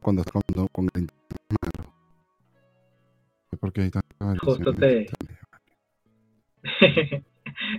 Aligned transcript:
cuando 0.00 0.22
está 0.22 0.32
con, 0.32 0.42
con 0.68 0.88
el 0.94 1.02
internet 1.02 1.18
malo. 1.62 1.94
Porque 3.60 3.82
hay 3.82 3.90
tantas 3.90 4.38
Justo 4.40 4.72
te... 4.74 5.06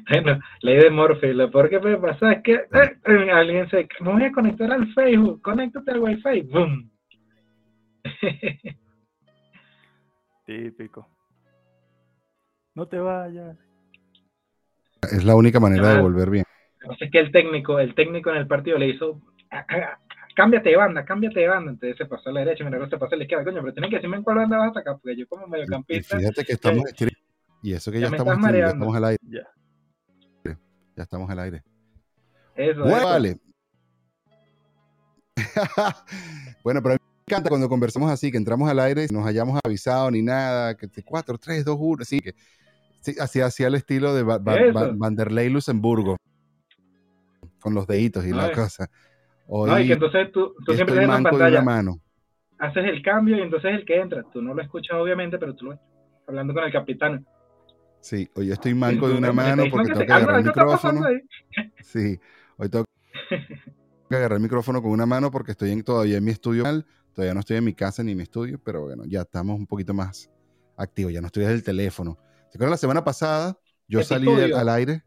bueno, 0.09 0.39
ley 0.61 0.77
de 0.77 0.89
Morphy, 0.89 1.33
lo 1.33 1.49
peor 1.51 1.69
que 1.69 1.79
puede 1.79 1.97
pasar 1.97 2.33
es 2.33 2.43
que 2.43 2.53
eh, 2.53 3.31
alguien 3.31 3.69
se... 3.69 3.87
Me 4.01 4.11
voy 4.11 4.23
a 4.23 4.31
conectar 4.31 4.71
al 4.71 4.93
Facebook, 4.93 5.41
conéctate 5.41 5.91
al 5.91 5.99
Wi-Fi, 5.99 6.41
¡boom! 6.41 6.91
Típico. 10.45 11.07
No 12.75 12.87
te 12.87 12.97
vayas. 12.99 13.57
Es 15.11 15.23
la 15.23 15.35
única 15.35 15.59
manera 15.59 15.95
de 15.95 16.01
volver 16.01 16.29
bien. 16.29 16.45
Es 16.99 17.11
que 17.11 17.19
el 17.19 17.31
técnico, 17.31 17.79
el 17.79 17.95
técnico 17.95 18.29
en 18.31 18.37
el 18.37 18.47
partido 18.47 18.77
le 18.77 18.89
hizo, 18.89 19.21
cámbiate 20.35 20.69
de 20.69 20.77
banda, 20.77 21.05
cámbiate 21.05 21.39
de 21.39 21.47
banda. 21.47 21.71
Entonces 21.71 21.97
se 21.97 22.05
pasó 22.05 22.29
a 22.29 22.33
la 22.33 22.39
derecha, 22.41 22.63
mira, 22.63 22.89
se 22.89 22.97
pasó 22.97 23.15
a 23.15 23.17
la 23.17 23.23
izquierda, 23.23 23.43
coño, 23.45 23.61
pero 23.61 23.73
tienen 23.73 23.89
que 23.89 23.97
decirme 23.97 24.17
en 24.17 24.23
cuál 24.23 24.37
banda 24.37 24.57
vas 24.57 24.67
a 24.67 24.71
atacar, 24.71 24.99
porque 25.01 25.17
yo 25.17 25.27
como 25.27 25.47
mediocampista. 25.47 26.17
fíjate 26.17 26.43
que 26.43 26.53
estamos 26.53 26.85
eh, 26.89 27.07
y 27.63 27.73
eso 27.73 27.91
que 27.91 27.99
ya, 27.99 28.07
estamos, 28.07 28.51
ya 28.51 28.67
estamos 28.67 28.95
al 28.95 29.05
aire. 29.05 29.19
Ya. 29.27 29.47
ya 30.95 31.03
estamos 31.03 31.29
al 31.29 31.39
aire. 31.39 31.63
Eso, 32.55 32.81
bueno, 32.81 33.05
vale. 33.05 33.37
bueno, 36.63 36.81
pero 36.81 36.95
a 36.95 36.97
mí 36.97 37.03
me 37.03 37.23
encanta 37.27 37.49
cuando 37.49 37.69
conversamos 37.69 38.11
así, 38.11 38.31
que 38.31 38.37
entramos 38.37 38.69
al 38.69 38.79
aire, 38.79 39.07
nos 39.11 39.25
hayamos 39.25 39.59
avisado 39.63 40.09
ni 40.11 40.21
nada, 40.21 40.75
que 40.75 40.87
4, 41.03 41.37
3, 41.37 41.65
2, 41.65 41.77
1, 41.79 42.01
así 42.01 42.19
que 42.19 42.35
sí, 43.01 43.15
así 43.19 43.41
hacía 43.41 43.67
el 43.67 43.75
estilo 43.75 44.13
de 44.13 44.23
Van 44.23 45.15
der 45.15 45.31
Ley 45.31 45.49
Luxemburgo, 45.49 46.17
con 47.59 47.73
los 47.73 47.85
deditos 47.87 48.25
y 48.25 48.31
la 48.31 48.51
cosa. 48.51 48.89
Hoy 49.53 49.69
no, 49.69 49.79
y 49.81 49.87
que 49.87 49.93
entonces 49.93 50.31
tú, 50.31 50.55
tú 50.65 50.73
siempre 50.73 50.95
tienes 50.95 51.17
en 51.17 51.23
pantalla. 51.23 51.61
Mano. 51.61 51.99
Haces 52.57 52.85
el 52.85 53.01
cambio 53.01 53.37
y 53.37 53.41
entonces 53.41 53.73
el 53.73 53.83
que 53.83 53.99
entra. 53.99 54.23
Tú 54.31 54.41
no 54.41 54.53
lo 54.53 54.61
escuchas, 54.61 54.97
obviamente, 54.97 55.37
pero 55.37 55.53
tú 55.53 55.65
lo 55.65 55.73
estás 55.73 55.85
hablando 56.25 56.53
con 56.53 56.63
el 56.63 56.71
capitán. 56.71 57.27
Sí, 57.99 58.29
hoy 58.33 58.47
yo 58.47 58.53
estoy 58.53 58.73
manco 58.73 59.09
de 59.09 59.17
una 59.17 59.33
mano 59.33 59.65
porque 59.69 59.91
tengo 59.91 60.05
que 60.05 60.13
agarrar 60.13 60.39
el 60.39 60.45
micrófono. 60.45 61.01
Sí, 61.81 62.17
hoy 62.55 62.69
tengo 62.69 62.85
que 64.09 64.15
agarrar 64.15 64.37
el 64.37 64.41
micrófono 64.41 64.81
con 64.81 64.91
una 64.91 65.05
mano 65.05 65.29
porque 65.29 65.51
estoy 65.51 65.71
en, 65.71 65.83
todavía 65.83 66.15
en 66.15 66.23
mi 66.23 66.31
estudio. 66.31 66.63
Todavía 67.13 67.33
no 67.33 67.41
estoy 67.41 67.57
en 67.57 67.65
mi 67.65 67.73
casa 67.73 68.03
ni 68.03 68.11
en 68.11 68.17
mi 68.17 68.23
estudio, 68.23 68.57
pero 68.63 68.83
bueno, 68.83 69.03
ya 69.05 69.19
estamos 69.19 69.59
un 69.59 69.67
poquito 69.67 69.93
más 69.93 70.31
activos. 70.77 71.11
Ya 71.11 71.19
no 71.19 71.27
estoy 71.27 71.43
desde 71.43 71.55
el 71.55 71.63
teléfono. 71.63 72.17
¿Se 72.49 72.57
acuerdan 72.57 72.71
la 72.71 72.77
semana 72.77 73.03
pasada? 73.03 73.59
Yo 73.85 74.01
salí 74.01 74.29
al 74.53 74.69
aire. 74.69 75.03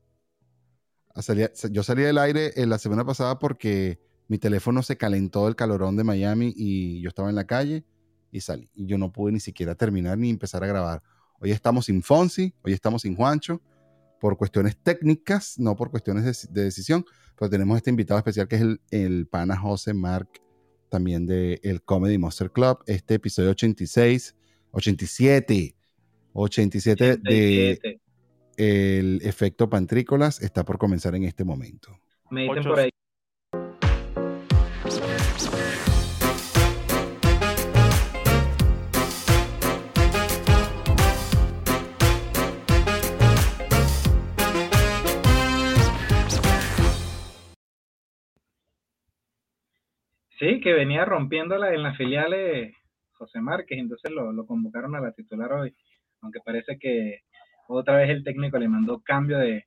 yo 1.70 1.82
salí 1.82 2.02
del 2.02 2.18
aire 2.18 2.52
en 2.56 2.68
la 2.68 2.76
semana 2.76 3.06
pasada 3.06 3.38
porque 3.38 4.04
mi 4.28 4.38
teléfono 4.38 4.82
se 4.82 4.96
calentó 4.96 5.44
del 5.44 5.56
calorón 5.56 5.96
de 5.96 6.04
Miami 6.04 6.52
y 6.56 7.00
yo 7.00 7.08
estaba 7.08 7.28
en 7.28 7.34
la 7.34 7.46
calle 7.46 7.84
y 8.30 8.40
salí. 8.40 8.70
Y 8.74 8.86
yo 8.86 8.98
no 8.98 9.12
pude 9.12 9.32
ni 9.32 9.40
siquiera 9.40 9.74
terminar 9.74 10.18
ni 10.18 10.30
empezar 10.30 10.64
a 10.64 10.66
grabar. 10.66 11.02
Hoy 11.40 11.50
estamos 11.50 11.86
sin 11.86 12.02
Fonsi, 12.02 12.54
hoy 12.62 12.72
estamos 12.72 13.02
sin 13.02 13.16
Juancho, 13.16 13.60
por 14.20 14.36
cuestiones 14.36 14.76
técnicas, 14.76 15.58
no 15.58 15.76
por 15.76 15.90
cuestiones 15.90 16.48
de, 16.50 16.62
decisión, 16.62 17.04
pero 17.38 17.50
tenemos 17.50 17.76
este 17.76 17.90
invitado 17.90 18.18
especial 18.18 18.48
que 18.48 18.56
es 18.56 18.62
el, 18.62 18.80
el 18.90 19.26
pana 19.26 19.56
José 19.56 19.92
Mark, 19.92 20.28
también 20.88 21.26
de 21.26 21.60
el 21.62 21.82
Comedy 21.82 22.16
Monster 22.16 22.50
Club, 22.50 22.78
este 22.86 23.14
episodio 23.14 23.50
86, 23.50 24.34
87, 24.70 25.76
87, 26.32 27.16
de 27.18 28.00
el 28.56 29.20
efecto 29.22 29.68
pantrícolas 29.68 30.40
está 30.40 30.64
por 30.64 30.78
comenzar 30.78 31.14
en 31.14 31.24
este 31.24 31.44
momento. 31.44 31.90
Me 32.30 32.44
dicen 32.44 32.62
por 32.62 32.78
ahí 32.78 32.90
Sí, 50.44 50.60
que 50.60 50.74
venía 50.74 51.06
rompiéndola 51.06 51.72
en 51.72 51.82
las 51.82 51.96
filiales 51.96 52.74
José 53.12 53.40
Márquez, 53.40 53.78
entonces 53.78 54.10
lo, 54.10 54.44
convocaron 54.44 54.94
a 54.94 55.00
la 55.00 55.12
titular 55.12 55.50
hoy, 55.50 55.74
aunque 56.20 56.40
parece 56.44 56.78
que 56.78 57.20
otra 57.66 57.96
vez 57.96 58.10
el 58.10 58.22
técnico 58.22 58.58
le 58.58 58.68
mandó 58.68 59.00
cambio 59.02 59.38
de, 59.38 59.64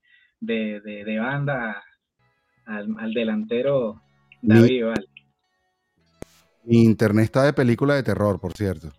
banda 1.19 1.83
al, 2.65 3.11
delantero 3.11 4.03
David 4.43 4.83
Mi 6.63 6.83
internet 6.83 7.25
está 7.25 7.43
de 7.45 7.53
película 7.53 7.95
de 7.95 8.03
terror, 8.03 8.39
por 8.39 8.53
cierto. 8.53 8.89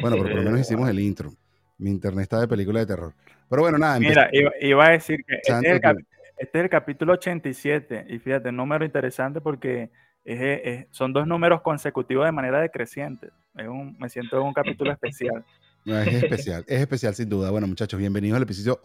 Bueno, 0.00 0.18
pero 0.18 0.28
por 0.28 0.36
lo 0.36 0.42
menos 0.44 0.60
hicimos 0.68 0.88
el 0.88 1.00
intro. 1.00 1.32
Mi 1.78 1.90
internet 1.90 2.22
está 2.22 2.40
de 2.40 2.46
película 2.46 2.78
de 2.78 2.86
terror. 2.86 3.12
Pero 3.50 3.62
bueno, 3.62 3.76
nada. 3.76 3.98
Mira, 3.98 4.30
iba, 4.60 4.86
a 4.86 4.90
decir 4.92 5.24
que 5.26 5.34
este 5.34 5.52
es, 5.52 5.82
el, 5.82 6.06
este 6.38 6.58
es 6.58 6.64
el 6.64 6.70
capítulo 6.70 7.14
87 7.14 8.06
y 8.08 8.20
fíjate, 8.20 8.52
número 8.52 8.84
interesante 8.84 9.40
porque 9.40 9.90
son 10.90 11.12
dos 11.12 11.26
números 11.26 11.62
consecutivos 11.62 12.24
de 12.26 12.32
manera 12.32 12.60
decreciente. 12.60 13.30
Es 13.56 13.68
un, 13.68 13.96
me 13.98 14.08
siento 14.08 14.36
en 14.36 14.42
un 14.44 14.52
capítulo 14.52 14.92
especial. 14.92 15.44
es 15.84 16.22
especial, 16.22 16.64
es 16.66 16.80
especial 16.80 17.14
sin 17.14 17.28
duda. 17.28 17.50
Bueno, 17.50 17.66
muchachos, 17.66 17.98
bienvenidos 17.98 18.36
al 18.36 18.44
episodio 18.44 18.80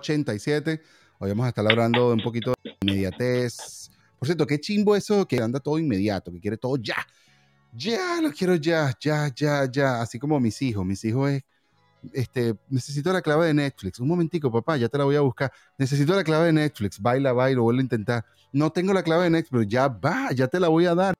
87. 0.00 0.80
Hoy 1.18 1.28
vamos 1.30 1.46
a 1.46 1.48
estar 1.48 1.66
hablando 1.68 2.12
un 2.12 2.22
poquito 2.22 2.54
de 2.62 2.76
inmediatez. 2.80 3.90
Por 4.18 4.26
cierto, 4.26 4.46
qué 4.46 4.58
chimbo 4.60 4.94
eso 4.96 5.26
que 5.26 5.42
anda 5.42 5.60
todo 5.60 5.78
inmediato, 5.78 6.30
que 6.32 6.40
quiere 6.40 6.56
todo 6.56 6.76
ya. 6.76 6.96
Ya, 7.72 8.20
lo 8.20 8.30
quiero 8.32 8.54
ya, 8.54 8.92
ya, 9.00 9.28
ya, 9.34 9.70
ya. 9.70 10.00
Así 10.00 10.18
como 10.18 10.40
mis 10.40 10.62
hijos. 10.62 10.86
Mis 10.86 11.04
hijos 11.04 11.30
es 11.30 11.44
este, 12.14 12.54
necesito 12.68 13.12
la 13.12 13.22
clave 13.22 13.46
de 13.46 13.54
Netflix. 13.54 14.00
Un 14.00 14.08
momentico, 14.08 14.50
papá, 14.50 14.76
ya 14.76 14.88
te 14.88 14.98
la 14.98 15.04
voy 15.04 15.16
a 15.16 15.20
buscar. 15.20 15.50
Necesito 15.78 16.14
la 16.14 16.24
clave 16.24 16.46
de 16.46 16.52
Netflix. 16.52 17.00
Baila, 17.00 17.32
baila, 17.32 17.60
vuelvo 17.60 17.80
a 17.80 17.82
intentar. 17.82 18.24
No 18.52 18.70
tengo 18.70 18.92
la 18.92 19.02
clave 19.02 19.24
de 19.24 19.30
Netflix, 19.30 19.50
pero 19.50 19.62
ya 19.62 19.88
va, 19.88 20.30
ya 20.32 20.48
te 20.48 20.60
la 20.60 20.68
voy 20.68 20.86
a 20.86 20.94
dar. 20.94 21.14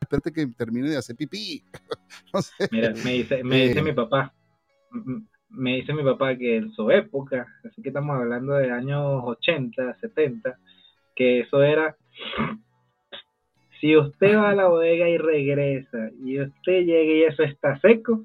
Espérate 0.00 0.32
que 0.32 0.46
termine 0.46 0.90
de 0.90 0.96
hacer 0.96 1.16
pipí. 1.16 1.62
Mira, 2.70 2.92
me 3.04 3.12
dice, 3.12 3.44
me 3.44 3.68
dice 3.68 3.80
eh, 3.80 3.82
mi 3.82 3.92
papá, 3.92 4.32
me 5.50 5.76
dice 5.76 5.92
mi 5.92 6.02
papá 6.02 6.36
que 6.36 6.56
en 6.56 6.72
su 6.72 6.90
época, 6.90 7.46
así 7.64 7.82
que 7.82 7.88
estamos 7.88 8.16
hablando 8.16 8.54
de 8.54 8.70
años 8.70 9.22
80, 9.24 9.98
70, 10.00 10.58
que 11.14 11.40
eso 11.40 11.62
era 11.62 11.96
si 13.80 13.96
usted 13.96 14.36
va 14.36 14.50
a 14.50 14.54
la 14.54 14.66
bodega 14.66 15.08
y 15.08 15.18
regresa 15.18 16.10
y 16.24 16.40
usted 16.40 16.84
llega 16.84 17.12
y 17.12 17.22
eso 17.22 17.42
está 17.42 17.78
seco, 17.80 18.24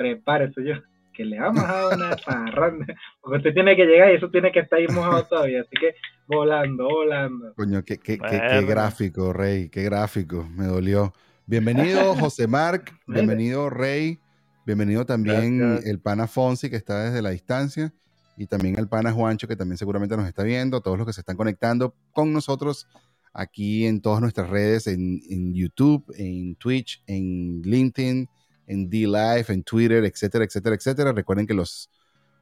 prepárese 0.00 0.64
yo, 0.64 0.76
que 1.12 1.26
le 1.26 1.38
vamos 1.38 1.62
a 1.62 1.72
dar 1.72 1.94
una 1.94 2.16
parranda, 2.26 2.86
porque 3.20 3.36
usted 3.36 3.52
tiene 3.52 3.76
que 3.76 3.84
llegar 3.84 4.10
y 4.10 4.16
eso 4.16 4.30
tiene 4.30 4.50
que 4.50 4.60
estar 4.60 4.78
ahí 4.78 4.86
mojado 4.88 5.26
todavía, 5.26 5.60
así 5.60 5.76
que 5.78 5.94
volando, 6.26 6.84
volando. 6.84 7.52
Coño, 7.54 7.84
qué, 7.84 7.98
qué, 7.98 8.18
qué, 8.18 8.64
gráfico, 8.64 9.34
Rey, 9.34 9.68
qué 9.68 9.82
gráfico, 9.82 10.48
me 10.56 10.64
dolió. 10.64 11.12
Bienvenido, 11.44 12.14
José 12.18 12.46
Marc, 12.46 12.94
bienvenido, 13.06 13.68
Rey, 13.68 14.20
bienvenido 14.64 15.04
también 15.04 15.80
el 15.84 16.00
pana 16.00 16.26
Fonsi, 16.26 16.70
que 16.70 16.76
está 16.76 17.04
desde 17.04 17.20
la 17.20 17.30
distancia, 17.30 17.92
y 18.38 18.46
también 18.46 18.78
el 18.78 18.88
pana 18.88 19.12
Juancho, 19.12 19.46
que 19.46 19.56
también 19.56 19.76
seguramente 19.76 20.16
nos 20.16 20.26
está 20.26 20.44
viendo, 20.44 20.80
todos 20.80 20.96
los 20.96 21.06
que 21.06 21.12
se 21.12 21.20
están 21.20 21.36
conectando 21.36 21.94
con 22.12 22.32
nosotros 22.32 22.88
aquí 23.34 23.84
en 23.84 24.00
todas 24.00 24.22
nuestras 24.22 24.48
redes, 24.48 24.86
en, 24.86 25.20
en 25.28 25.52
YouTube, 25.52 26.10
en 26.16 26.56
Twitch, 26.56 27.02
en 27.06 27.60
LinkedIn, 27.60 28.30
en 28.70 28.88
D-Live, 28.88 29.46
en 29.48 29.62
Twitter, 29.64 30.04
etcétera, 30.04 30.44
etcétera, 30.44 30.76
etcétera. 30.76 31.12
Recuerden 31.12 31.46
que 31.46 31.54
los, 31.54 31.90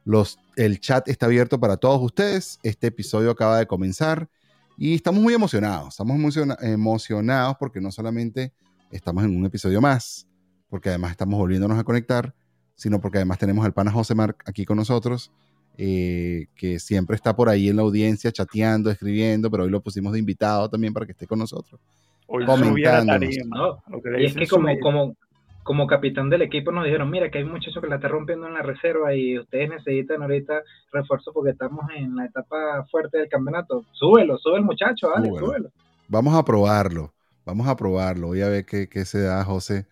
los, 0.05 0.37
el 0.55 0.79
chat 0.79 1.07
está 1.09 1.25
abierto 1.25 1.59
para 1.59 1.77
todos 1.77 2.01
ustedes. 2.01 2.59
Este 2.61 2.87
episodio 2.87 3.31
acaba 3.31 3.57
de 3.57 3.65
comenzar 3.65 4.29
y 4.77 4.93
estamos 4.93 5.21
muy 5.21 5.33
emocionados. 5.33 5.89
Estamos 5.89 6.37
emocionados 6.61 7.57
porque 7.59 7.81
no 7.81 7.91
solamente 7.91 8.53
estamos 8.91 9.23
en 9.23 9.35
un 9.35 9.45
episodio 9.45 9.81
más, 9.81 10.27
porque 10.69 10.89
además 10.89 11.11
estamos 11.11 11.39
volviéndonos 11.39 11.79
a 11.79 11.83
conectar, 11.83 12.33
sino 12.75 13.01
porque 13.01 13.17
además 13.17 13.39
tenemos 13.39 13.65
al 13.65 13.73
pana 13.73 13.91
José 13.91 14.13
Marc 14.13 14.47
aquí 14.47 14.65
con 14.65 14.77
nosotros, 14.77 15.31
eh, 15.77 16.45
que 16.55 16.79
siempre 16.79 17.15
está 17.15 17.35
por 17.35 17.49
ahí 17.49 17.69
en 17.69 17.77
la 17.77 17.81
audiencia 17.81 18.31
chateando, 18.31 18.91
escribiendo, 18.91 19.49
pero 19.49 19.63
hoy 19.63 19.71
lo 19.71 19.81
pusimos 19.81 20.13
de 20.13 20.19
invitado 20.19 20.69
también 20.69 20.93
para 20.93 21.07
que 21.07 21.13
esté 21.13 21.25
con 21.25 21.39
nosotros. 21.39 21.81
Hoy 22.27 22.45
comentando. 22.45 23.25
y 23.25 24.25
es 24.25 24.35
que 24.35 24.45
como, 24.47 24.67
como, 24.79 25.15
como 25.63 25.87
capitán 25.87 26.29
del 26.29 26.41
equipo 26.41 26.71
nos 26.71 26.85
dijeron, 26.85 27.09
mira 27.09 27.29
que 27.29 27.39
hay 27.39 27.43
un 27.43 27.51
muchacho 27.51 27.81
que 27.81 27.87
la 27.87 27.95
está 27.95 28.07
rompiendo 28.07 28.47
en 28.47 28.53
la 28.53 28.61
reserva 28.61 29.13
y 29.13 29.37
ustedes 29.37 29.69
necesitan 29.69 30.21
ahorita 30.21 30.61
refuerzo 30.91 31.31
porque 31.33 31.51
estamos 31.51 31.85
en 31.95 32.15
la 32.15 32.25
etapa 32.25 32.85
fuerte 32.89 33.17
del 33.19 33.29
campeonato. 33.29 33.85
Súbelo, 33.91 34.37
sube 34.37 34.57
el 34.57 34.63
muchacho, 34.63 35.09
vale, 35.13 35.29
súbelo. 35.29 35.69
Vamos 36.07 36.33
a 36.33 36.43
probarlo, 36.43 37.13
vamos 37.45 37.67
a 37.67 37.75
probarlo. 37.75 38.27
Voy 38.27 38.41
a 38.41 38.49
ver 38.49 38.65
qué, 38.65 38.89
qué 38.89 39.05
se 39.05 39.21
da 39.21 39.43
José 39.43 39.85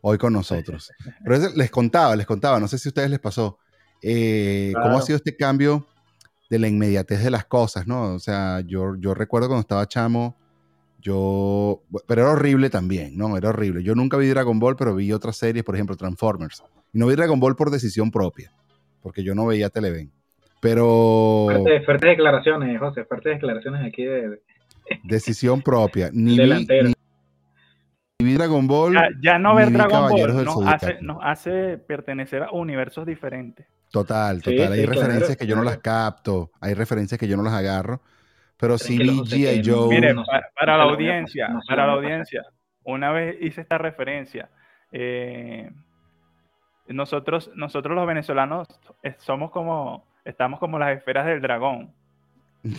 hoy 0.00 0.18
con 0.18 0.32
nosotros. 0.32 0.90
Pero 1.24 1.48
les 1.54 1.70
contaba, 1.70 2.16
les 2.16 2.26
contaba, 2.26 2.60
no 2.60 2.68
sé 2.68 2.78
si 2.78 2.88
a 2.88 2.90
ustedes 2.90 3.10
les 3.10 3.20
pasó, 3.20 3.58
eh, 4.02 4.72
cómo 4.74 4.98
ha 4.98 5.02
sido 5.02 5.16
este 5.16 5.36
cambio 5.36 5.86
de 6.50 6.58
la 6.58 6.68
inmediatez 6.68 7.22
de 7.22 7.30
las 7.30 7.44
cosas, 7.44 7.86
¿no? 7.86 8.14
O 8.14 8.18
sea, 8.18 8.60
yo, 8.60 8.96
yo 8.96 9.14
recuerdo 9.14 9.48
cuando 9.48 9.60
estaba 9.60 9.86
chamo, 9.86 10.36
Yo, 11.00 11.82
pero 12.06 12.22
era 12.22 12.32
horrible 12.32 12.70
también, 12.70 13.16
¿no? 13.16 13.36
Era 13.36 13.50
horrible. 13.50 13.82
Yo 13.82 13.94
nunca 13.94 14.16
vi 14.16 14.26
Dragon 14.26 14.58
Ball, 14.58 14.76
pero 14.76 14.94
vi 14.94 15.12
otras 15.12 15.36
series, 15.36 15.64
por 15.64 15.76
ejemplo, 15.76 15.96
Transformers. 15.96 16.62
Y 16.92 16.98
no 16.98 17.06
vi 17.06 17.14
Dragon 17.14 17.38
Ball 17.38 17.54
por 17.54 17.70
decisión 17.70 18.10
propia, 18.10 18.52
porque 19.00 19.22
yo 19.22 19.34
no 19.34 19.46
veía 19.46 19.70
Televen. 19.70 20.10
Pero... 20.60 21.46
Fuertes, 21.84 22.00
declaraciones, 22.00 22.80
José, 22.80 23.04
fuertes 23.04 23.34
declaraciones 23.34 23.86
aquí 23.86 24.04
de... 24.04 24.40
Decisión 25.04 25.62
propia. 25.62 26.10
Ni 26.12 26.36
vi, 28.20 28.34
Dragon 28.34 28.66
Ball. 28.66 28.96
Ya, 29.22 29.38
no 29.38 29.54
ver 29.54 29.70
Dragon 29.70 30.10
Ball 30.10 30.44
nos 30.44 30.66
hace, 30.66 30.98
nos 31.00 31.18
hace, 31.22 31.78
pertenecer 31.78 32.42
a 32.42 32.50
universos 32.50 33.06
diferentes. 33.06 33.66
Total, 33.90 34.42
total. 34.42 34.72
hay 34.72 34.84
referencias 34.84 35.36
que 35.36 35.46
yo 35.46 35.56
no 35.56 35.62
las 35.62 35.78
capto, 35.78 36.50
hay 36.60 36.74
referencias 36.74 37.18
que 37.18 37.28
yo 37.28 37.36
no 37.36 37.42
las 37.42 37.54
agarro, 37.54 38.02
pero 38.58 38.76
sí 38.76 38.98
vi 38.98 39.08
G.I. 39.08 39.62
Joe. 39.64 39.88
Mire, 39.88 40.14
para, 40.58 40.76
la 40.76 40.84
audiencia, 40.84 41.48
para 41.66 41.86
la 41.86 41.92
audiencia, 41.92 42.44
una 42.84 43.12
vez 43.12 43.36
hice 43.40 43.60
esta 43.60 43.78
referencia. 43.78 44.50
Eh, 44.90 45.70
nosotros, 46.88 47.50
nosotros 47.54 47.94
los 47.94 48.06
venezolanos 48.06 48.68
somos 49.18 49.50
como, 49.50 50.04
estamos 50.24 50.58
como 50.58 50.78
las 50.78 50.96
esferas 50.96 51.26
del 51.26 51.40
dragón. 51.40 51.92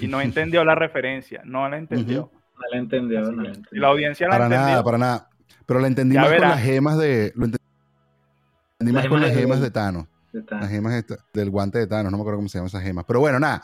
Y 0.02 0.08
no 0.08 0.20
entendió 0.22 0.64
la 0.66 0.76
referencia, 0.76 1.42
no 1.46 1.68
la 1.70 1.78
entendió. 1.78 2.32
No 2.56 2.62
la 2.72 2.78
entendió, 2.78 3.22
no 3.22 3.42
la 3.42 3.50
entendió. 3.50 3.82
La 3.82 3.88
audiencia 3.88 4.28
la 4.28 4.34
para 4.34 4.46
entendió. 4.46 4.68
nada, 4.68 4.84
para 4.84 4.98
nada. 4.98 5.30
Pero 5.66 5.80
la 5.80 5.88
entendí 5.88 6.16
más 6.16 6.30
con 6.30 6.42
las 6.42 6.62
gemas 6.62 6.98
de. 6.98 7.32
Lo 7.36 7.46
entendí 7.46 8.94
más 8.94 9.08
con 9.08 9.22
las 9.22 9.34
gemas 9.34 9.62
de 9.62 9.72
Thanos. 9.72 10.08
Las 10.32 10.70
gemas 10.70 11.06
del 11.34 11.50
guante 11.50 11.80
de 11.80 11.88
Thanos, 11.88 12.12
no 12.12 12.18
me 12.18 12.22
acuerdo 12.22 12.38
cómo 12.38 12.50
se 12.50 12.58
llaman 12.58 12.68
esas 12.68 12.84
gemas. 12.84 13.06
Pero 13.08 13.20
bueno, 13.20 13.40
nada. 13.40 13.64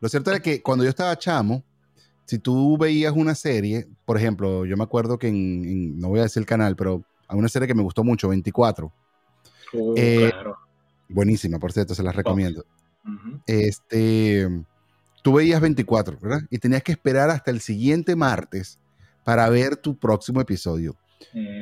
Lo 0.00 0.08
cierto 0.08 0.30
es 0.32 0.40
que 0.40 0.62
cuando 0.62 0.84
yo 0.84 0.90
estaba 0.90 1.16
chamo, 1.16 1.64
si 2.26 2.38
tú 2.38 2.76
veías 2.76 3.14
una 3.14 3.34
serie, 3.34 3.86
por 4.04 4.16
ejemplo, 4.16 4.64
yo 4.64 4.76
me 4.76 4.84
acuerdo 4.84 5.18
que 5.18 5.28
en, 5.28 5.98
no 5.98 6.08
voy 6.08 6.20
a 6.20 6.24
decir 6.24 6.40
el 6.40 6.46
canal, 6.46 6.76
pero 6.76 7.04
hay 7.28 7.38
una 7.38 7.48
serie 7.48 7.68
que 7.68 7.74
me 7.74 7.82
gustó 7.82 8.04
mucho, 8.04 8.28
24. 8.28 8.92
Uh, 9.72 9.94
eh, 9.96 10.32
buenísima, 11.08 11.58
por 11.58 11.72
cierto, 11.72 11.94
se 11.94 12.02
las 12.02 12.14
recomiendo. 12.14 12.64
Este, 13.46 14.48
tú 15.22 15.34
veías 15.34 15.60
24, 15.60 16.18
¿verdad? 16.20 16.40
Y 16.50 16.58
tenías 16.58 16.82
que 16.82 16.92
esperar 16.92 17.30
hasta 17.30 17.52
el 17.52 17.60
siguiente 17.60 18.16
martes 18.16 18.78
para 19.24 19.48
ver 19.48 19.76
tu 19.76 19.96
próximo 19.96 20.40
episodio. 20.40 20.96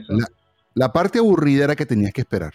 La, 0.08 0.26
la, 0.74 0.92
parte 0.92 1.18
aburrida 1.18 1.64
era 1.64 1.76
que 1.76 1.86
tenías 1.86 2.12
que 2.12 2.22
esperar. 2.22 2.54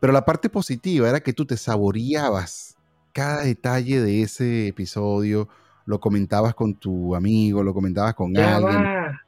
Pero 0.00 0.12
la 0.12 0.24
parte 0.24 0.48
positiva 0.48 1.08
era 1.08 1.20
que 1.20 1.32
tú 1.32 1.44
te 1.44 1.56
saboreabas 1.56 2.75
cada 3.16 3.44
detalle 3.44 4.02
de 4.02 4.20
ese 4.20 4.68
episodio, 4.68 5.48
lo 5.86 5.98
comentabas 5.98 6.54
con 6.54 6.74
tu 6.74 7.16
amigo, 7.16 7.62
lo 7.62 7.72
comentabas 7.72 8.12
con 8.12 8.34
ya 8.34 8.56
alguien. 8.56 8.84
Va. 8.84 9.22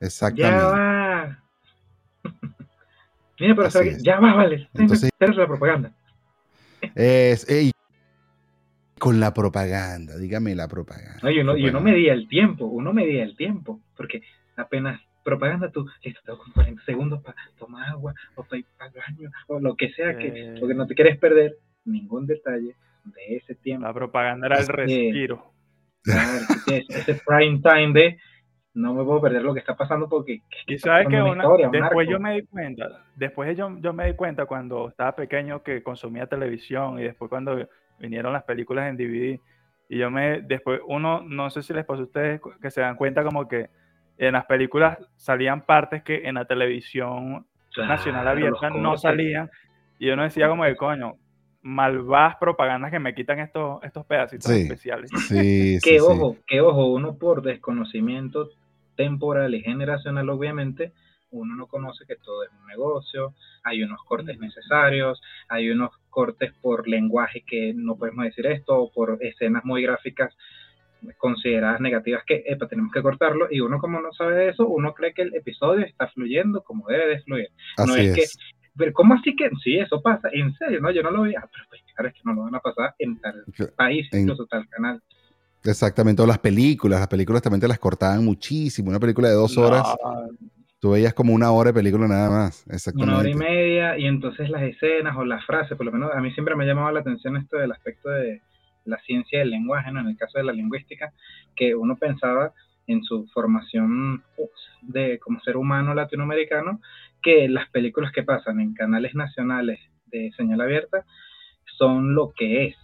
Exactamente. 0.00 0.58
Ya 0.58 0.66
va. 0.66 1.42
Mira, 3.40 3.54
pero 3.54 3.96
ya 4.02 4.20
va, 4.20 4.34
vale. 4.34 4.68
Entonces, 4.74 5.10
es 5.18 5.36
la 5.36 5.46
propaganda. 5.46 5.92
Es, 6.94 7.46
con 8.98 9.18
la 9.18 9.32
propaganda, 9.32 10.18
dígame 10.18 10.54
la 10.54 10.68
propaganda. 10.68 11.18
No, 11.22 11.30
y 11.30 11.40
uno, 11.40 11.56
y 11.56 11.68
uno 11.70 11.80
medía 11.80 12.12
el 12.12 12.28
tiempo, 12.28 12.66
uno 12.66 12.92
medía 12.92 13.24
el 13.24 13.34
tiempo, 13.34 13.80
porque 13.96 14.22
apenas 14.56 15.00
propaganda, 15.24 15.70
tú, 15.70 15.86
listo, 16.04 16.20
tengo 16.26 16.42
40 16.52 16.84
segundos 16.84 17.22
para 17.22 17.38
tomar 17.58 17.88
agua, 17.88 18.14
o 18.34 18.42
para 18.42 18.58
ir 18.58 18.66
al 18.78 18.90
baño, 18.90 19.30
o 19.46 19.58
lo 19.58 19.74
que 19.74 19.90
sea, 19.92 20.18
que, 20.18 20.28
eh. 20.28 20.54
porque 20.60 20.74
no 20.74 20.86
te 20.86 20.94
quieres 20.94 21.18
perder 21.18 21.56
ningún 21.86 22.26
detalle 22.26 22.76
de 23.14 23.36
ese 23.36 23.54
tiempo. 23.54 23.86
La 23.86 23.94
propaganda 23.94 24.46
era 24.46 24.58
el 24.58 24.68
respiro. 24.68 25.52
Claro, 26.06 26.38
ese 26.68 27.20
prime 27.26 27.60
time 27.60 27.92
de 27.92 28.16
no 28.74 28.94
me 28.94 29.02
puedo 29.02 29.20
perder 29.22 29.42
lo 29.42 29.52
que 29.52 29.58
está 29.58 29.76
pasando 29.76 30.08
porque 30.08 30.42
y 30.68 30.78
sabes 30.78 31.08
que 31.08 31.16
después 31.72 32.08
yo 32.08 32.20
me 32.20 32.34
di 32.34 32.42
cuenta 32.46 33.02
después 33.16 33.56
yo, 33.58 33.76
yo 33.80 33.92
me 33.92 34.06
di 34.06 34.14
cuenta 34.14 34.46
cuando 34.46 34.88
estaba 34.88 35.16
pequeño 35.16 35.64
que 35.64 35.82
consumía 35.82 36.28
televisión 36.28 37.00
y 37.00 37.02
después 37.02 37.28
cuando 37.28 37.68
vinieron 37.98 38.32
las 38.32 38.44
películas 38.44 38.88
en 38.88 38.96
DVD 38.96 39.40
y 39.88 39.98
yo 39.98 40.08
me 40.08 40.42
después 40.42 40.80
uno 40.86 41.22
no 41.22 41.50
sé 41.50 41.62
si 41.62 41.72
les 41.74 41.84
pasa 41.84 42.02
a 42.02 42.04
ustedes 42.04 42.40
que 42.62 42.70
se 42.70 42.82
dan 42.82 42.94
cuenta 42.94 43.24
como 43.24 43.48
que 43.48 43.68
en 44.18 44.32
las 44.32 44.46
películas 44.46 44.98
salían 45.16 45.62
partes 45.62 46.02
que 46.02 46.22
en 46.24 46.36
la 46.36 46.44
televisión 46.44 47.46
nacional 47.76 48.28
abierta 48.28 48.70
no 48.70 48.96
salían. 48.96 49.50
Y 49.98 50.10
uno 50.10 50.22
decía 50.22 50.48
como 50.48 50.64
de 50.64 50.76
coño, 50.76 51.14
malvadas 51.66 52.36
propagandas 52.36 52.92
que 52.92 53.00
me 53.00 53.12
quitan 53.12 53.40
estos, 53.40 53.82
estos 53.82 54.06
pedacitos 54.06 54.48
especiales. 54.50 55.10
Sí, 55.28 55.78
que 55.82 56.00
ojo, 56.00 56.36
que 56.46 56.60
ojo, 56.60 56.86
uno 56.86 57.18
por 57.18 57.42
desconocimiento 57.42 58.50
temporal 58.94 59.52
y 59.52 59.62
generacional, 59.62 60.28
obviamente, 60.30 60.92
uno 61.30 61.56
no 61.56 61.66
conoce 61.66 62.06
que 62.06 62.14
todo 62.16 62.44
es 62.44 62.50
un 62.52 62.68
negocio, 62.68 63.34
hay 63.64 63.82
unos 63.82 64.00
cortes 64.04 64.38
necesarios, 64.38 65.20
hay 65.48 65.68
unos 65.70 65.90
cortes 66.08 66.52
por 66.62 66.86
lenguaje 66.86 67.42
que 67.44 67.74
no 67.74 67.96
podemos 67.96 68.26
decir 68.26 68.46
esto, 68.46 68.80
o 68.80 68.92
por 68.92 69.18
escenas 69.20 69.64
muy 69.64 69.82
gráficas 69.82 70.36
consideradas 71.18 71.80
negativas 71.80 72.22
que 72.24 72.44
epa, 72.46 72.68
tenemos 72.68 72.92
que 72.92 73.02
cortarlo 73.02 73.48
y 73.50 73.60
uno 73.60 73.78
como 73.78 74.00
no 74.00 74.12
sabe 74.12 74.48
eso, 74.48 74.66
uno 74.66 74.94
cree 74.94 75.12
que 75.12 75.22
el 75.22 75.34
episodio 75.34 75.84
está 75.84 76.08
fluyendo 76.08 76.62
como 76.62 76.86
debe 76.88 77.08
de 77.08 77.20
fluir. 77.20 77.50
no 77.86 77.96
es, 77.96 78.14
que, 78.14 78.24
pero 78.76 78.92
¿cómo 78.92 79.14
así 79.14 79.34
que? 79.34 79.50
Sí, 79.62 79.76
eso 79.78 80.00
pasa, 80.00 80.28
en 80.32 80.54
serio, 80.54 80.80
no, 80.80 80.90
yo 80.90 81.02
no 81.02 81.10
lo 81.10 81.22
vi, 81.22 81.34
ah, 81.34 81.48
pero 81.50 81.64
pues 81.68 81.82
claro, 81.94 82.08
es 82.08 82.14
que 82.14 82.20
no 82.24 82.34
lo 82.34 82.42
van 82.42 82.54
a 82.54 82.60
pasar 82.60 82.94
en 82.98 83.18
tal 83.20 83.44
país, 83.76 84.08
incluso 84.12 84.46
tal 84.46 84.68
canal. 84.68 85.02
Exactamente, 85.64 86.22
o 86.22 86.26
las 86.26 86.38
películas, 86.38 87.00
las 87.00 87.08
películas 87.08 87.42
también 87.42 87.60
te 87.60 87.68
las 87.68 87.78
cortaban 87.78 88.24
muchísimo, 88.24 88.90
una 88.90 89.00
película 89.00 89.28
de 89.28 89.34
dos 89.34 89.56
horas. 89.58 89.82
Tú 90.78 90.90
veías 90.90 91.14
como 91.14 91.32
una 91.32 91.50
hora 91.50 91.70
de 91.70 91.74
película 91.74 92.06
nada 92.06 92.28
más, 92.28 92.64
exactamente. 92.68 93.10
Una 93.10 93.20
hora 93.20 93.30
y 93.30 93.34
media, 93.34 93.98
y 93.98 94.06
entonces 94.06 94.50
las 94.50 94.62
escenas 94.62 95.16
o 95.16 95.24
las 95.24 95.44
frases, 95.46 95.76
por 95.76 95.86
lo 95.86 95.92
menos 95.92 96.10
a 96.14 96.20
mí 96.20 96.30
siempre 96.32 96.54
me 96.54 96.64
ha 96.64 96.66
llamado 96.66 96.92
la 96.92 97.00
atención 97.00 97.36
esto 97.36 97.56
del 97.56 97.72
aspecto 97.72 98.10
de, 98.10 98.42
la 98.86 98.98
ciencia 99.00 99.40
del 99.40 99.50
lenguaje, 99.50 99.92
¿no? 99.92 100.00
en 100.00 100.08
el 100.08 100.16
caso 100.16 100.38
de 100.38 100.44
la 100.44 100.52
lingüística, 100.52 101.12
que 101.54 101.74
uno 101.74 101.96
pensaba 101.96 102.52
en 102.86 103.02
su 103.02 103.26
formación 103.28 104.22
de 104.82 105.18
como 105.18 105.40
ser 105.40 105.56
humano 105.56 105.94
latinoamericano, 105.94 106.80
que 107.22 107.48
las 107.48 107.68
películas 107.70 108.12
que 108.12 108.22
pasan 108.22 108.60
en 108.60 108.74
canales 108.74 109.14
nacionales 109.14 109.80
de 110.06 110.32
señal 110.36 110.60
abierta 110.60 111.04
son 111.78 112.14
lo 112.14 112.32
que 112.32 112.66
es, 112.66 112.76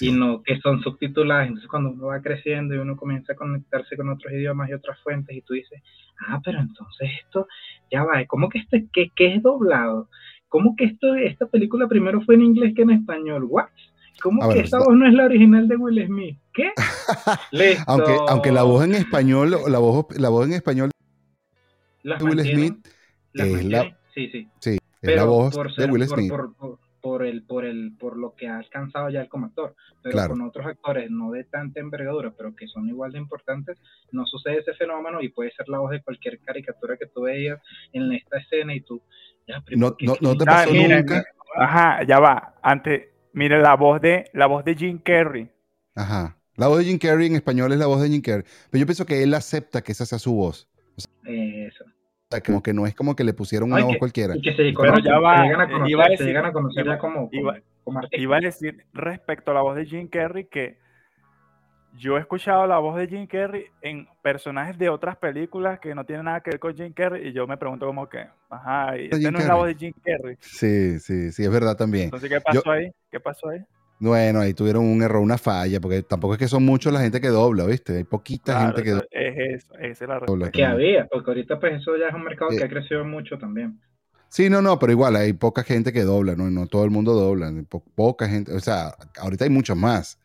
y 0.00 0.12
no 0.12 0.42
que 0.42 0.60
son 0.60 0.82
subtituladas. 0.82 1.46
Entonces 1.46 1.68
cuando 1.68 1.90
uno 1.90 2.06
va 2.06 2.20
creciendo 2.20 2.74
y 2.74 2.78
uno 2.78 2.96
comienza 2.96 3.32
a 3.32 3.36
conectarse 3.36 3.96
con 3.96 4.08
otros 4.08 4.32
idiomas 4.32 4.68
y 4.68 4.74
otras 4.74 4.98
fuentes 5.00 5.36
y 5.36 5.42
tú 5.42 5.54
dices, 5.54 5.82
ah, 6.26 6.40
pero 6.44 6.60
entonces 6.60 7.10
esto 7.22 7.46
ya 7.90 8.04
va, 8.04 8.24
¿cómo 8.26 8.48
que, 8.48 8.58
este, 8.58 8.88
que, 8.92 9.10
que 9.10 9.34
es 9.34 9.42
doblado? 9.42 10.08
¿Cómo 10.48 10.74
que 10.76 10.84
esto, 10.84 11.14
esta 11.14 11.46
película 11.46 11.86
primero 11.88 12.20
fue 12.22 12.34
en 12.34 12.42
inglés 12.42 12.74
que 12.74 12.82
en 12.82 12.90
español? 12.90 13.44
¿What? 13.44 13.68
¿Cómo 14.22 14.48
que 14.52 14.60
esa 14.60 14.78
voz 14.78 14.94
no 14.94 15.06
es 15.06 15.14
la 15.14 15.24
original 15.26 15.68
de 15.68 15.76
Will 15.76 16.06
Smith? 16.06 16.38
¿Qué? 16.52 16.72
aunque, 17.86 18.16
aunque 18.28 18.52
la 18.52 18.62
voz 18.62 18.84
en 18.84 18.94
español, 18.94 19.56
la 19.66 19.78
voz, 19.78 20.06
la 20.18 20.28
voz 20.28 20.46
en 20.46 20.54
español 20.54 20.90
de 22.02 22.24
Will 22.24 22.40
Smith 22.40 22.88
es 23.34 23.64
la, 23.64 23.96
sí, 24.14 24.28
sí. 24.30 24.48
sí 24.58 24.78
es 25.02 25.16
la 25.16 25.24
voz 25.24 25.54
de 25.76 25.86
Will 25.86 26.06
Smith. 26.06 26.32
Por, 27.00 27.24
el, 27.24 27.44
por, 27.44 27.64
el, 27.64 27.96
por 27.96 28.16
lo 28.18 28.34
que 28.34 28.48
ha 28.48 28.58
alcanzado 28.58 29.08
ya 29.08 29.20
él 29.20 29.28
como 29.28 29.46
actor, 29.46 29.76
pero 30.02 30.28
con 30.28 30.42
otros 30.42 30.66
actores 30.66 31.08
no 31.10 31.30
de 31.30 31.44
tanta 31.44 31.78
envergadura, 31.78 32.32
pero 32.36 32.54
que 32.56 32.66
son 32.66 32.88
igual 32.88 33.12
de 33.12 33.18
importantes, 33.18 33.78
no 34.10 34.26
sucede 34.26 34.58
ese 34.58 34.74
fenómeno 34.74 35.22
y 35.22 35.28
puede 35.28 35.52
ser 35.52 35.68
la 35.68 35.78
voz 35.78 35.92
de 35.92 36.02
cualquier 36.02 36.40
caricatura 36.40 36.96
que 36.96 37.06
tú 37.06 37.22
veías 37.22 37.60
en 37.92 38.12
esta 38.12 38.38
escena 38.38 38.74
y 38.74 38.80
tú... 38.80 39.00
Ya, 39.46 39.62
no, 39.76 39.96
no, 40.00 40.16
no, 40.20 40.36
te 40.36 40.44
pasó 40.44 40.74
nunca. 40.74 41.24
Ajá, 41.56 42.02
ya 42.02 42.18
va. 42.18 42.56
Antes, 42.60 43.08
Mire, 43.38 43.60
la 43.60 43.76
voz 43.76 44.00
de, 44.00 44.28
la 44.32 44.46
voz 44.46 44.64
de 44.64 44.74
Jim 44.74 44.98
Carrey. 44.98 45.48
Ajá. 45.94 46.36
La 46.56 46.66
voz 46.66 46.78
de 46.78 46.86
Jim 46.86 46.98
Carrey 46.98 47.28
en 47.28 47.36
español 47.36 47.70
es 47.70 47.78
la 47.78 47.86
voz 47.86 48.02
de 48.02 48.08
Jim 48.08 48.20
Carrey. 48.20 48.42
Pero 48.68 48.80
yo 48.80 48.84
pienso 48.84 49.06
que 49.06 49.22
él 49.22 49.32
acepta 49.32 49.80
que 49.80 49.92
esa 49.92 50.04
sea 50.04 50.18
su 50.18 50.34
voz. 50.34 50.68
Eso. 51.24 51.84
O 51.84 52.30
sea, 52.32 52.40
como 52.40 52.60
que 52.64 52.74
no 52.74 52.84
es 52.84 52.96
como 52.96 53.14
que 53.14 53.22
le 53.22 53.32
pusieron 53.32 53.72
una 53.72 53.84
voz 53.84 53.96
cualquiera. 53.96 54.36
Y 54.36 54.42
que 54.42 54.56
se, 54.56 54.72
Pero 54.72 54.98
ya 54.98 55.20
va, 55.20 55.44
llegan 55.44 55.60
a 55.60 55.68
conocer, 55.68 55.88
iba 55.88 56.04
a 56.04 56.08
decir, 56.08 56.18
se 56.18 56.24
llegan 56.24 56.46
a 56.46 56.52
conocer 56.52 56.84
ya 56.84 56.98
como, 56.98 57.28
iba, 57.30 57.60
como 57.84 58.00
Iba 58.10 58.36
a 58.38 58.40
decir 58.40 58.84
respecto 58.92 59.52
a 59.52 59.54
la 59.54 59.62
voz 59.62 59.76
de 59.76 59.86
Jim 59.86 60.08
Carrey 60.08 60.46
que 60.46 60.80
yo 61.96 62.16
he 62.16 62.20
escuchado 62.20 62.66
la 62.66 62.78
voz 62.78 62.96
de 62.96 63.08
Jim 63.08 63.26
Carrey 63.26 63.66
en 63.82 64.06
personajes 64.22 64.78
de 64.78 64.88
otras 64.88 65.16
películas 65.16 65.80
que 65.80 65.94
no 65.94 66.04
tienen 66.04 66.26
nada 66.26 66.40
que 66.40 66.50
ver 66.50 66.60
con 66.60 66.74
Jim 66.76 66.92
Carrey 66.92 67.28
y 67.28 67.32
yo 67.32 67.46
me 67.46 67.56
pregunto 67.56 67.86
como 67.86 68.08
que, 68.08 68.26
ajá, 68.50 68.96
¿y 68.98 69.08
esta 69.10 69.30
no 69.30 69.38
es 69.38 69.46
la 69.46 69.54
voz 69.54 69.66
de 69.66 69.74
Jim 69.74 69.92
Carrey? 70.04 70.36
Sí, 70.40 71.00
sí, 71.00 71.32
sí, 71.32 71.44
es 71.44 71.50
verdad 71.50 71.76
también. 71.76 72.04
Entonces, 72.04 72.28
¿qué 72.28 72.40
pasó 72.40 72.70
ahí? 72.70 72.90
¿Qué 73.10 73.20
pasó 73.20 73.48
ahí? 73.48 73.64
Bueno, 74.00 74.40
ahí 74.40 74.54
tuvieron 74.54 74.84
un 74.84 75.02
error, 75.02 75.20
una 75.20 75.38
falla, 75.38 75.80
porque 75.80 76.02
tampoco 76.02 76.34
es 76.34 76.38
que 76.38 76.46
son 76.46 76.64
muchos 76.64 76.92
la 76.92 77.00
gente 77.00 77.20
que 77.20 77.28
dobla, 77.28 77.64
¿viste? 77.64 77.96
Hay 77.96 78.04
poquita 78.04 78.60
gente 78.66 78.82
que 78.84 78.90
dobla. 78.90 79.08
Es 79.10 79.64
eso, 79.64 79.74
esa 79.78 80.04
es 80.04 80.08
la 80.08 80.20
dobla. 80.20 80.50
Que 80.52 80.64
había, 80.64 81.06
porque 81.06 81.30
ahorita 81.30 81.58
pues 81.58 81.80
eso 81.80 81.96
ya 81.96 82.08
es 82.08 82.14
un 82.14 82.22
mercado 82.22 82.50
que 82.50 82.62
ha 82.62 82.68
crecido 82.68 83.04
mucho 83.04 83.38
también. 83.38 83.80
Sí, 84.28 84.50
no, 84.50 84.62
no, 84.62 84.78
pero 84.78 84.92
igual 84.92 85.16
hay 85.16 85.32
poca 85.32 85.64
gente 85.64 85.92
que 85.92 86.02
dobla, 86.02 86.36
¿no? 86.36 86.48
No 86.50 86.66
todo 86.66 86.84
el 86.84 86.90
mundo 86.90 87.14
dobla, 87.14 87.50
poca 87.96 88.28
gente, 88.28 88.52
o 88.52 88.60
sea, 88.60 88.94
ahorita 89.18 89.44
hay 89.44 89.50
muchos 89.50 89.76
más 89.76 90.18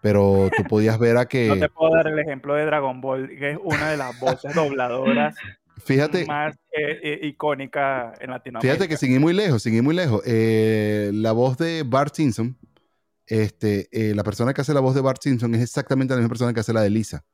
pero 0.00 0.50
tú 0.56 0.64
podías 0.64 0.98
ver 0.98 1.16
a 1.16 1.26
que... 1.26 1.48
No 1.48 1.58
te 1.58 1.68
puedo 1.68 1.94
dar 1.94 2.06
el 2.06 2.18
ejemplo 2.18 2.54
de 2.54 2.64
Dragon 2.64 3.00
Ball, 3.00 3.28
que 3.28 3.52
es 3.52 3.58
una 3.62 3.90
de 3.90 3.96
las 3.96 4.18
voces 4.20 4.54
dobladoras 4.54 5.36
fíjate, 5.84 6.26
más 6.26 6.56
eh, 6.72 7.00
eh, 7.02 7.20
icónica 7.22 8.12
en 8.20 8.30
Latinoamérica. 8.30 8.74
Fíjate 8.74 8.88
que 8.88 8.96
sin 8.96 9.12
ir 9.12 9.20
muy 9.20 9.32
lejos, 9.32 9.62
sin 9.62 9.74
ir 9.74 9.82
muy 9.82 9.94
lejos, 9.94 10.22
eh, 10.26 11.10
la 11.14 11.32
voz 11.32 11.56
de 11.58 11.82
Bart 11.84 12.14
Simpson, 12.14 12.56
este, 13.26 13.88
la 14.14 14.22
persona 14.22 14.54
que 14.54 14.60
hace 14.60 14.74
la 14.74 14.80
voz 14.80 14.94
de 14.94 15.00
Bart 15.00 15.20
Simpson 15.20 15.54
es 15.54 15.62
exactamente 15.62 16.14
la 16.14 16.18
misma 16.18 16.30
persona 16.30 16.54
que 16.54 16.60
hace 16.60 16.72
la 16.72 16.82
de 16.82 16.90
Lisa. 16.90 17.24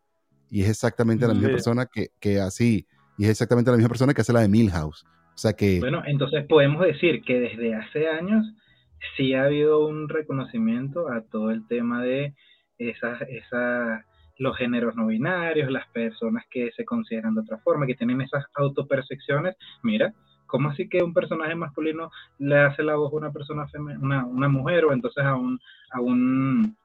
Y 0.50 0.62
es 0.62 0.68
exactamente 0.68 1.26
la 1.26 1.35
misma 1.35 1.49
persona 1.49 1.87
que, 1.87 2.09
que 2.21 2.38
así, 2.38 2.87
y 3.18 3.25
es 3.25 3.30
exactamente 3.30 3.71
la 3.71 3.76
misma 3.76 3.88
persona 3.88 4.14
que 4.14 4.21
hace 4.21 4.33
la 4.33 4.40
de 4.40 4.49
Milhouse. 4.49 5.04
O 5.35 5.38
sea 5.38 5.52
que... 5.52 5.80
Bueno, 5.80 6.02
entonces 6.06 6.44
podemos 6.47 6.85
decir 6.85 7.23
que 7.23 7.40
desde 7.40 7.75
hace 7.75 8.09
años 8.09 8.44
sí 9.16 9.35
ha 9.35 9.44
habido 9.44 9.87
un 9.87 10.09
reconocimiento 10.09 11.11
a 11.11 11.23
todo 11.23 11.50
el 11.50 11.66
tema 11.66 12.02
de 12.02 12.35
esas, 12.78 13.23
esas, 13.23 14.04
los 14.38 14.57
géneros 14.57 14.97
no 14.97 15.07
binarios, 15.07 15.71
las 15.71 15.87
personas 15.88 16.45
que 16.50 16.71
se 16.76 16.85
consideran 16.85 17.35
de 17.35 17.43
otra 17.43 17.59
forma, 17.59 17.87
que 17.87 17.95
tienen 17.95 18.21
esas 18.21 18.45
autopercepciones. 18.54 19.57
Mira, 19.83 20.12
¿cómo 20.47 20.71
así 20.71 20.88
que 20.88 21.02
un 21.02 21.14
personaje 21.14 21.54
masculino 21.54 22.11
le 22.38 22.59
hace 22.59 22.83
la 22.83 22.97
voz 22.97 23.12
a 23.12 23.16
una 23.16 23.33
persona 23.33 23.66
una, 24.00 24.25
una 24.25 24.49
mujer 24.49 24.85
o 24.85 24.93
entonces 24.93 25.25
a 25.25 25.35
un, 25.35 25.59
a 25.90 26.00
un 26.00 26.76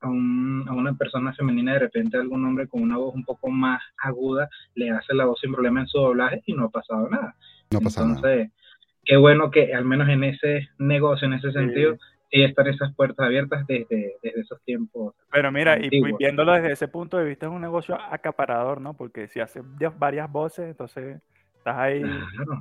a, 0.00 0.08
un, 0.08 0.64
a, 0.68 0.74
una 0.74 0.94
persona 0.94 1.32
femenina 1.32 1.72
de 1.72 1.78
repente 1.80 2.18
algún 2.18 2.44
hombre 2.44 2.68
con 2.68 2.82
una 2.82 2.98
voz 2.98 3.14
un 3.14 3.24
poco 3.24 3.48
más 3.48 3.82
aguda 4.02 4.48
le 4.74 4.90
hace 4.90 5.14
la 5.14 5.24
voz 5.24 5.40
sin 5.40 5.52
problema 5.52 5.80
en 5.80 5.86
su 5.86 5.98
doblaje 5.98 6.42
y 6.46 6.52
no 6.52 6.66
ha 6.66 6.70
pasado 6.70 7.08
nada. 7.08 7.34
No 7.70 7.78
ha 7.78 7.80
pasado 7.80 8.08
Entonces, 8.08 8.50
qué 9.04 9.16
bueno 9.16 9.50
que 9.50 9.74
al 9.74 9.84
menos 9.84 10.08
en 10.08 10.24
ese 10.24 10.68
negocio, 10.78 11.26
en 11.26 11.34
ese 11.34 11.52
sentido, 11.52 11.94
sí 11.94 12.00
están 12.30 12.66
esas 12.66 12.94
puertas 12.94 13.26
abiertas 13.26 13.66
desde, 13.66 14.16
desde 14.22 14.40
esos 14.40 14.62
tiempos. 14.64 15.14
Pero 15.30 15.52
mira, 15.52 15.78
y 15.78 15.88
viéndolo 16.18 16.52
desde 16.52 16.72
ese 16.72 16.88
punto 16.88 17.16
de 17.18 17.24
vista 17.24 17.46
es 17.46 17.52
un 17.52 17.60
negocio 17.60 17.98
acaparador, 18.10 18.80
¿no? 18.80 18.94
Porque 18.94 19.28
si 19.28 19.40
hace 19.40 19.62
varias 19.98 20.30
voces, 20.30 20.66
entonces 20.66 21.20
estás 21.58 21.76
ahí 21.76 22.02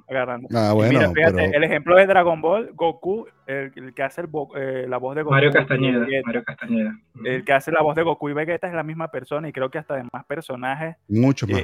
agarrando. 0.10 0.48
Ah, 0.54 0.74
bueno, 0.74 0.94
mira, 0.94 1.12
fíjate, 1.12 1.56
el 1.56 1.64
ejemplo 1.64 1.96
de 1.96 2.08
Dragon 2.08 2.42
Ball, 2.42 2.72
Goku, 2.74 3.28
el, 3.46 3.94
que 3.94 4.04
hace 4.04 4.22
el, 4.22 4.30
eh, 4.56 4.86
la 4.88 4.98
voz 4.98 5.16
de 5.16 5.22
Goku. 5.22 5.34
Mario 5.34 5.52
Castañeda, 5.52 6.06
Mario 6.26 6.44
Castañeda. 6.44 6.98
El 7.24 7.44
que 7.44 7.54
hace 7.54 7.72
la 7.72 7.82
voz 7.82 7.96
de 7.96 8.04
Goku 8.04 8.30
y 8.30 8.34
Vegeta 8.34 8.68
es 8.68 8.74
la 8.74 8.84
misma 8.84 9.10
persona 9.12 9.48
y 9.48 9.54
creo 9.54 9.70
que 9.70 9.78
hasta 9.78 9.96
de 9.96 10.04
más 10.12 10.26
personajes. 10.26 10.96
Mucho 11.08 11.48
más. 11.48 11.64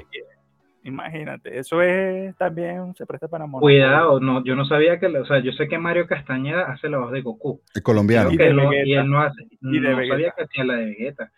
Imagínate, 0.84 1.60
eso 1.60 1.82
es 1.82 2.36
también, 2.38 2.96
se 2.96 3.06
presta 3.06 3.28
para 3.28 3.46
morir. 3.46 3.62
Cuidado, 3.62 4.20
no, 4.20 4.44
yo 4.44 4.56
no 4.56 4.66
sabía 4.66 5.00
que, 5.00 5.06
o 5.06 5.26
sea, 5.26 5.40
yo 5.40 5.52
sé 5.52 5.68
que 5.68 5.78
Mario 5.78 6.08
Castañeda 6.08 6.72
hace 6.72 6.90
la 6.90 6.98
voz 6.98 7.12
de 7.12 7.22
Goku. 7.22 7.62
El 7.76 7.84
colombiano. 7.84 8.32
Y, 8.32 8.38
él 8.42 8.56
no 8.56 9.22
hace, 9.22 9.48
no 9.62 10.08
sabía 10.08 10.34
que 10.36 10.44
hacía 10.44 10.64
la 10.64 10.76
de 10.76 10.86
Vegeta. 10.86 11.32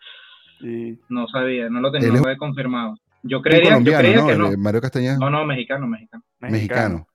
No 1.10 1.28
sabía, 1.28 1.68
no 1.68 1.80
lo 1.80 1.92
tenía, 1.92 2.08
no 2.08 2.22
lo 2.22 2.36
confirmado. 2.38 2.96
Yo 3.22 3.42
creería, 3.42 3.78
yo 3.80 3.98
creía 3.98 4.26
que 4.26 4.36
no. 4.36 4.50
Mario 4.56 4.80
Castañeda. 4.80 5.18
No, 5.18 5.30
no, 5.30 5.44
mexicano, 5.44 5.86
mexicano. 5.86 6.24
Mexicano. 6.40 7.06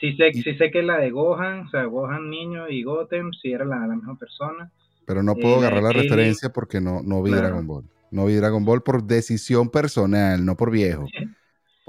Sí 0.00 0.16
sé, 0.16 0.32
sí 0.32 0.54
sé 0.56 0.70
que 0.70 0.82
la 0.82 0.96
de 0.96 1.10
Gohan, 1.10 1.66
o 1.66 1.70
sea, 1.70 1.84
Gohan 1.84 2.30
niño 2.30 2.68
y 2.68 2.82
Goten, 2.82 3.32
sí 3.32 3.52
era 3.52 3.64
la, 3.64 3.86
la 3.86 3.94
misma 3.94 4.16
persona. 4.16 4.70
Pero 5.06 5.22
no 5.22 5.34
puedo 5.34 5.56
eh, 5.56 5.58
agarrar 5.58 5.82
la 5.82 5.92
referencia 5.92 6.50
porque 6.50 6.80
no, 6.80 7.02
no 7.02 7.22
vi 7.22 7.32
Dragon 7.32 7.66
Ball. 7.66 7.84
No 8.10 8.26
vi 8.26 8.34
Dragon 8.34 8.64
Ball 8.64 8.82
por 8.82 9.04
decisión 9.04 9.70
personal, 9.70 10.44
no 10.44 10.56
por 10.56 10.70
viejo. 10.70 11.06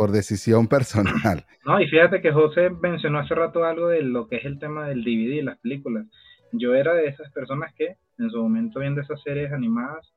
Por 0.01 0.09
decisión 0.09 0.67
personal. 0.67 1.45
No, 1.63 1.79
y 1.79 1.87
fíjate 1.87 2.21
que 2.21 2.31
José 2.31 2.71
mencionó 2.71 3.19
hace 3.19 3.35
rato 3.35 3.63
algo 3.63 3.89
de 3.89 4.01
lo 4.01 4.27
que 4.27 4.37
es 4.37 4.45
el 4.45 4.57
tema 4.57 4.87
del 4.87 5.03
DVD 5.03 5.35
y 5.35 5.41
las 5.43 5.59
películas. 5.59 6.07
Yo 6.53 6.73
era 6.73 6.95
de 6.95 7.05
esas 7.05 7.31
personas 7.31 7.71
que 7.75 7.97
en 8.17 8.31
su 8.31 8.41
momento 8.41 8.79
viendo 8.79 8.99
esas 8.99 9.21
series 9.21 9.53
animadas, 9.53 10.11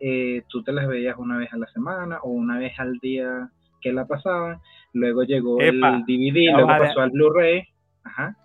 eh, 0.00 0.42
tú 0.48 0.64
te 0.64 0.72
las 0.72 0.88
veías 0.88 1.16
una 1.16 1.38
vez 1.38 1.52
a 1.52 1.58
la 1.58 1.68
semana 1.68 2.18
o 2.24 2.30
una 2.30 2.58
vez 2.58 2.72
al 2.78 2.98
día 2.98 3.50
que 3.80 3.92
la 3.92 4.04
pasaban. 4.08 4.58
Luego 4.94 5.22
llegó 5.22 5.60
el 5.60 5.80
DVD, 5.80 6.52
luego 6.52 6.66
pasó 6.66 7.00
al 7.02 7.10
Blu-ray. 7.10 7.62
Ajá. 8.02 8.36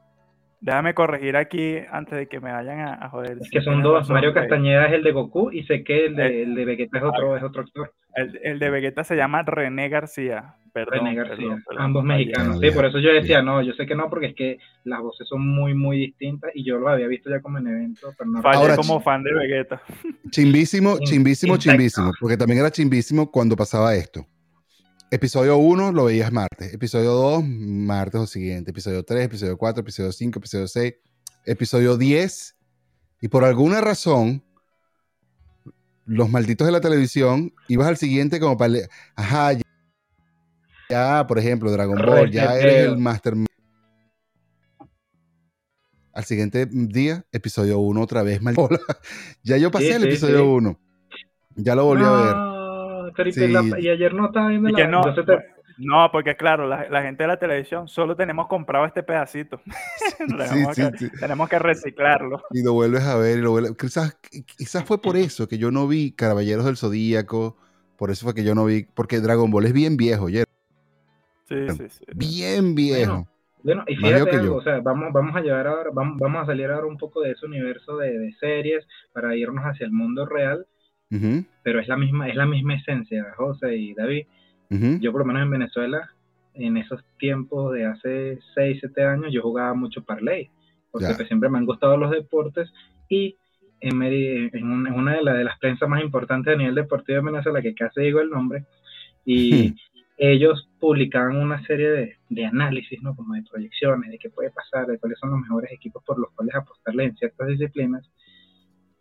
Déjame 0.62 0.94
corregir 0.94 1.36
aquí 1.36 1.78
antes 1.90 2.16
de 2.16 2.28
que 2.28 2.40
me 2.40 2.52
vayan 2.52 2.80
a, 2.80 3.10
joder. 3.10 3.40
Es 3.42 3.50
que 3.50 3.62
son 3.62 3.82
dos. 3.82 4.08
Mario 4.12 4.36
Castañeda 4.36 4.86
es 4.86 4.94
el 4.94 5.04
de 5.04 5.12
Goku 5.14 5.50
y 5.52 5.64
sé 5.64 5.84
que 5.84 6.06
el 6.06 6.16
de, 6.16 6.28
eh, 6.28 6.44
el 6.44 6.54
de 6.54 6.66
Vegeta 6.66 7.00
es 7.00 7.04
otro, 7.04 7.36
es 7.36 7.44
otro 7.44 7.64
actor. 7.64 7.92
El, 8.14 8.40
el, 8.44 8.60
de 8.60 8.70
Vegeta 8.70 9.04
se 9.04 9.16
llama 9.16 9.42
René 9.42 9.90
García. 9.90 10.58
Perdón, 10.76 11.06
René 11.06 11.16
García. 11.16 11.64
Ambos 11.78 12.04
mexicanos. 12.04 12.60
Sí, 12.60 12.70
por 12.72 12.84
eso 12.84 13.00
yo 13.00 13.14
decía, 13.14 13.42
no, 13.42 13.62
yo 13.62 13.72
sé 13.76 13.86
que 13.86 13.96
no, 13.96 14.10
porque 14.10 14.26
es 14.28 14.36
que 14.36 14.58
las 14.84 15.00
voces 15.02 15.26
son 15.26 15.48
muy, 15.48 15.74
muy 15.74 15.98
distintas 15.98 16.52
y 16.54 16.66
yo 16.66 16.78
lo 16.78 16.90
había 16.90 17.08
visto 17.08 17.30
ya 17.30 17.40
como 17.40 17.60
en 17.60 17.68
evento. 17.68 18.14
Pero 18.18 18.30
no 18.30 18.42
Ahora, 18.44 18.76
como 18.76 19.00
fan 19.00 19.24
de 19.24 19.34
Vegeta. 19.34 19.82
Chimbísimo, 20.32 20.98
chimbísimo, 21.00 21.56
chimbísimo. 21.56 22.12
Porque 22.20 22.36
también 22.36 22.60
era 22.60 22.70
chimbísimo 22.72 23.32
cuando 23.32 23.56
pasaba 23.56 23.96
esto. 23.96 24.28
Episodio 25.10 25.56
1 25.56 25.94
lo 25.94 26.04
veías 26.04 26.34
martes. 26.34 26.74
Episodio 26.74 27.14
2, 27.14 27.46
martes 27.46 28.20
o 28.20 28.28
siguiente. 28.28 28.72
Episodio 28.72 29.02
3, 29.02 29.28
episodio 29.28 29.58
4, 29.58 29.80
episodio 29.80 30.12
5, 30.12 30.40
episodio 30.40 30.68
6, 30.68 30.94
episodio 31.46 31.96
10. 31.96 32.58
Y 33.22 33.30
por 33.30 33.46
alguna 33.46 33.80
razón, 33.80 34.44
los 36.06 36.30
malditos 36.30 36.68
de 36.68 36.74
la 36.74 36.82
televisión, 36.82 37.54
ibas 37.70 37.88
al 37.88 37.96
siguiente 37.96 38.42
como 38.42 38.58
para... 38.58 38.74
Ajá, 39.16 39.54
ya, 40.90 41.26
por 41.28 41.40
ejemplo, 41.40 41.72
Dragon 41.72 41.98
Ball, 41.98 42.32
ya 42.32 42.58
eres 42.58 42.88
el 42.88 42.98
Master. 42.98 43.34
Al 46.14 46.24
siguiente 46.24 46.66
día, 46.72 47.26
episodio 47.32 47.80
1 47.80 48.02
otra 48.02 48.24
vez, 48.24 48.42
maldita. 48.44 48.80
ya 49.44 49.58
yo 49.58 49.72
pasé 49.72 49.96
el 49.96 50.06
episodio 50.06 50.46
1. 50.46 50.80
Ya 51.58 51.76
lo 51.76 51.86
volví 51.86 52.04
a 52.04 52.12
ver 52.12 52.56
y 53.80 53.90
ayer 53.90 54.14
no 54.14 54.28
estaba 54.28 54.50
viendo 54.50 54.70
la... 54.70 54.88
No, 54.88 55.04
no, 55.78 56.10
porque 56.12 56.38
claro, 56.38 56.68
la, 56.68 57.02
gente 57.02 57.24
de 57.24 57.28
la 57.28 57.38
televisión 57.38 57.88
solo 57.88 58.16
tenemos 58.16 58.48
comprado 58.48 58.86
este 58.86 59.04
pedacito. 59.04 59.60
tenemos, 61.20 61.50
que, 61.50 61.60
reciclarlo. 61.60 62.42
Y 62.52 62.64
lo 62.64 62.74
vuelves 62.74 63.04
a 63.04 63.18
ver 63.18 63.40
y 63.40 63.42
lo 63.42 63.52
vuelves... 63.52 63.74
Quizás, 63.78 64.18
quizás 64.58 64.86
fue 64.86 65.02
por 65.02 65.18
eso 65.18 65.48
que 65.48 65.58
yo 65.58 65.72
no 65.72 65.88
vi 65.88 66.12
Caballeros 66.14 66.66
del 66.66 66.78
Zodíaco, 66.78 67.58
por 67.98 68.10
eso 68.10 68.26
fue 68.26 68.34
que 68.34 68.44
yo 68.44 68.56
no 68.56 68.66
vi, 68.66 68.88
porque 68.94 69.20
Dragon 69.20 69.52
Ball 69.52 69.66
es 69.66 69.74
bien 69.74 69.98
viejo, 69.98 70.30
¿ya? 70.30 70.44
Sí, 71.48 71.70
sí, 71.70 71.90
sí. 71.90 72.06
Bien 72.16 72.76
viejo. 72.76 73.28
Bueno, 73.64 73.84
y 73.88 73.96
fíjate 73.96 74.36
algo, 74.36 74.58
o 74.58 74.64
sea, 74.64 74.80
vamos, 74.80 75.12
vamos 75.12 75.36
a 75.36 75.42
llevar 75.42 75.66
ahora, 75.66 75.90
vamos, 75.92 76.20
vamos 76.20 76.44
a 76.44 76.46
salir 76.46 76.68
ahora 76.68 76.86
un 76.86 76.98
poco 76.98 77.22
de 77.22 77.32
ese 77.32 77.48
universo 77.48 77.98
de, 77.98 78.20
de 78.20 78.34
series 78.34 78.86
para 79.12 79.36
irnos 79.36 79.64
hacia 79.64 79.88
el 79.88 79.92
mundo 79.92 80.26
real 80.28 80.68
pero 81.64 81.80
es 81.80 81.88
la 81.88 81.98
misma, 81.98 82.28
es 82.28 82.36
la 82.36 82.46
misma 82.46 82.76
esencia, 82.76 83.34
José 83.36 83.76
y 83.76 83.94
David. 83.94 84.26
Yo 85.00 85.12
por 85.12 85.22
lo 85.22 85.26
menos 85.26 85.44
en 85.44 85.52
Venezuela, 85.52 86.12
en 86.54 86.78
esos 86.78 87.02
tiempos 87.18 87.74
de 87.74 87.86
hace 87.86 88.40
6, 88.56 88.78
7 88.82 89.04
años, 89.04 89.32
yo 89.32 89.42
jugaba 89.42 89.74
mucho 89.74 90.04
parlay, 90.04 90.50
porque 90.92 91.14
pues, 91.16 91.28
siempre 91.28 91.50
me 91.50 91.60
han 91.60 91.66
gustado 91.66 91.96
los 91.98 92.12
deportes 92.12 92.72
y 93.08 93.38
en, 93.80 94.02
en, 94.02 94.64
una 94.66 95.14
de, 95.14 95.34
de, 95.34 95.44
las 95.44 95.60
prensas 95.60 95.88
más 95.88 96.02
importantes 96.02 96.54
a 96.54 96.58
nivel 96.58 96.76
deportivo 96.76 97.20
de 97.20 97.32
Venezuela, 97.32 97.62
que 97.62 97.76
casi 97.76 98.02
digo 98.02 98.20
el 98.20 98.30
nombre, 98.30 98.66
y 99.24 99.76
ellos 100.18 100.68
publicaban 100.86 101.38
una 101.38 101.66
serie 101.66 101.90
de, 101.90 102.16
de, 102.30 102.46
análisis, 102.46 103.02
¿no? 103.02 103.16
Como 103.16 103.34
de 103.34 103.42
proyecciones, 103.42 104.12
de 104.12 104.20
qué 104.20 104.30
puede 104.30 104.52
pasar, 104.52 104.86
de 104.86 105.00
cuáles 105.00 105.18
son 105.18 105.32
los 105.32 105.40
mejores 105.40 105.72
equipos 105.72 106.04
por 106.04 106.20
los 106.20 106.32
cuales 106.34 106.54
apostarle 106.54 107.06
en 107.06 107.16
ciertas 107.16 107.48
disciplinas. 107.48 108.08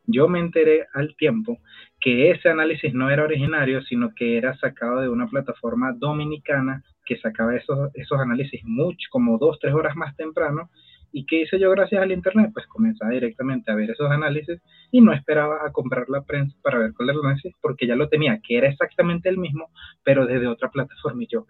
Yo 0.07 0.26
me 0.26 0.38
enteré 0.38 0.87
al 0.95 1.14
tiempo 1.17 1.59
que 2.00 2.31
ese 2.31 2.49
análisis 2.49 2.95
no 2.95 3.11
era 3.11 3.25
originario, 3.25 3.83
sino 3.83 4.14
que 4.14 4.38
era 4.38 4.57
sacado 4.57 5.03
de 5.03 5.11
una 5.11 5.26
plataforma 5.26 5.93
dominicana 5.93 6.83
que 7.05 7.19
sacaba 7.19 7.55
esos, 7.55 7.91
esos 7.93 8.19
análisis 8.19 8.62
mucho, 8.64 9.07
como 9.11 9.37
dos, 9.37 9.59
tres 9.61 9.75
horas 9.75 9.95
más 9.95 10.17
temprano. 10.17 10.71
¿Y 11.16 11.26
qué 11.26 11.42
hice 11.42 11.61
yo 11.61 11.71
gracias 11.71 12.02
al 12.02 12.11
Internet? 12.11 12.50
Pues 12.52 12.66
comenzaba 12.66 13.12
directamente 13.12 13.71
a 13.71 13.76
ver 13.76 13.88
esos 13.88 14.11
análisis 14.11 14.61
y 14.90 15.00
no 15.00 15.12
esperaba 15.12 15.64
a 15.64 15.71
comprar 15.71 16.09
la 16.09 16.23
prensa 16.23 16.56
para 16.61 16.80
ver 16.80 16.92
cuál 16.92 17.11
era 17.11 17.18
el 17.21 17.25
análisis 17.25 17.54
porque 17.62 17.87
ya 17.87 17.94
lo 17.94 18.09
tenía, 18.09 18.40
que 18.42 18.56
era 18.59 18.68
exactamente 18.68 19.28
el 19.28 19.38
mismo, 19.38 19.71
pero 20.02 20.26
desde 20.26 20.49
otra 20.49 20.71
plataforma. 20.71 21.23
Y 21.23 21.28
yo, 21.28 21.47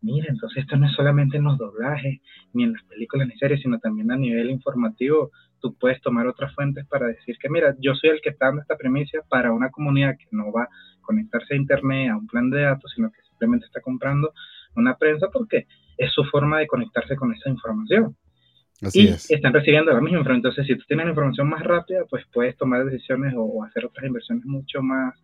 mira, 0.00 0.28
entonces 0.28 0.62
esto 0.62 0.76
no 0.76 0.86
es 0.86 0.92
solamente 0.92 1.38
en 1.38 1.42
los 1.42 1.58
doblajes, 1.58 2.20
ni 2.52 2.62
en 2.62 2.74
las 2.74 2.84
películas 2.84 3.26
ni 3.26 3.36
series, 3.36 3.62
sino 3.62 3.80
también 3.80 4.12
a 4.12 4.16
nivel 4.16 4.48
informativo. 4.48 5.32
Tú 5.60 5.74
puedes 5.76 6.00
tomar 6.00 6.28
otras 6.28 6.54
fuentes 6.54 6.86
para 6.86 7.08
decir 7.08 7.36
que, 7.40 7.50
mira, 7.50 7.74
yo 7.80 7.96
soy 7.96 8.10
el 8.10 8.20
que 8.20 8.28
está 8.28 8.46
dando 8.46 8.62
esta 8.62 8.76
premisa 8.76 9.18
para 9.28 9.52
una 9.52 9.70
comunidad 9.70 10.16
que 10.16 10.28
no 10.30 10.52
va 10.52 10.62
a 10.62 10.68
conectarse 11.00 11.54
a 11.54 11.56
Internet, 11.56 12.12
a 12.12 12.16
un 12.16 12.28
plan 12.28 12.48
de 12.48 12.62
datos, 12.62 12.92
sino 12.94 13.10
que 13.10 13.22
simplemente 13.22 13.66
está 13.66 13.80
comprando 13.80 14.32
una 14.76 14.96
prensa 14.96 15.30
porque 15.32 15.66
es 15.98 16.12
su 16.12 16.22
forma 16.26 16.60
de 16.60 16.68
conectarse 16.68 17.16
con 17.16 17.34
esa 17.34 17.50
información. 17.50 18.14
Así 18.82 19.08
y 19.08 19.34
están 19.34 19.52
recibiendo 19.52 19.92
la 19.92 20.00
misma 20.00 20.18
información. 20.18 20.36
Entonces, 20.36 20.66
si 20.66 20.76
tú 20.76 20.84
tienes 20.86 21.06
la 21.06 21.10
información 21.10 21.48
más 21.48 21.62
rápida, 21.62 22.04
pues 22.10 22.24
puedes 22.32 22.56
tomar 22.56 22.84
decisiones 22.84 23.32
o 23.36 23.64
hacer 23.64 23.86
otras 23.86 24.04
inversiones 24.04 24.44
mucho 24.44 24.82
más 24.82 25.14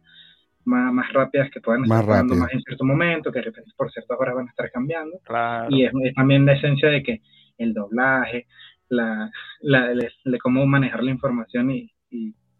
más, 0.65 0.93
más 0.93 1.13
rápidas 1.13 1.51
que 1.51 1.61
puedan 1.61 1.85
estar 1.85 2.07
más, 2.07 2.25
más 2.25 2.53
en 2.53 2.61
cierto 2.63 2.85
momento, 2.85 3.33
que 3.33 3.39
de 3.39 3.47
repente 3.47 3.71
por 3.77 3.91
ciertas 3.91 4.19
horas 4.19 4.35
van 4.35 4.47
a 4.47 4.51
estar 4.51 4.71
cambiando. 4.71 5.21
Y 5.71 5.85
es, 5.85 5.93
también 6.15 6.45
la 6.47 6.55
esencia 6.55 6.89
de 6.89 7.03
que 7.03 7.23
el 7.59 7.73
doblaje, 7.75 8.47
la, 8.89 9.31
la, 9.61 9.89
cómo 10.43 10.67
manejar 10.67 11.03
la 11.03 11.11
información 11.11 11.71
y, 11.71 11.91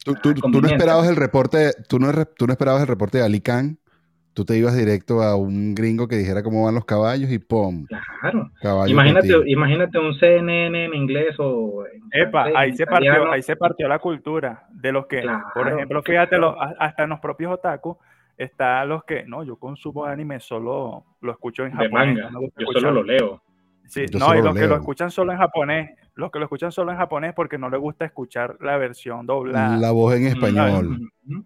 Tú, 0.03 0.15
tú, 0.15 0.33
tú 0.33 0.63
no 0.63 0.67
esperabas 0.67 1.11
el 1.11 1.17
reporte, 1.17 1.73
tú 1.87 1.99
no, 1.99 2.11
tú 2.25 2.47
no 2.47 2.55
esperabas 2.55 2.81
el 2.81 2.89
reporte 2.89 3.19
de 3.19 3.25
Alicán 3.25 3.79
tú 4.35 4.45
te 4.45 4.57
ibas 4.57 4.77
directo 4.77 5.23
a 5.23 5.37
un 5.37 5.75
gringo 5.75 6.09
que 6.09 6.17
dijera 6.17 6.43
cómo 6.43 6.65
van 6.65 6.75
los 6.75 6.85
caballos 6.85 7.31
y 7.31 7.39
¡pum! 7.39 7.87
Claro. 7.87 8.87
imagínate, 8.87 9.29
imagínate 9.47 9.99
un 9.99 10.15
CNN 10.15 10.85
en 10.85 10.95
inglés 10.95 11.37
o... 11.39 11.85
Epa, 12.13 12.47
ahí 12.55 12.73
se, 12.73 12.87
partió, 12.87 13.31
ahí 13.31 13.43
se 13.43 13.57
partió 13.57 13.89
la 13.89 13.99
cultura 13.99 14.67
de 14.71 14.93
los 14.93 15.07
que, 15.07 15.23
por 15.55 15.69
ejemplo, 15.69 16.03
fíjate, 16.03 16.37
hasta 16.79 17.05
en 17.05 17.11
los 17.11 17.21
propios 17.21 17.53
otaku, 17.53 17.99
está 18.37 18.85
los 18.85 19.05
que, 19.05 19.25
no, 19.25 19.45
yo 19.45 19.57
consumo 19.57 20.05
anime, 20.05 20.41
solo 20.41 21.05
lo 21.21 21.33
escucho 21.33 21.65
en 21.65 21.73
japonés. 21.73 22.19
yo 22.57 22.67
solo 22.73 22.91
lo 22.91 23.03
leo. 23.03 23.43
Sí, 23.87 24.07
no, 24.19 24.35
y 24.37 24.43
los 24.43 24.55
que 24.55 24.67
lo 24.67 24.77
escuchan 24.77 25.11
solo 25.11 25.33
en 25.33 25.39
japonés, 25.39 25.91
los 26.21 26.31
que 26.31 26.39
lo 26.39 26.45
escuchan 26.45 26.71
solo 26.71 26.93
en 26.93 26.99
japonés 26.99 27.33
porque 27.35 27.59
no 27.59 27.71
les 27.71 27.81
gusta 27.81 28.05
escuchar 28.05 28.57
la 28.61 28.77
versión 28.77 29.27
doblada. 29.27 29.77
La 29.79 29.91
voz 29.91 30.15
en 30.15 30.27
español. 30.27 31.11
yo, 31.25 31.41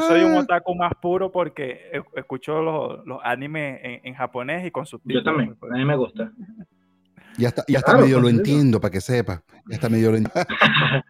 soy, 0.00 0.24
un 0.24 0.36
otaku 0.36 0.74
más 0.74 0.92
puro 1.00 1.32
porque 1.32 1.92
escucho 2.16 2.60
los, 2.60 3.06
los 3.06 3.20
animes 3.22 3.80
en, 3.82 4.14
japonés 4.14 4.66
y 4.66 4.70
con 4.70 4.84
subtítulos. 4.84 5.24
Yo 5.24 5.30
también, 5.30 5.56
a 5.62 5.76
mí 5.76 5.84
me 5.84 5.96
gusta. 5.96 6.32
Ya 7.36 7.48
está, 7.48 7.64
ya 7.66 7.78
está 7.78 7.96
medio 7.96 8.20
lo 8.20 8.28
entiendo, 8.28 8.80
para 8.80 8.92
que 8.92 9.00
sepa. 9.00 9.42
Ya 9.68 9.76
está 9.76 9.88
medio 9.88 10.10
lo 10.10 10.18
entiendo. 10.18 10.48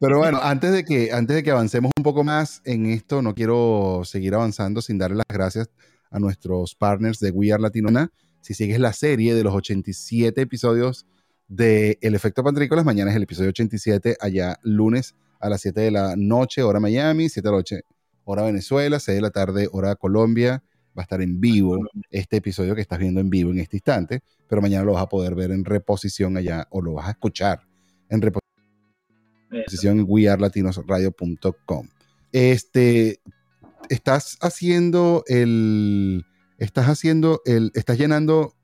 Pero 0.00 0.18
bueno, 0.18 0.38
antes 0.42 0.72
de, 0.72 0.84
que, 0.84 1.12
antes 1.12 1.36
de 1.36 1.42
que 1.42 1.50
avancemos 1.50 1.90
un 1.96 2.04
poco 2.04 2.24
más 2.24 2.62
en 2.64 2.86
esto, 2.86 3.22
no 3.22 3.34
quiero 3.34 4.02
seguir 4.04 4.34
avanzando 4.34 4.80
sin 4.80 4.98
darle 4.98 5.16
las 5.16 5.26
gracias 5.28 5.70
a 6.10 6.18
nuestros 6.18 6.74
partners 6.74 7.18
de 7.18 7.30
We 7.30 7.52
Are 7.52 7.62
Latinona. 7.62 8.10
Si 8.42 8.54
sigues 8.54 8.80
la 8.80 8.92
serie 8.92 9.36
de 9.36 9.44
los 9.44 9.54
87 9.54 10.40
episodios 10.40 11.06
de 11.46 11.96
El 12.02 12.16
Efecto 12.16 12.42
Pantrícolas, 12.42 12.84
mañana 12.84 13.12
es 13.12 13.16
el 13.16 13.22
episodio 13.22 13.50
87, 13.50 14.16
allá 14.20 14.58
lunes 14.62 15.14
a 15.38 15.48
las 15.48 15.60
7 15.60 15.80
de 15.80 15.90
la 15.92 16.16
noche, 16.16 16.64
hora 16.64 16.80
Miami, 16.80 17.28
7 17.28 17.48
de 17.48 17.52
la 17.52 17.56
noche, 17.56 17.80
hora 18.24 18.42
Venezuela, 18.42 18.98
6 18.98 19.14
de 19.14 19.22
la 19.22 19.30
tarde, 19.30 19.68
hora 19.70 19.94
Colombia. 19.94 20.62
Va 20.98 21.02
a 21.02 21.04
estar 21.04 21.22
en 21.22 21.40
vivo 21.40 21.78
este 22.10 22.38
episodio 22.38 22.74
que 22.74 22.80
estás 22.80 22.98
viendo 22.98 23.20
en 23.20 23.30
vivo 23.30 23.52
en 23.52 23.60
este 23.60 23.76
instante, 23.76 24.22
pero 24.48 24.60
mañana 24.60 24.84
lo 24.84 24.94
vas 24.94 25.04
a 25.04 25.08
poder 25.08 25.36
ver 25.36 25.52
en 25.52 25.64
reposición 25.64 26.36
allá 26.36 26.66
o 26.70 26.82
lo 26.82 26.94
vas 26.94 27.06
a 27.06 27.12
escuchar 27.12 27.62
en 28.10 28.20
reposición 28.22 30.00
en 30.00 30.04
wearlatinosradio.com. 30.06 31.88
Este, 32.32 33.20
estás 33.88 34.36
haciendo 34.40 35.22
el, 35.28 36.26
estás 36.62 36.88
haciendo 36.88 37.42
el, 37.44 37.72
estás 37.74 37.98
llenando, 37.98 38.54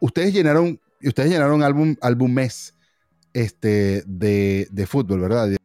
ustedes 0.00 0.32
llenaron, 0.32 0.80
ustedes 1.02 1.30
llenaron 1.30 1.62
álbum, 1.62 1.96
álbum 2.00 2.32
mes, 2.32 2.76
este, 3.32 4.02
de, 4.06 4.68
de 4.70 4.86
fútbol, 4.86 5.20
¿verdad? 5.20 5.48
De, 5.48 5.58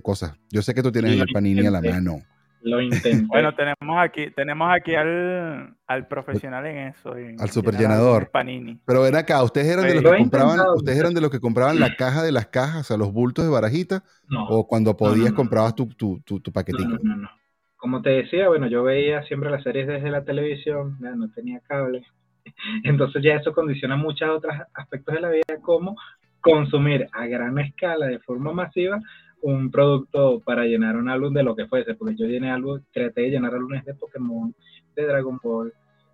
cosas. 0.00 0.38
Yo 0.50 0.62
sé 0.62 0.72
que 0.72 0.82
tú 0.82 0.92
tienes 0.92 1.20
el 1.20 1.26
panini 1.32 1.66
a 1.66 1.70
la 1.70 1.82
mano. 1.82 2.22
Lo 2.62 2.80
intenté. 2.82 3.26
bueno, 3.26 3.54
tenemos 3.54 3.98
aquí, 3.98 4.30
tenemos 4.34 4.68
aquí 4.74 4.94
al, 4.94 5.76
al 5.86 6.06
profesional 6.06 6.64
en 6.66 6.88
eso. 6.88 7.12
al 7.12 7.50
superllenador. 7.50 8.30
Panini. 8.30 8.80
Pero 8.86 9.02
ven 9.02 9.16
acá, 9.16 9.42
ustedes 9.42 9.66
eran 9.66 9.86
de 9.86 10.00
los 10.00 10.12
que 10.12 10.18
compraban, 10.18 10.60
ustedes 10.76 10.98
eran 10.98 11.12
de 11.12 11.20
los 11.20 11.30
que 11.30 11.40
compraban 11.40 11.80
la 11.80 11.94
caja 11.96 12.22
de 12.22 12.32
las 12.32 12.46
cajas, 12.46 12.82
o 12.82 12.84
sea, 12.84 12.96
los 12.96 13.12
bultos 13.12 13.44
de 13.44 13.50
barajita, 13.50 14.04
o 14.48 14.66
cuando 14.66 14.96
podías 14.96 15.32
comprabas 15.32 15.74
tu, 15.74 15.88
tu, 15.88 16.20
tu, 16.20 16.40
tu 16.40 16.52
paquetito. 16.52 16.98
No, 17.02 17.16
no, 17.16 17.28
como 17.76 18.02
te 18.02 18.10
decía, 18.10 18.48
bueno, 18.48 18.68
yo 18.68 18.82
veía 18.82 19.22
siempre 19.24 19.50
las 19.50 19.62
series 19.62 19.86
desde 19.86 20.10
la 20.10 20.24
televisión, 20.24 20.96
no 21.00 21.30
tenía 21.30 21.60
cable. 21.60 22.02
Entonces 22.84 23.22
ya 23.22 23.34
eso 23.34 23.52
condiciona 23.52 23.96
muchos 23.96 24.28
otros 24.28 24.54
aspectos 24.74 25.14
de 25.14 25.20
la 25.20 25.30
vida, 25.30 25.60
como 25.62 25.96
consumir 26.40 27.08
a 27.12 27.26
gran 27.26 27.58
escala, 27.58 28.06
de 28.06 28.20
forma 28.20 28.52
masiva, 28.52 29.00
un 29.42 29.70
producto 29.70 30.40
para 30.40 30.64
llenar 30.64 30.96
un 30.96 31.08
álbum 31.08 31.32
de 31.34 31.42
lo 31.42 31.54
que 31.54 31.66
fuese, 31.66 31.94
porque 31.94 32.16
yo 32.16 32.26
llené 32.26 32.50
algo, 32.50 32.80
traté 32.92 33.22
de 33.22 33.30
llenar 33.30 33.54
álbumes 33.54 33.84
de 33.84 33.94
Pokémon, 33.94 34.54
de 34.94 35.06
Dragon 35.06 35.38
Ball, 35.42 35.72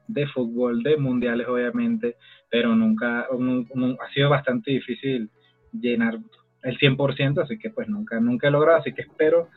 de 0.09 0.27
fútbol, 0.27 0.83
de 0.83 0.97
mundiales 0.97 1.47
obviamente, 1.49 2.17
pero 2.51 2.75
nunca, 2.75 3.21
ha 3.21 4.13
sido 4.13 4.29
bastante 4.29 4.73
difícil 4.73 5.31
llenar 5.73 6.19
el 6.63 6.79
100%, 6.79 7.43
así 7.43 7.59
que 7.59 7.71
pues 7.71 7.89
nunca, 7.89 8.21
nunca 8.21 8.49
he 8.49 8.51
logrado, 8.51 8.79
así 8.79 8.93
que 8.93 9.03
espero 9.03 9.49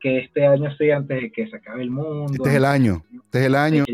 que 0.00 0.18
este 0.18 0.46
año 0.46 0.70
sí, 0.76 0.90
antes 0.90 1.20
de 1.20 1.32
que 1.32 1.46
se 1.48 1.56
acabe 1.56 1.82
el 1.82 1.90
mundo. 1.90 2.32
Este 2.32 2.48
es 2.48 2.54
el 2.56 2.64
año, 2.64 3.04
este 3.24 3.40
es 3.40 3.46
el 3.46 3.54
año. 3.54 3.84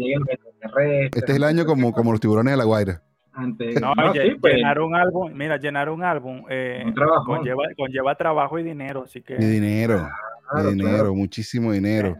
Este 1.14 1.32
es 1.32 1.36
el 1.36 1.44
año 1.44 1.66
como, 1.66 1.92
como 1.92 2.12
los 2.12 2.20
tiburones 2.20 2.52
de 2.52 2.56
la 2.56 2.64
Guaira. 2.64 3.02
Antes, 3.32 3.78
no, 3.80 3.92
pues. 4.40 4.54
llenar 4.54 4.80
un 4.80 4.94
álbum, 4.94 5.30
mira, 5.34 5.58
llenar 5.58 5.90
un 5.90 6.02
álbum 6.02 6.44
eh, 6.48 6.84
conlleva, 7.76 8.14
trabajo 8.14 8.58
y 8.58 8.62
dinero, 8.62 9.02
así 9.04 9.20
que... 9.20 9.34
Y 9.34 9.44
dinero, 9.44 10.08
dinero, 10.70 11.14
muchísimo 11.14 11.72
dinero. 11.72 12.16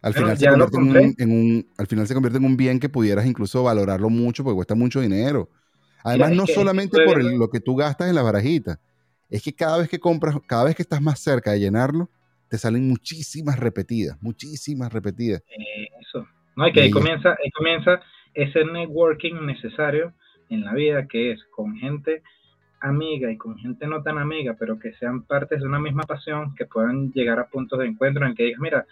Al 0.00 0.14
final, 0.14 0.38
se 0.38 0.46
convierte 0.46 0.76
en 0.76 0.82
un, 0.82 1.14
en 1.18 1.30
un, 1.32 1.66
al 1.76 1.86
final 1.88 2.06
se 2.06 2.14
convierte 2.14 2.38
en 2.38 2.44
un 2.44 2.56
bien 2.56 2.78
que 2.78 2.88
pudieras 2.88 3.26
incluso 3.26 3.64
valorarlo 3.64 4.08
mucho 4.10 4.44
porque 4.44 4.54
cuesta 4.54 4.76
mucho 4.76 5.00
dinero. 5.00 5.48
Además, 6.04 6.32
no 6.32 6.46
solamente 6.46 7.04
por 7.04 7.22
lo 7.22 7.50
que 7.50 7.60
tú 7.60 7.74
gastas 7.76 8.08
en 8.08 8.14
la 8.14 8.22
barajita, 8.22 8.80
es 9.28 9.42
que 9.42 9.52
cada 9.52 9.78
vez 9.78 9.88
que 9.88 9.98
compras, 9.98 10.36
cada 10.46 10.64
vez 10.64 10.74
que 10.74 10.82
estás 10.82 11.02
más 11.02 11.18
cerca 11.18 11.50
de 11.52 11.60
llenarlo, 11.60 12.08
te 12.50 12.58
salen 12.58 12.88
muchísimas 12.88 13.58
repetidas, 13.58 14.20
muchísimas 14.20 14.92
repetidas. 14.92 15.42
Eso. 16.00 16.26
No, 16.56 16.66
y 16.66 16.72
que 16.72 16.82
ahí 16.82 16.90
comienza, 16.90 17.30
ahí 17.30 17.50
comienza 17.52 18.00
ese 18.34 18.64
networking 18.64 19.46
necesario 19.46 20.12
en 20.48 20.64
la 20.64 20.74
vida, 20.74 21.06
que 21.06 21.30
es 21.30 21.40
con 21.54 21.76
gente 21.76 22.22
amiga 22.80 23.30
y 23.30 23.36
con 23.36 23.56
gente 23.58 23.86
no 23.86 24.02
tan 24.02 24.18
amiga, 24.18 24.56
pero 24.58 24.78
que 24.78 24.92
sean 24.94 25.22
partes 25.22 25.60
de 25.60 25.66
una 25.66 25.78
misma 25.78 26.02
pasión, 26.02 26.54
que 26.56 26.66
puedan 26.66 27.12
llegar 27.12 27.38
a 27.38 27.48
puntos 27.48 27.78
de 27.78 27.86
encuentro 27.86 28.26
en 28.26 28.34
que 28.34 28.44
digas, 28.44 28.60
mira, 28.60 28.86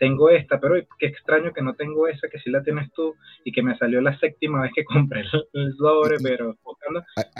tengo 0.00 0.28
esta, 0.30 0.58
pero 0.58 0.74
qué 0.98 1.06
extraño 1.06 1.52
que 1.52 1.62
no 1.62 1.74
tengo 1.74 2.08
esa, 2.08 2.28
que 2.28 2.40
sí 2.40 2.50
la 2.50 2.64
tienes 2.64 2.90
tú, 2.94 3.14
y 3.44 3.52
que 3.52 3.62
me 3.62 3.78
salió 3.78 4.00
la 4.00 4.18
séptima 4.18 4.62
vez 4.62 4.72
que 4.74 4.84
compré 4.84 5.20
el, 5.52 5.76
sobre, 5.76 6.16
pero 6.20 6.56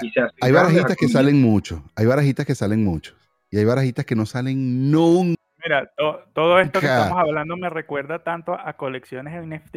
y 0.03 0.11
se 0.11 0.21
Hay 0.41 0.53
barajitas 0.53 0.97
que 0.97 1.09
salen 1.09 1.43
mucho, 1.43 1.83
hay 1.97 2.07
barajitas 2.07 2.47
que 2.47 2.55
salen 2.55 2.85
mucho, 2.85 3.17
y 3.51 3.57
hay 3.59 3.65
barajitas 3.65 4.05
que 4.05 4.15
no 4.15 4.25
salen 4.25 4.91
nunca. 4.93 5.44
Mira, 5.65 5.91
todo 6.35 6.61
esto 6.61 6.81
que 6.81 6.87
estamos 6.87 7.19
hablando 7.19 7.57
me 7.57 7.71
recuerda 7.71 8.23
tanto 8.23 8.55
a 8.55 8.75
colecciones 8.75 9.33
de 9.35 9.59
NFT. 9.59 9.77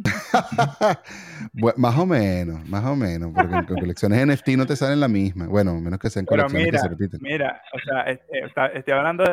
más 1.76 1.98
o 1.98 2.06
menos, 2.06 2.66
más 2.66 2.84
o 2.86 2.96
menos, 2.96 3.32
porque 3.34 3.54
en 3.54 3.64
colecciones 3.80 4.26
NFT 4.26 4.48
no 4.56 4.66
te 4.66 4.76
salen 4.76 5.00
la 5.00 5.08
misma. 5.08 5.46
Bueno, 5.46 5.78
menos 5.78 5.98
que 5.98 6.08
sean 6.08 6.24
colecciones 6.24 6.66
mira, 6.66 6.78
que 6.78 6.82
se 6.82 6.88
repiten. 6.88 7.20
Mira, 7.22 7.62
o 7.72 7.78
sea, 7.78 8.68
estoy 8.72 8.94
hablando 8.94 9.24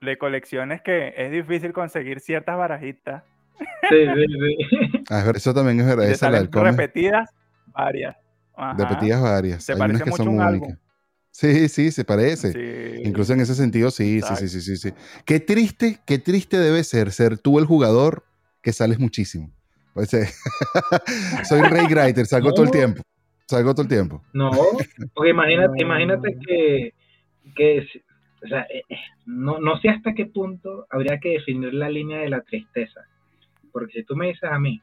de, 0.00 0.18
colecciones 0.18 0.82
que 0.82 1.14
es 1.16 1.30
difícil 1.30 1.72
conseguir 1.72 2.20
ciertas 2.20 2.56
barajitas. 2.56 3.22
Sí, 3.88 4.06
sí, 4.14 4.26
sí. 4.68 5.04
A 5.10 5.24
ver, 5.24 5.36
eso 5.36 5.54
también 5.54 5.80
es 5.80 5.86
verdad. 5.86 6.08
Esa 6.08 6.30
repetidas 6.30 7.30
varias. 7.68 8.16
Repetidas 8.76 9.22
varias. 9.22 9.64
Se 9.64 9.72
Hay 9.72 10.00
que 10.00 10.12
son 10.12 10.28
únicas. 10.28 10.78
Sí, 11.36 11.68
sí, 11.68 11.90
se 11.90 12.02
parece. 12.06 12.98
Incluso 13.04 13.34
en 13.34 13.40
ese 13.40 13.54
sentido, 13.54 13.90
sí, 13.90 14.22
sí, 14.22 14.48
sí, 14.48 14.48
sí, 14.48 14.76
sí, 14.78 14.90
Qué 15.26 15.38
triste, 15.38 15.98
qué 16.06 16.18
triste 16.18 16.56
debe 16.56 16.82
ser 16.82 17.10
ser 17.10 17.36
tú 17.36 17.58
el 17.58 17.66
jugador 17.66 18.24
que 18.62 18.72
sales 18.72 18.98
muchísimo. 18.98 19.50
Pues, 19.92 20.14
eh, 20.14 20.28
soy 21.46 21.60
Ray 21.60 21.88
Greiter, 21.88 22.24
salgo 22.26 22.54
todo 22.54 22.64
el 22.64 22.70
tiempo. 22.70 23.02
Salgo 23.46 23.74
todo 23.74 23.82
el 23.82 23.88
tiempo. 23.88 24.24
No, 24.32 24.50
porque 25.12 25.30
imagínate, 25.30 25.74
imagínate 25.82 26.38
que, 26.38 26.94
que 27.54 27.86
o 28.42 28.48
sea, 28.48 28.62
eh, 28.62 28.84
eh, 28.88 28.96
no, 29.26 29.58
no 29.58 29.78
sé 29.80 29.90
hasta 29.90 30.14
qué 30.14 30.24
punto 30.24 30.86
habría 30.88 31.20
que 31.20 31.32
definir 31.32 31.74
la 31.74 31.90
línea 31.90 32.20
de 32.20 32.30
la 32.30 32.40
tristeza. 32.40 33.02
Porque 33.72 33.92
si 33.92 34.04
tú 34.04 34.16
me 34.16 34.28
dices 34.28 34.50
a 34.50 34.58
mí 34.58 34.80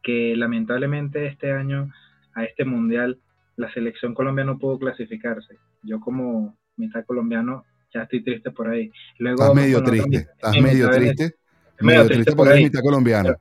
que 0.00 0.36
lamentablemente 0.36 1.26
este 1.26 1.50
año 1.50 1.92
a 2.34 2.44
este 2.44 2.64
mundial 2.64 3.18
la 3.58 3.70
selección 3.72 4.14
colombiana 4.14 4.52
no 4.52 4.58
pudo 4.58 4.78
clasificarse. 4.78 5.58
Yo 5.82 6.00
como 6.00 6.56
mitad 6.76 7.04
colombiano 7.04 7.64
ya 7.92 8.02
estoy 8.02 8.22
triste 8.22 8.52
por 8.52 8.68
ahí. 8.68 8.90
Luego, 9.18 9.42
estás 9.42 9.54
medio 9.54 9.82
triste, 9.82 10.16
estás 10.16 10.60
medio 10.60 10.90
triste. 10.90 11.34
Medio 11.80 12.06
triste 12.06 12.32
por 12.36 12.48
ahí. 12.48 12.64
mitad 12.64 12.80
colombiano. 12.80 13.34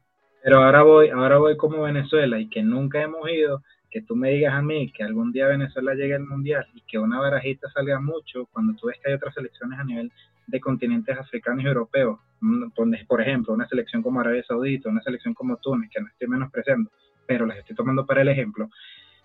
Pero, 0.43 0.63
ahora 0.63 0.81
voy, 0.81 1.09
ahora 1.09 1.37
voy 1.37 1.55
como 1.55 1.83
Venezuela 1.83 2.39
y 2.39 2.49
que 2.49 2.63
nunca 2.63 3.01
hemos 3.01 3.29
ido, 3.29 3.61
que 3.91 4.01
tú 4.01 4.15
me 4.15 4.31
digas 4.31 4.53
a 4.53 4.61
mí 4.61 4.91
que 4.91 5.03
algún 5.03 5.31
día 5.31 5.47
Venezuela 5.47 5.93
llegue 5.93 6.15
al 6.15 6.25
mundial 6.25 6.65
y 6.73 6.81
que 6.81 6.97
una 6.97 7.19
barajita 7.19 7.69
salga 7.71 7.99
mucho 7.99 8.47
cuando 8.51 8.73
tú 8.73 8.87
ves 8.87 8.97
que 9.03 9.11
hay 9.11 9.15
otras 9.15 9.35
selecciones 9.35 9.77
a 9.77 9.83
nivel 9.83 10.11
de 10.47 10.59
continentes 10.59 11.17
africanos 11.17 11.63
y 11.63 11.67
europeos, 11.67 12.19
mm, 12.39 12.69
por 13.07 13.21
ejemplo, 13.21 13.53
una 13.53 13.67
selección 13.67 14.01
como 14.01 14.21
Arabia 14.21 14.43
Saudita, 14.47 14.89
una 14.89 15.01
selección 15.01 15.33
como 15.33 15.57
Túnez, 15.57 15.89
que 15.93 16.01
no 16.01 16.07
estoy 16.07 16.27
menospreciando, 16.27 16.89
pero 17.27 17.45
las 17.45 17.57
estoy 17.57 17.75
tomando 17.75 18.05
para 18.05 18.21
el 18.21 18.29
ejemplo, 18.29 18.69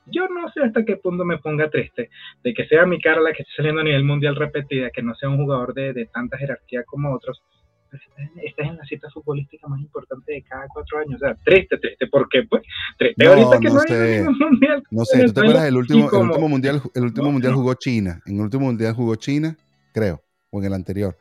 yo 0.07 0.29
no 0.29 0.51
sé 0.53 0.62
hasta 0.62 0.85
qué 0.85 0.97
punto 0.97 1.25
me 1.25 1.38
ponga 1.38 1.71
triste 1.71 2.11
de 2.43 2.55
que 2.55 2.67
sea 2.67 2.87
mi 2.87 3.01
cara 3.01 3.21
la 3.21 3.33
que 3.33 3.43
esté 3.43 3.55
saliendo 3.57 3.81
a 3.81 3.85
nivel 3.85 4.05
mundial 4.05 4.37
repetida, 4.37 4.91
que 4.91 5.03
no 5.03 5.15
sea 5.15 5.29
un 5.29 5.37
jugador 5.37 5.75
de, 5.75 6.09
tanta 6.12 6.38
jerarquía 6.38 6.83
como 6.85 7.15
otros. 7.15 7.43
Pues, 7.91 8.03
esta 8.43 8.62
es 8.62 8.71
en 8.71 8.77
la 8.79 8.85
cita 8.87 9.11
futbolística 9.11 9.69
más 9.69 9.81
importante 9.81 10.33
de 10.33 10.43
cada 10.43 10.67
cuatro 10.73 10.99
años. 10.99 11.17
O 11.17 11.27
sea, 11.27 11.35
triste, 11.45 11.77
triste. 11.77 12.07
¿Por 12.07 12.27
qué? 12.29 12.43
Pues 12.49 12.62
triste 12.99 13.27
ahorita 13.27 13.61
que 13.61 13.69
no, 13.69 13.81
sé. 13.81 14.27
mundial. 14.38 14.83
No 14.91 15.05
sé, 15.05 15.25
¿tú 15.27 15.33
te 15.35 15.41
acuerdas? 15.41 15.67
El 15.67 15.77
último, 15.77 16.09
el 16.11 16.29
último 16.29 16.49
mundial, 16.49 16.83
el 16.95 17.03
último 17.03 17.31
mundial 17.31 17.53
jugó 17.53 17.75
China. 17.75 18.21
En 18.25 18.37
el 18.37 18.41
último 18.41 18.65
mundial 18.65 18.95
jugó 18.95 19.15
China 19.17 19.57
creo, 19.93 20.23
o 20.51 20.59
en 20.59 20.67
el 20.67 20.75
anterior. 20.75 21.17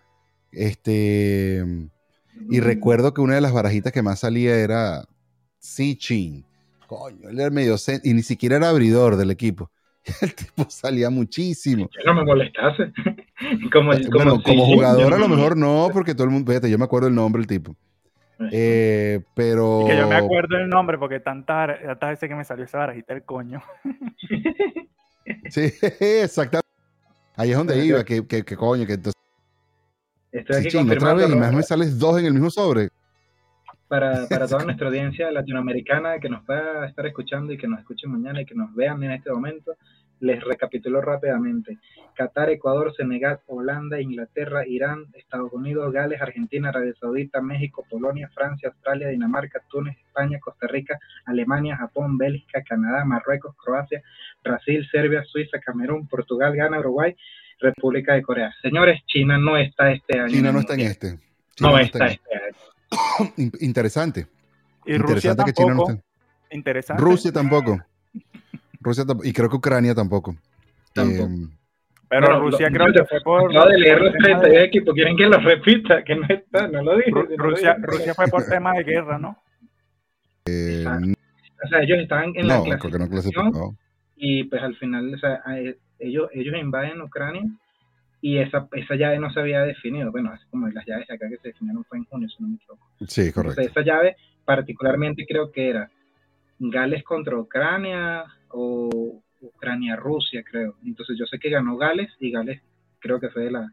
Este, 0.52 1.64
y 2.50 2.60
mm. 2.60 2.64
recuerdo 2.64 3.14
que 3.14 3.22
una 3.22 3.36
de 3.36 3.42
las 3.42 3.54
barajitas 3.54 3.94
que 3.94 4.02
más 4.02 4.20
salía 4.20 4.56
era 4.56 5.04
Sichin. 5.60 6.46
Coño, 6.92 7.30
él 7.30 7.40
era 7.40 7.50
medio 7.50 7.78
y 8.04 8.14
ni 8.14 8.22
siquiera 8.22 8.58
era 8.58 8.68
abridor 8.68 9.16
del 9.16 9.32
equipo. 9.32 9.72
El 10.22 10.36
tipo 10.36 10.66
salía 10.68 11.10
muchísimo. 11.10 11.90
no 12.06 12.14
me 12.14 12.26
molestase. 12.26 12.92
como, 13.72 13.94
como, 14.12 14.44
como 14.44 14.66
jugador 14.66 15.14
a 15.14 15.18
lo 15.18 15.30
mejor 15.30 15.56
no, 15.56 15.90
porque 15.94 16.14
todo 16.14 16.26
el 16.26 16.32
mundo, 16.32 16.52
fíjate, 16.52 16.70
yo 16.70 16.78
me 16.78 16.84
acuerdo 16.84 17.08
el 17.08 17.16
nombre 17.16 17.40
del 17.40 17.48
tipo. 17.48 17.78
Eh, 18.52 19.22
pero. 19.34 19.86
que 19.88 19.96
yo 19.96 20.06
me 20.10 20.16
acuerdo 20.16 20.58
el 20.58 20.68
nombre 20.68 20.98
porque 20.98 21.22
tantas, 21.22 21.80
tantas 21.82 22.10
veces 22.10 22.28
que 22.28 22.36
me 22.36 22.44
salió 22.44 22.66
esa 22.66 22.80
barajita 22.80 23.14
el 23.14 23.24
coño. 23.24 23.64
sí, 25.50 25.72
exactamente. 26.02 26.68
Ahí 27.38 27.52
es 27.52 27.58
donde 27.58 27.86
iba, 27.86 28.04
que, 28.04 28.28
que, 28.28 28.44
coño, 28.44 28.86
que 28.86 28.94
entonces. 28.94 29.22
Estoy 30.34 30.58
aquí 30.58 30.78
otra 30.78 31.14
vez 31.14 31.30
y 31.30 31.36
más 31.38 31.54
me 31.54 31.64
sales 31.64 31.98
dos 31.98 32.20
en 32.20 32.26
el 32.26 32.34
mismo 32.34 32.50
sobre. 32.50 32.90
Para, 33.92 34.26
para 34.30 34.48
toda 34.48 34.64
nuestra 34.64 34.88
audiencia 34.88 35.30
latinoamericana 35.32 36.18
que 36.20 36.30
nos 36.30 36.44
va 36.50 36.84
a 36.84 36.88
estar 36.88 37.06
escuchando 37.06 37.52
y 37.52 37.58
que 37.58 37.68
nos 37.68 37.80
escuche 37.80 38.08
mañana 38.08 38.42
y 38.42 38.46
que 38.46 38.56
nos 38.56 38.74
vean 38.74 39.04
en 39.04 39.12
este 39.12 39.30
momento, 39.30 39.76
les 40.22 40.42
recapitulo 40.42 41.02
rápidamente. 41.02 41.78
Qatar, 42.16 42.50
Ecuador, 42.52 42.94
Senegal, 42.96 43.42
Holanda, 43.48 44.00
Inglaterra, 44.00 44.66
Irán, 44.66 45.08
Estados 45.14 45.52
Unidos, 45.52 45.92
Gales, 45.92 46.22
Argentina, 46.22 46.70
Arabia 46.70 46.94
Saudita, 47.02 47.42
México, 47.42 47.86
Polonia, 47.90 48.30
Francia, 48.34 48.70
Australia, 48.70 49.10
Dinamarca, 49.10 49.62
Túnez, 49.70 49.98
España, 49.98 50.40
Costa 50.40 50.68
Rica, 50.68 50.98
Alemania, 51.26 51.76
Japón, 51.76 52.18
Bélgica, 52.18 52.64
Canadá, 52.64 53.04
Marruecos, 53.04 53.56
Croacia, 53.58 54.02
Brasil, 54.42 54.88
Serbia, 54.90 55.24
Suiza, 55.26 55.60
Camerún, 55.60 56.08
Portugal, 56.08 56.56
Ghana, 56.56 56.80
Uruguay, 56.80 57.14
República 57.60 58.14
de 58.14 58.22
Corea. 58.22 58.54
Señores, 58.62 59.02
China 59.06 59.38
no 59.38 59.58
está 59.58 59.92
este 59.92 60.18
año. 60.18 60.30
China 60.30 60.54
no 60.54 60.60
está 60.60 60.76
en 60.76 60.80
este. 60.80 61.20
no, 61.60 61.78
está, 61.78 62.08
este 62.08 62.36
año. 62.36 62.72
Interesante. 63.60 64.28
Y 64.86 64.98
Rusia 64.98 65.36
tampoco. 65.36 65.46
que 65.46 65.54
China 65.54 65.74
no 65.74 65.90
está. 65.90 66.04
Interesante. 66.52 67.04
Rusia 67.04 67.32
tampoco. 67.32 67.80
Rusia 68.80 69.06
y 69.24 69.34
creo 69.34 69.50
que 69.50 69.56
Ucrania 69.56 69.96
tampoco. 69.96 70.36
tampoco. 70.94 71.32
Eh, 71.32 71.48
pero 72.10 72.42
Rusia 72.42 72.70
creo 72.70 72.92
que 72.92 73.06
fue 73.06 73.22
por. 73.22 73.52
Acabo 73.52 73.70
de 73.70 73.78
leer 73.78 74.02
los 74.02 74.14
32 74.14 74.64
equipos, 74.64 74.94
quieren 74.94 75.16
que 75.16 75.28
lo 75.28 75.38
repita, 75.38 76.04
que 76.04 76.16
no 76.16 76.26
está, 76.28 76.68
no 76.68 76.82
lo 76.84 76.98
dije. 76.98 77.12
Rusia, 77.38 77.78
Rusia 77.80 78.14
fue 78.14 78.28
por 78.28 78.44
tema 78.46 78.74
de 78.74 78.84
guerra, 78.84 79.18
¿no? 79.18 79.38
Eh, 80.46 80.84
o 81.64 81.68
sea, 81.68 81.82
ellos 81.82 82.00
estaban 82.00 82.34
en 82.36 82.48
no, 82.48 82.66
la 82.66 82.78
clasificación. 82.78 83.52
No 83.52 83.78
y 84.24 84.44
pues 84.44 84.62
al 84.62 84.76
final, 84.76 85.14
o 85.16 85.18
sea, 85.18 85.42
ellos, 85.98 86.30
ellos 86.32 86.56
invaden 86.56 87.02
Ucrania 87.02 87.42
y 88.22 88.38
esa, 88.38 88.68
esa 88.74 88.96
llave 88.96 89.18
no 89.20 89.32
se 89.32 89.40
había 89.40 89.62
definido. 89.62 90.12
Bueno, 90.12 90.32
así 90.32 90.46
como 90.50 90.68
las 90.70 90.86
llaves 90.86 91.10
acá 91.10 91.28
que 91.28 91.38
se 91.38 91.50
definieron 91.50 91.84
fue 91.86 91.98
en 91.98 92.06
junio, 92.06 92.30
si 92.30 92.42
no 92.42 92.50
me 92.50 92.56
equivoco. 92.56 92.88
Sí, 93.08 93.32
correcto. 93.32 93.62
esa 93.62 93.82
llave 93.82 94.16
particularmente 94.46 95.26
creo 95.28 95.52
que 95.52 95.70
era 95.70 95.90
Gales 96.60 97.04
contra 97.04 97.38
Ucrania 97.38 98.26
o 98.50 99.22
Ucrania-Rusia, 99.42 100.44
creo. 100.44 100.76
Entonces 100.86 101.18
yo 101.18 101.26
sé 101.26 101.40
que 101.40 101.50
ganó 101.50 101.78
Gales 101.78 102.12
y 102.20 102.32
Gales 102.32 102.62
creo 103.00 103.20
que 103.20 103.30
fue 103.30 103.46
de, 103.46 103.52
la, 103.52 103.72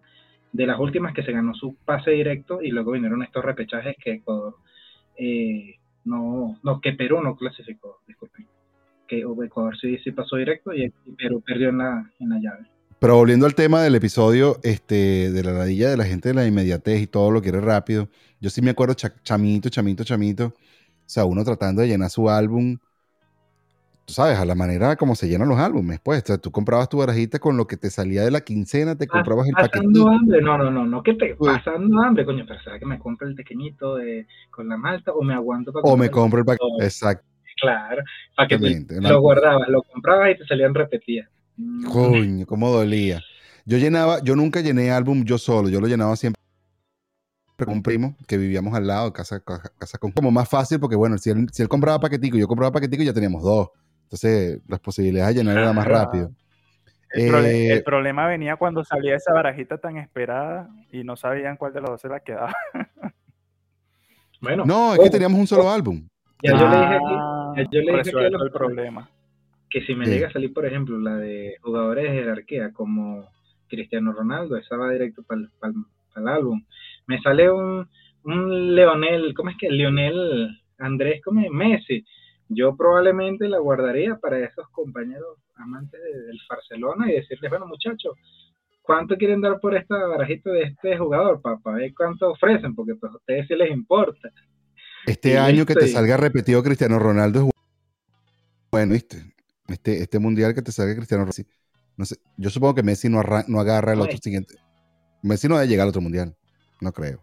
de 0.53 0.67
las 0.67 0.79
últimas 0.79 1.13
que 1.13 1.23
se 1.23 1.33
ganó 1.33 1.55
su 1.55 1.77
pase 1.85 2.13
directo 2.13 2.63
y 2.63 2.71
luego 2.71 2.93
vinieron 2.93 3.23
estos 3.23 3.45
repechajes 3.45 3.97
que 4.03 4.13
Ecuador, 4.15 4.57
eh, 5.19 5.75
no, 6.05 6.59
no, 6.63 6.81
que 6.81 6.95
Perú 6.95 7.21
no 7.23 7.37
clasificó, 7.37 8.01
disculpen. 8.07 8.47
Que 9.07 9.21
Ecuador 9.21 9.77
sí, 9.79 9.99
sí 9.99 10.13
pasó 10.13 10.37
directo 10.37 10.73
y 10.73 10.91
Perú 11.19 11.43
perdió 11.45 11.69
en 11.69 11.79
la, 11.79 12.11
en 12.19 12.29
la 12.31 12.39
llave. 12.39 12.78
Pero 13.01 13.17
volviendo 13.17 13.47
al 13.47 13.55
tema 13.55 13.83
del 13.83 13.95
episodio 13.95 14.59
este, 14.63 15.31
de 15.31 15.45
la 15.45 15.53
ladilla 15.53 15.89
de 15.89 15.97
la 15.97 16.05
gente 16.05 16.31
de 16.31 16.35
la 16.35 16.47
inmediatez 16.47 17.01
y 17.01 17.07
todo 17.07 17.31
lo 17.31 17.41
quiere 17.41 17.61
rápido, 17.61 18.09
yo 18.41 18.51
sí 18.51 18.61
me 18.61 18.71
acuerdo 18.71 18.95
chamito, 18.95 19.69
chamito, 19.69 20.05
chamito, 20.05 20.47
o 20.47 20.53
sea, 21.07 21.25
uno 21.25 21.45
tratando 21.45 21.83
de 21.83 21.89
llenar 21.89 22.11
su 22.11 22.29
álbum 22.29 22.77
tú 24.09 24.15
sabes, 24.15 24.39
a 24.39 24.47
la 24.47 24.55
manera 24.55 24.97
como 24.97 25.15
se 25.15 25.29
llenan 25.29 25.51
los 25.51 25.59
álbumes, 25.59 26.01
pues, 26.03 26.25
tú 26.41 26.51
comprabas 26.51 26.89
tu 26.89 26.97
barajita 26.97 27.39
con 27.39 27.59
lo 27.59 27.67
que 27.67 27.77
te 27.77 27.91
salía 27.91 28.25
de 28.25 28.31
la 28.31 28.41
quincena, 28.41 28.97
te 28.97 29.07
comprabas 29.07 29.47
el 29.49 29.53
paquetito. 29.53 29.83
Pasando 29.83 30.09
hambre, 30.09 30.41
no, 30.41 30.57
no, 30.57 30.71
no, 30.71 30.87
no, 30.87 31.03
que 31.03 31.13
te 31.13 31.35
pues 31.35 31.59
pasando 31.59 32.03
hambre, 32.03 32.25
coño, 32.25 32.47
pero 32.49 32.59
¿será 32.63 32.79
que 32.79 32.87
me 32.87 32.99
compro 32.99 33.29
el 33.29 33.35
pequeñito 33.35 33.97
de, 33.97 34.27
con 34.51 34.67
la 34.67 34.79
malta 34.79 35.13
o 35.13 35.23
me 35.23 35.35
aguanto 35.35 35.75
para 35.75 35.83
O 35.83 35.95
me 35.99 36.11
compro 36.11 36.41
el 36.41 36.47
paquetito, 36.47 36.83
exacto. 36.83 37.27
Claro, 37.61 38.03
para 38.35 38.49
que 38.49 38.87
lo 38.89 39.21
guardabas, 39.21 39.69
lo 39.69 39.83
comprabas 39.83 40.31
y 40.31 40.39
te 40.39 40.47
salían 40.47 40.75
repetidas. 40.75 41.29
Coño, 41.91 42.47
cómo 42.47 42.71
dolía. 42.71 43.21
Yo 43.65 43.79
llenaba, 43.79 44.23
yo 44.23 44.37
nunca 44.37 44.61
llené 44.61 44.91
álbum 44.91 45.25
yo 45.25 45.39
solo, 45.39 45.69
yo 45.69 45.81
lo 45.81 45.87
llenaba 45.87 46.17
siempre 46.17 46.39
con 47.57 47.75
un 47.75 47.83
primo 47.83 48.17
que 48.27 48.39
vivíamos 48.39 48.73
al 48.75 48.87
lado, 48.87 49.13
casa, 49.13 49.41
casa 49.41 49.99
con 49.99 50.13
como 50.13 50.31
más 50.31 50.49
fácil, 50.49 50.79
porque 50.79 50.95
bueno, 50.95 51.19
si 51.19 51.31
él, 51.31 51.49
si 51.53 51.63
él 51.63 51.69
compraba 51.69 51.99
paquetico 51.99 52.37
y 52.37 52.41
yo 52.41 52.49
compraba 52.49 52.73
paquetico, 52.73 53.03
ya 53.03 53.13
teníamos 53.13 53.43
dos. 53.43 53.69
Entonces, 54.05 54.61
las 54.69 54.81
posibilidades 54.81 55.35
de 55.35 55.43
llenar 55.43 55.59
eran 55.59 55.75
más 55.75 55.87
rápido. 55.87 56.31
El, 57.11 57.35
eh, 57.47 57.83
problema 57.85 58.27
venía 58.27 58.57
cuando 58.57 58.85
salía 58.85 59.17
esa 59.17 59.33
barajita 59.33 59.79
tan 59.79 59.97
esperada 59.97 60.69
y 60.93 61.05
no 61.05 61.17
sabían 61.17 61.57
cuál 61.57 61.73
de 61.73 61.81
los 61.81 61.91
dos 61.91 62.01
se 62.01 62.09
la 62.09 62.21
quedaba. 62.21 62.55
bueno, 64.41 64.65
no, 64.65 64.95
es 64.95 65.01
que 65.01 65.11
teníamos 65.11 65.41
un 65.41 65.47
solo 65.47 65.71
álbum. 65.71 66.07
Ya 66.43 66.53
yo 66.53 66.69
le 66.69 66.77
dije, 66.77 66.99
ah, 67.03 67.53
yo 67.57 67.81
le 67.81 67.93
dije 67.99 68.13
que 68.13 68.27
el 68.27 68.53
problema. 68.53 69.11
Que 69.71 69.85
si 69.85 69.95
me 69.95 70.07
llega 70.07 70.29
a 70.29 70.33
salir, 70.33 70.53
por 70.53 70.65
ejemplo, 70.67 70.99
la 70.99 71.17
de 71.17 71.57
jugadores 71.61 72.05
de 72.05 72.19
jerarquía 72.19 72.73
como 72.73 73.29
Cristiano 73.69 74.13
Ronaldo, 74.13 74.57
esa 74.57 74.77
va 74.77 74.91
directo 74.91 75.23
para 75.23 75.43
el 76.17 76.29
álbum. 76.29 76.65
Me 77.07 77.21
sale 77.21 77.51
un, 77.51 77.89
un 78.25 78.75
Leonel, 78.75 79.35
¿cómo 79.35 79.51
es 79.51 79.57
que? 79.59 79.71
Leonel 79.71 80.59
Andrés, 80.79 81.21
¿cómo 81.23 81.41
es? 81.41 81.51
Messi 81.51 82.05
yo 82.49 82.77
probablemente 82.77 83.49
la 83.49 83.59
guardaría 83.59 84.17
para 84.17 84.39
esos 84.39 84.69
compañeros 84.71 85.39
amantes 85.57 86.01
del 86.01 86.41
Barcelona 86.49 87.11
y 87.11 87.17
decirles, 87.17 87.51
bueno 87.51 87.67
muchachos, 87.67 88.17
¿cuánto 88.83 89.17
quieren 89.17 89.41
dar 89.41 89.61
por 89.61 89.77
esta 89.77 89.97
barajita 90.07 90.51
de 90.51 90.63
este 90.63 90.97
jugador? 90.97 91.41
Para, 91.43 91.77
ver 91.77 91.93
cuánto 91.95 92.31
ofrecen, 92.31 92.75
porque 92.75 92.95
pues 92.95 93.13
a 93.13 93.17
ustedes 93.17 93.47
sí 93.49 93.55
les 93.55 93.71
importa. 93.71 94.31
Este 95.07 95.39
año 95.39 95.67
que 95.67 95.75
te 95.75 95.89
salga 95.89 96.17
repetido 96.17 96.63
Cristiano 96.63 96.99
Ronaldo 96.99 97.41
es 97.41 97.51
bueno, 98.71 98.93
¿viste? 98.93 99.19
Este, 99.69 100.03
este 100.03 100.19
mundial 100.19 100.55
que 100.55 100.63
te 100.63 100.73
salga 100.73 100.97
Cristiano 100.97 101.25
Ronaldo. 101.25 101.51
No 101.97 102.05
sé, 102.05 102.17
yo 102.37 102.49
supongo 102.51 102.75
que 102.75 102.83
Messi 102.83 103.09
no, 103.09 103.23
no 103.49 103.61
agarra 103.61 103.93
el 103.93 104.01
otro 104.01 104.17
siguiente. 104.19 104.55
Messi 105.23 105.49
no 105.49 105.57
debe 105.57 105.69
llegar 105.69 105.85
al 105.85 105.91
otro 105.91 106.01
mundial, 106.01 106.35
no 106.81 106.93
creo. 106.93 107.21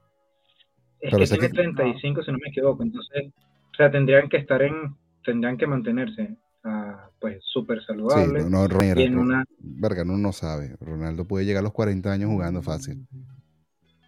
Es 1.00 1.12
Pero 1.12 1.20
que 1.20 1.50
tiene 1.50 1.74
35, 1.74 2.24
si 2.24 2.32
no 2.32 2.38
me 2.38 2.50
equivoco, 2.50 2.84
entonces, 2.84 3.32
o 3.74 3.76
sea, 3.76 3.90
tendrían 3.92 4.30
que 4.30 4.38
estar 4.38 4.62
en 4.62 4.96
tendrían 5.24 5.58
que 5.58 5.68
mantenerse 5.68 6.36
uh, 6.64 7.10
pues 7.20 7.44
súper 7.52 7.84
saludables. 7.84 8.44
Sí, 8.44 8.50
no, 8.50 8.68
no, 8.68 9.22
una... 9.22 9.44
Verga, 9.60 10.04
uno 10.04 10.18
no 10.18 10.32
sabe. 10.32 10.76
Ronaldo 10.80 11.26
puede 11.26 11.46
llegar 11.46 11.62
a 11.62 11.64
los 11.64 11.74
40 11.74 12.12
años 12.12 12.30
jugando 12.30 12.62
fácil. 12.62 13.06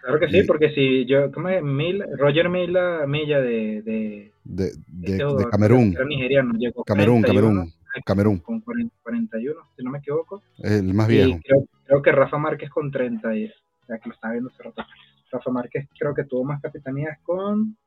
Claro 0.02 0.19
que 0.19 0.30
sí, 0.30 0.43
porque 0.43 0.69
si 0.73 1.06
yo, 1.06 1.32
¿cómo 1.32 1.50
es? 1.50 1.62
Mil, 1.62 2.04
Roger 2.17 2.50
Mila, 2.50 3.06
Milla 3.08 3.41
de... 3.41 3.82
De, 3.82 4.32
de, 4.43 4.71
de, 4.88 5.17
de 5.17 5.45
Camerún. 5.52 5.97
Nigeriano, 6.08 6.54
llegó 6.54 6.84
Camerún, 6.84 7.23
Camerún. 7.23 7.73
Camerún. 8.05 8.39
Con 8.39 8.62
40, 8.62 8.95
41, 9.03 9.62
si 9.75 9.83
no 9.83 9.91
me 9.91 9.99
equivoco. 9.99 10.41
El 10.60 10.93
más 10.93 11.07
viejo. 11.07 11.29
Y 11.29 11.41
creo, 11.41 11.65
creo, 11.86 12.01
que 12.01 12.12
Rafa 12.12 12.38
Márquez 12.38 12.69
con 12.69 12.91
30, 12.91 13.33
ya 13.36 13.99
que 13.99 14.10
lo 14.10 14.15
estaba 14.15 14.33
viendo 14.33 14.49
hace 14.49 14.63
rato. 14.63 14.83
Rafa 15.31 15.51
Márquez 15.51 15.88
creo 15.97 16.13
que 16.13 16.23
tuvo 16.23 16.43
más 16.43 16.62
capitanías 16.62 17.17
con... 17.23 17.77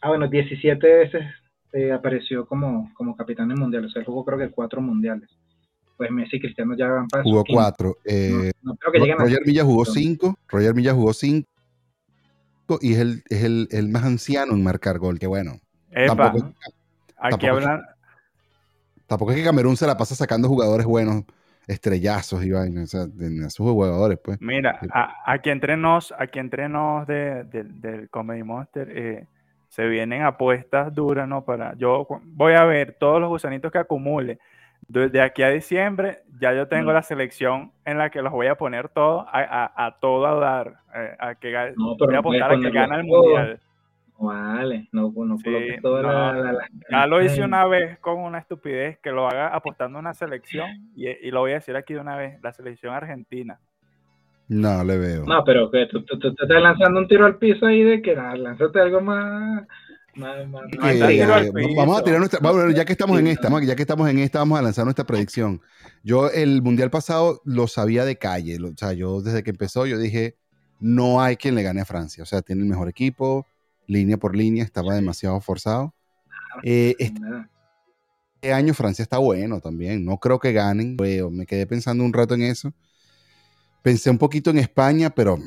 Ah, 0.00 0.08
bueno, 0.08 0.28
17 0.28 0.86
veces 0.86 1.24
eh, 1.72 1.92
apareció 1.92 2.46
como, 2.46 2.90
como 2.94 3.16
capitán 3.16 3.50
en 3.50 3.58
mundial, 3.58 3.84
o 3.84 3.88
sea, 3.88 4.04
jugó 4.04 4.24
creo 4.24 4.38
que 4.38 4.50
cuatro 4.50 4.80
mundiales. 4.80 5.30
Pues 5.96 6.10
Messi 6.10 6.36
y 6.36 6.40
Cristiano 6.40 6.74
ya 6.76 6.88
van 6.88 7.08
para 7.08 7.22
Jugó 7.22 7.44
cuatro. 7.48 7.96
Eh, 8.04 8.50
Roger 9.18 9.40
Milla 9.46 9.64
jugó 9.64 9.84
cinco, 9.84 10.36
Roger 10.48 10.74
Milla 10.74 10.92
jugó 10.92 11.12
cinco 11.12 11.48
y 12.80 12.94
es 12.94 12.98
el, 12.98 13.22
es 13.28 13.44
el, 13.44 13.68
el 13.70 13.88
más 13.88 14.04
anciano 14.04 14.52
en 14.52 14.62
marcar 14.62 14.98
gol, 14.98 15.18
que 15.18 15.26
bueno. 15.26 15.60
tampoco, 15.90 16.52
aquí 17.18 17.46
hablan... 17.46 17.82
tampoco 19.12 19.32
es 19.32 19.38
que 19.38 19.44
Camerún 19.44 19.76
se 19.76 19.86
la 19.86 19.96
pasa 19.96 20.14
sacando 20.14 20.48
jugadores 20.48 20.86
buenos 20.86 21.24
estrellazos 21.66 22.44
y 22.44 22.52
o 22.52 22.86
sea, 22.86 23.06
de, 23.06 23.50
sus 23.50 23.70
jugadores, 23.70 24.18
pues. 24.22 24.40
Mira, 24.40 24.80
aquí 25.26 25.50
entre 25.50 25.76
nos, 25.76 26.12
aquí 26.18 26.38
entre 26.38 26.68
nos 26.68 27.06
de, 27.06 27.44
del 27.44 28.08
Comedy 28.10 28.42
Monster, 28.42 28.88
eh, 28.90 29.26
se 29.68 29.86
vienen 29.86 30.22
apuestas 30.22 30.94
duras, 30.94 31.28
¿no? 31.28 31.44
Para, 31.44 31.74
yo 31.76 32.06
voy 32.24 32.54
a 32.54 32.64
ver 32.64 32.96
todos 32.98 33.20
los 33.20 33.28
gusanitos 33.28 33.70
que 33.70 33.78
acumule. 33.78 34.38
Desde 34.88 35.22
aquí 35.22 35.42
a 35.42 35.50
diciembre 35.50 36.22
ya 36.40 36.52
yo 36.52 36.66
tengo 36.66 36.92
la 36.92 37.02
selección 37.02 37.70
en 37.84 37.98
la 37.98 38.10
que 38.10 38.20
los 38.20 38.32
voy 38.32 38.48
a 38.48 38.56
poner 38.56 38.88
todos 38.88 39.24
a, 39.32 39.86
a, 39.86 39.98
todo 40.00 40.26
a 40.26 40.34
dar, 40.34 40.74
eh, 40.94 41.16
a 41.18 41.34
que 41.36 41.72
voy 41.76 42.14
a 42.14 42.18
apostar 42.18 42.52
a 42.52 42.58
que 42.58 42.70
gana 42.70 42.96
el 42.96 43.04
mundial. 43.04 43.60
Vale, 44.18 44.88
no, 44.92 45.12
no, 45.14 45.36
sí, 45.38 45.50
la, 45.50 46.68
Ya 46.90 47.06
lo 47.06 47.22
hice 47.22 47.42
una 47.42 47.66
vez 47.66 47.98
con 47.98 48.20
una 48.20 48.38
estupidez 48.38 48.98
que 49.00 49.10
lo 49.10 49.26
haga 49.26 49.48
apostando 49.48 49.98
a 49.98 50.00
una 50.00 50.14
selección 50.14 50.68
y, 50.96 51.08
y, 51.08 51.30
lo 51.30 51.40
voy 51.40 51.52
a 51.52 51.54
decir 51.54 51.74
aquí 51.74 51.94
de 51.94 52.00
una 52.00 52.16
vez, 52.16 52.38
la 52.42 52.52
selección 52.52 52.94
argentina. 52.94 53.58
No, 54.52 54.84
le 54.84 54.98
veo. 54.98 55.24
No, 55.24 55.42
pero 55.44 55.70
que 55.70 55.86
tú, 55.86 56.04
tú, 56.04 56.28
estás 56.28 56.62
lanzando 56.62 57.00
un 57.00 57.08
tiro 57.08 57.24
al 57.24 57.38
piso 57.38 57.66
ahí 57.66 57.82
de 57.82 58.02
que 58.02 58.12
ah, 58.12 58.36
lánzate 58.36 58.80
algo 58.80 59.00
más. 59.00 59.66
vamos 60.14 61.98
a 61.98 62.04
tirar 62.04 62.18
nuestra. 62.18 62.40
ya 62.74 62.84
que 62.84 62.92
estamos 62.92 63.18
en 63.18 63.28
esta, 63.28 63.48
ya 63.62 63.74
que 63.74 63.82
estamos 63.82 64.10
en 64.10 64.18
esta, 64.18 64.40
vamos 64.40 64.58
a 64.58 64.62
lanzar 64.62 64.84
nuestra 64.84 65.06
predicción. 65.06 65.62
Yo 66.02 66.28
el 66.28 66.60
mundial 66.60 66.90
pasado 66.90 67.40
lo 67.44 67.66
sabía 67.66 68.04
de 68.04 68.18
calle. 68.18 68.58
o 68.62 68.76
sea, 68.76 68.92
yo 68.92 69.22
desde 69.22 69.42
que 69.42 69.50
empezó, 69.50 69.86
yo 69.86 69.96
dije, 69.96 70.36
no 70.80 71.22
hay 71.22 71.36
quien 71.36 71.54
le 71.54 71.62
gane 71.62 71.80
a 71.80 71.86
Francia. 71.86 72.22
O 72.22 72.26
sea, 72.26 72.42
tiene 72.42 72.62
el 72.62 72.68
mejor 72.68 72.90
equipo, 72.90 73.46
línea 73.86 74.16
por 74.16 74.36
línea, 74.36 74.64
estaba 74.64 74.94
demasiado 74.94 75.40
forzado. 75.40 75.94
Eh, 76.62 76.94
este 76.98 78.52
año 78.52 78.74
Francia 78.74 79.02
está 79.02 79.18
bueno 79.18 79.60
también. 79.60 80.04
No 80.04 80.18
creo 80.18 80.38
que 80.38 80.52
ganen. 80.52 80.96
Me 80.96 81.46
quedé 81.46 81.66
pensando 81.66 82.04
un 82.04 82.12
rato 82.12 82.34
en 82.34 82.42
eso. 82.42 82.72
Pensé 83.82 84.10
un 84.10 84.18
poquito 84.18 84.50
en 84.50 84.58
España, 84.58 85.10
pero 85.10 85.38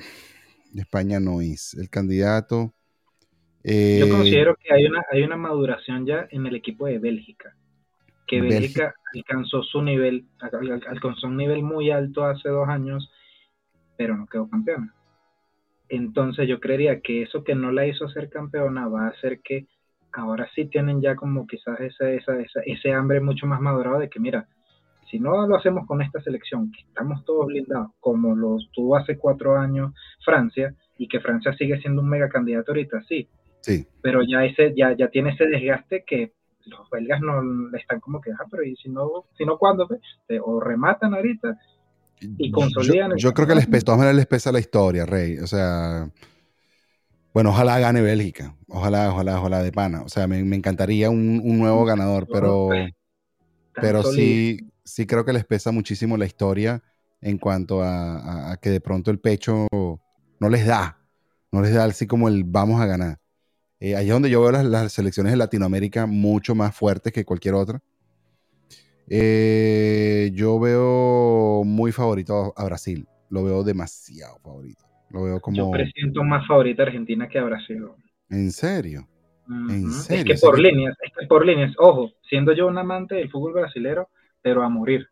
España 0.75 1.19
no 1.19 1.41
es 1.41 1.73
el 1.73 1.89
candidato. 1.89 2.73
Yo 3.63 3.71
eh, 3.71 4.09
considero 4.09 4.55
que 4.55 4.73
hay 4.73 4.85
una, 4.85 5.03
hay 5.11 5.23
una 5.23 5.37
maduración 5.37 6.05
ya 6.05 6.27
en 6.29 6.45
el 6.45 6.55
equipo 6.55 6.85
de 6.85 6.99
Bélgica. 6.99 7.55
Que 8.27 8.41
Bélgica, 8.41 8.93
alcanzó 9.13 9.63
su 9.63 9.81
nivel, 9.81 10.25
alcanzó 10.39 11.27
un 11.27 11.37
nivel 11.37 11.63
muy 11.63 11.91
alto 11.91 12.25
hace 12.25 12.49
dos 12.49 12.67
años, 12.67 13.11
pero 13.97 14.17
no 14.17 14.25
quedó 14.25 14.49
campeona. 14.49 14.93
Entonces 15.89 16.47
yo 16.47 16.59
creería 16.59 16.99
que 17.01 17.23
eso 17.23 17.43
que 17.43 17.55
no 17.55 17.71
la 17.71 17.85
hizo 17.85 18.09
ser 18.09 18.29
campeona 18.29 18.87
va 18.87 19.05
a 19.05 19.09
hacer 19.09 19.41
que 19.41 19.67
ahora 20.11 20.49
sí 20.55 20.65
tienen 20.65 21.01
ya 21.01 21.15
como 21.15 21.45
quizás 21.45 21.79
ese, 21.79 22.15
esa, 22.15 22.33
ese 22.65 22.93
hambre 22.93 23.19
mucho 23.19 23.45
más 23.45 23.61
madurado 23.61 23.99
de 23.99 24.09
que 24.09 24.19
mira, 24.19 24.47
si 25.09 25.19
no 25.19 25.45
lo 25.45 25.55
hacemos 25.55 25.85
con 25.85 26.01
esta 26.01 26.21
selección, 26.21 26.71
que 26.71 26.81
estamos 26.81 27.23
todos 27.25 27.47
blindados, 27.47 27.91
como 27.99 28.35
lo 28.35 28.57
tuvo 28.73 28.95
hace 28.95 29.17
cuatro 29.17 29.57
años 29.57 29.93
Francia, 30.23 30.73
y 30.97 31.07
que 31.07 31.19
Francia 31.19 31.53
sigue 31.53 31.79
siendo 31.81 32.01
un 32.01 32.09
mega 32.09 32.29
candidato 32.29 32.71
ahorita, 32.71 33.03
sí. 33.03 33.27
Sí. 33.61 33.85
Pero 34.01 34.21
ya 34.23 34.45
ese, 34.45 34.73
ya, 34.75 34.95
ya 34.95 35.09
tiene 35.09 35.31
ese 35.31 35.47
desgaste 35.47 36.03
que 36.05 36.33
los 36.65 36.89
belgas 36.89 37.21
no 37.21 37.41
están 37.77 37.99
como 37.99 38.21
que, 38.21 38.31
ah, 38.31 38.45
pero 38.49 38.63
y 38.63 38.75
si 38.75 38.89
no, 38.89 39.25
si 39.37 39.45
no 39.45 39.57
¿cuándo? 39.57 39.87
O 40.43 40.59
rematan 40.59 41.13
ahorita 41.13 41.57
y 42.19 42.51
consolidan. 42.51 43.11
Yo, 43.11 43.29
yo 43.29 43.33
creo 43.33 43.47
que 43.47 43.55
les 43.55 43.67
pesa, 43.67 44.13
les 44.13 44.25
pesa 44.25 44.51
la 44.51 44.59
historia, 44.59 45.05
Rey. 45.05 45.37
O 45.39 45.47
sea, 45.47 46.09
bueno, 47.33 47.49
ojalá 47.49 47.79
gane 47.79 48.01
Bélgica. 48.01 48.55
Ojalá, 48.67 49.11
ojalá, 49.11 49.39
ojalá 49.39 49.61
de 49.61 49.71
pana. 49.71 50.03
O 50.03 50.09
sea, 50.09 50.27
me, 50.27 50.39
encantaría 50.39 51.09
un, 51.09 51.57
nuevo 51.57 51.83
ganador, 51.83 52.27
pero, 52.31 52.69
pero 53.73 54.03
sí, 54.03 54.71
sí 54.85 55.05
creo 55.05 55.25
que 55.25 55.33
les 55.33 55.45
pesa 55.45 55.71
muchísimo 55.71 56.15
la 56.15 56.25
historia 56.25 56.81
en 57.21 57.37
cuanto 57.37 57.81
a, 57.83 58.57
que 58.61 58.69
de 58.69 58.79
pronto 58.79 59.11
el 59.11 59.19
pecho 59.19 59.67
no 59.71 60.49
les 60.49 60.65
da. 60.65 60.97
No 61.51 61.61
les 61.61 61.73
da 61.73 61.85
así 61.85 62.07
como 62.07 62.27
el 62.27 62.43
vamos 62.43 62.79
a 62.79 62.85
ganar. 62.85 63.19
Eh, 63.79 63.95
ahí 63.95 64.07
es 64.07 64.13
donde 64.13 64.29
yo 64.29 64.41
veo 64.41 64.51
las, 64.51 64.93
selecciones 64.93 65.33
de 65.33 65.37
Latinoamérica 65.37 66.05
mucho 66.05 66.55
más 66.55 66.75
fuertes 66.75 67.11
que 67.11 67.25
cualquier 67.25 67.55
otra. 67.55 67.81
Eh, 69.09 70.31
yo 70.33 70.59
veo 70.59 71.63
muy 71.63 71.91
favorito 71.91 72.53
a 72.55 72.65
Brasil. 72.65 73.05
Lo 73.29 73.43
veo 73.43 73.63
demasiado 73.63 74.39
favorito. 74.39 74.85
Lo 75.09 75.23
veo 75.23 75.39
como. 75.39 75.57
Yo 75.57 75.71
presiento 75.71 76.23
más 76.23 76.47
favorita 76.47 76.83
a 76.83 76.85
Argentina 76.87 77.27
que 77.27 77.39
a 77.39 77.43
Brasil. 77.43 77.85
¿En 78.29 78.51
serio? 78.51 79.07
¿En 79.47 79.91
serio? 79.91 80.33
Es 80.33 80.41
que 80.41 80.45
por 80.45 80.59
líneas, 80.59 80.97
es 81.03 81.11
que 81.17 81.27
por 81.27 81.45
líneas, 81.45 81.73
ojo, 81.77 82.11
siendo 82.27 82.53
yo 82.53 82.67
un 82.67 82.77
amante 82.77 83.15
del 83.15 83.29
fútbol 83.29 83.53
brasilero, 83.53 84.09
pero 84.41 84.63
a 84.63 84.69
morir. 84.69 85.07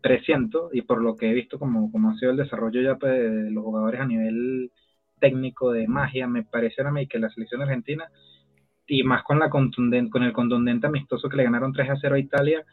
Presiento, 0.00 0.70
y 0.72 0.82
por 0.82 1.02
lo 1.02 1.16
que 1.16 1.28
he 1.28 1.34
visto 1.34 1.58
como, 1.58 1.90
como 1.90 2.10
ha 2.10 2.14
sido 2.16 2.30
el 2.30 2.36
desarrollo 2.36 2.80
ya 2.80 2.94
pues, 2.94 3.12
de 3.12 3.50
los 3.50 3.64
jugadores 3.64 4.00
a 4.00 4.06
nivel 4.06 4.70
técnico 5.18 5.72
de 5.72 5.88
magia, 5.88 6.28
me 6.28 6.44
parece 6.44 6.82
a 6.82 6.92
mí 6.92 7.08
que 7.08 7.18
la 7.18 7.30
selección 7.30 7.62
argentina, 7.62 8.08
y 8.86 9.02
más 9.02 9.24
con, 9.24 9.40
la 9.40 9.50
contundente, 9.50 10.10
con 10.10 10.22
el 10.22 10.32
contundente 10.32 10.86
amistoso 10.86 11.28
que 11.28 11.36
le 11.36 11.44
ganaron 11.44 11.72
3 11.72 11.90
a 11.90 11.96
0 12.00 12.14
a 12.14 12.18
Italia, 12.20 12.64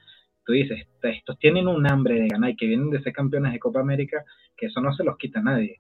tú 0.46 0.54
dices, 0.54 0.88
estos 1.02 1.40
tienen 1.40 1.68
un 1.68 1.90
hambre 1.90 2.16
de 2.16 2.28
ganar 2.28 2.52
y 2.52 2.56
que 2.56 2.68
vienen 2.68 2.90
de 2.90 3.02
ser 3.02 3.14
campeones 3.14 3.54
de 3.54 3.60
Copa 3.60 3.80
América, 3.80 4.24
que 4.58 4.68
eso 4.68 4.82
no 4.82 4.94
se 4.94 5.04
los 5.04 5.18
quita 5.18 5.42
nadie 5.42 5.80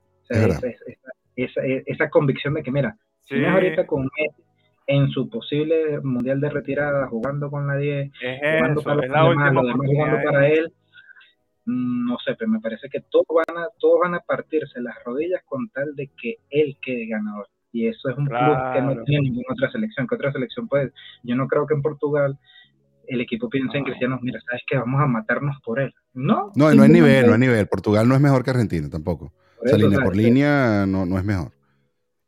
esa, 1.36 2.10
convicción 2.10 2.54
de 2.54 2.64
que, 2.64 2.72
mira, 2.72 2.96
si 3.22 3.36
no 3.36 3.48
es 3.48 3.54
ahorita 3.54 3.88
con 3.88 4.04
Messi 4.04 4.44
en 4.86 5.10
su 5.10 5.30
posible 5.30 6.00
mundial 6.02 6.42
de 6.42 6.50
retirada, 6.50 7.08
jugando 7.08 7.50
con 7.50 7.68
la 7.68 7.78
10, 7.78 8.12
jugando, 8.58 8.84
para, 8.84 10.48
él, 10.50 10.74
mm, 11.66 12.10
no 12.10 12.18
sé, 12.20 12.36
pero 12.38 12.52
me 12.52 12.60
parece 12.60 12.90
que 12.90 13.02
todos 13.02 13.26
van, 13.30 13.58
a, 13.58 13.68
todos 13.80 14.02
van 14.02 14.16
a 14.16 14.20
partirse 14.20 14.82
las 14.82 15.02
rodillas 15.04 15.42
con 15.46 15.70
tal 15.70 15.96
de 15.96 16.10
que 16.22 16.38
él 16.50 16.78
quede 16.82 17.08
ganador. 17.08 17.48
Y 17.72 17.88
eso 17.88 18.10
es 18.10 18.18
un 18.18 18.28
club 18.28 18.74
que 18.74 18.82
no 18.82 19.04
tiene 19.04 19.24
ninguna 19.24 19.48
otra 19.50 19.72
selección. 19.72 20.06
que 20.06 20.14
otra 20.14 20.32
selección 20.32 20.68
puede? 20.68 20.92
Yo 21.24 21.36
no 21.36 21.48
creo 21.48 21.66
que 21.66 21.74
en 21.74 21.82
Portugal 21.82 22.38
el 23.08 23.22
equipo 23.22 23.50
piense 23.50 23.78
en 23.78 23.84
Cristiano, 23.84 24.20
mira, 24.22 24.40
sabes 24.42 24.64
que 24.68 24.78
vamos 24.78 25.02
a 25.02 25.08
matarnos 25.08 25.58
por 25.64 25.80
él. 25.80 25.94
No, 26.14 26.52
no, 26.56 26.74
no 26.74 26.84
hay 26.84 26.90
nivel, 26.90 27.28
no 27.28 27.34
hay 27.34 27.40
nivel. 27.40 27.68
Portugal 27.68 28.08
no 28.08 28.16
es 28.16 28.22
mejor 28.22 28.44
que 28.44 28.52
Argentina 28.52 28.90
tampoco 28.90 29.32
línea 29.72 30.00
por 30.00 30.16
línea 30.16 30.86
no, 30.86 31.06
no 31.06 31.18
es 31.18 31.26
mejor. 31.26 31.52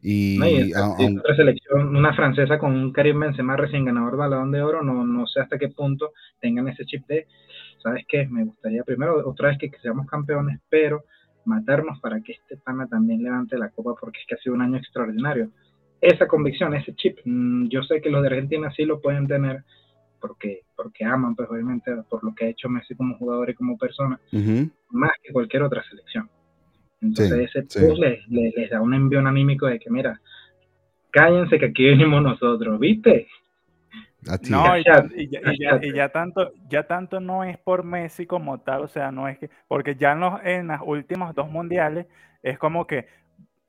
Y, 0.02 0.72
otra 0.74 1.36
selección, 1.36 1.96
una 1.96 2.14
francesa 2.14 2.60
con 2.60 2.74
un 2.74 2.94
Karim 2.94 3.20
Benzema 3.20 3.58
recién 3.58 3.86
ganador 3.86 4.12
de 4.12 4.18
balón 4.18 4.52
de 4.52 4.62
oro, 4.62 4.84
no, 4.84 5.04
no 5.04 5.26
sé 5.26 5.40
hasta 5.40 5.58
qué 5.58 5.70
punto 5.70 6.12
tengan 6.40 6.68
ese 6.68 6.86
chip 6.86 7.08
de, 7.08 7.26
¿sabes 7.82 8.06
qué? 8.08 8.28
Me 8.28 8.46
gustaría 8.46 8.84
primero, 8.84 9.28
otra 9.28 9.50
vez 9.50 9.58
que, 9.58 9.72
seamos 9.82 10.06
campeones, 10.06 10.60
pero 10.70 11.06
matarnos 11.46 12.00
para 12.02 12.22
que 12.22 12.34
este 12.34 12.58
pana 12.58 12.86
también 12.88 13.24
levante 13.24 13.58
la 13.58 13.70
copa 13.70 13.96
porque 14.00 14.20
es 14.20 14.26
que 14.28 14.36
ha 14.36 14.38
sido 14.38 14.54
un 14.54 14.62
año 14.62 14.78
extraordinario. 14.78 15.50
Esa 16.02 16.28
convicción, 16.28 16.76
ese 16.76 16.94
chip, 16.94 17.18
mm, 17.26 17.70
yo 17.70 17.82
sé 17.82 18.00
que 18.00 18.12
los 18.12 18.22
de 18.22 18.28
Argentina 18.28 18.72
sí 18.76 18.86
lo 18.86 19.02
pueden 19.02 19.28
tener 19.28 19.64
porque, 20.28 20.62
porque 20.76 21.06
aman, 21.06 21.36
pues 21.36 21.48
obviamente, 21.50 21.92
por 22.10 22.24
lo 22.24 22.34
que 22.34 22.46
ha 22.46 22.50
hecho 22.50 22.68
Messi 22.68 22.96
como 22.96 23.16
jugador 23.18 23.52
y 23.52 23.54
como 23.54 23.78
persona, 23.78 24.20
más 24.90 25.12
que 25.22 25.32
cualquier 25.32 25.62
otra 25.62 25.84
selección. 25.84 26.28
Entonces 27.00 27.52
ese 27.54 27.96
les, 28.30 28.70
da 28.72 28.82
un 28.82 28.96
envío 28.96 29.20
anímico 29.20 29.68
de 29.68 29.78
que, 29.78 29.92
mira, 29.92 30.20
cállense 31.12 31.60
que 31.60 31.68
aquí 31.68 31.86
venimos 31.86 32.24
nosotros, 32.24 32.80
¿viste? 32.80 33.28
No, 34.50 34.76
y, 34.76 34.84
ya, 35.94 36.10
tanto, 36.10 36.52
ya 36.68 36.88
tanto 36.88 37.20
no 37.20 37.44
es 37.44 37.60
por 37.60 37.84
Messi 37.84 38.26
como 38.26 38.60
tal, 38.60 38.82
o 38.82 38.88
sea, 38.88 39.12
no 39.12 39.28
es 39.28 39.38
que, 39.38 39.52
porque 39.68 39.96
ya 39.96 40.14
en 40.14 40.22
los, 40.22 40.34
en 40.44 40.68
los 40.68 40.80
últimos 40.84 41.36
dos 41.36 41.52
mundiales 41.52 42.08
es 42.42 42.58
como 42.58 42.88
que 42.88 43.06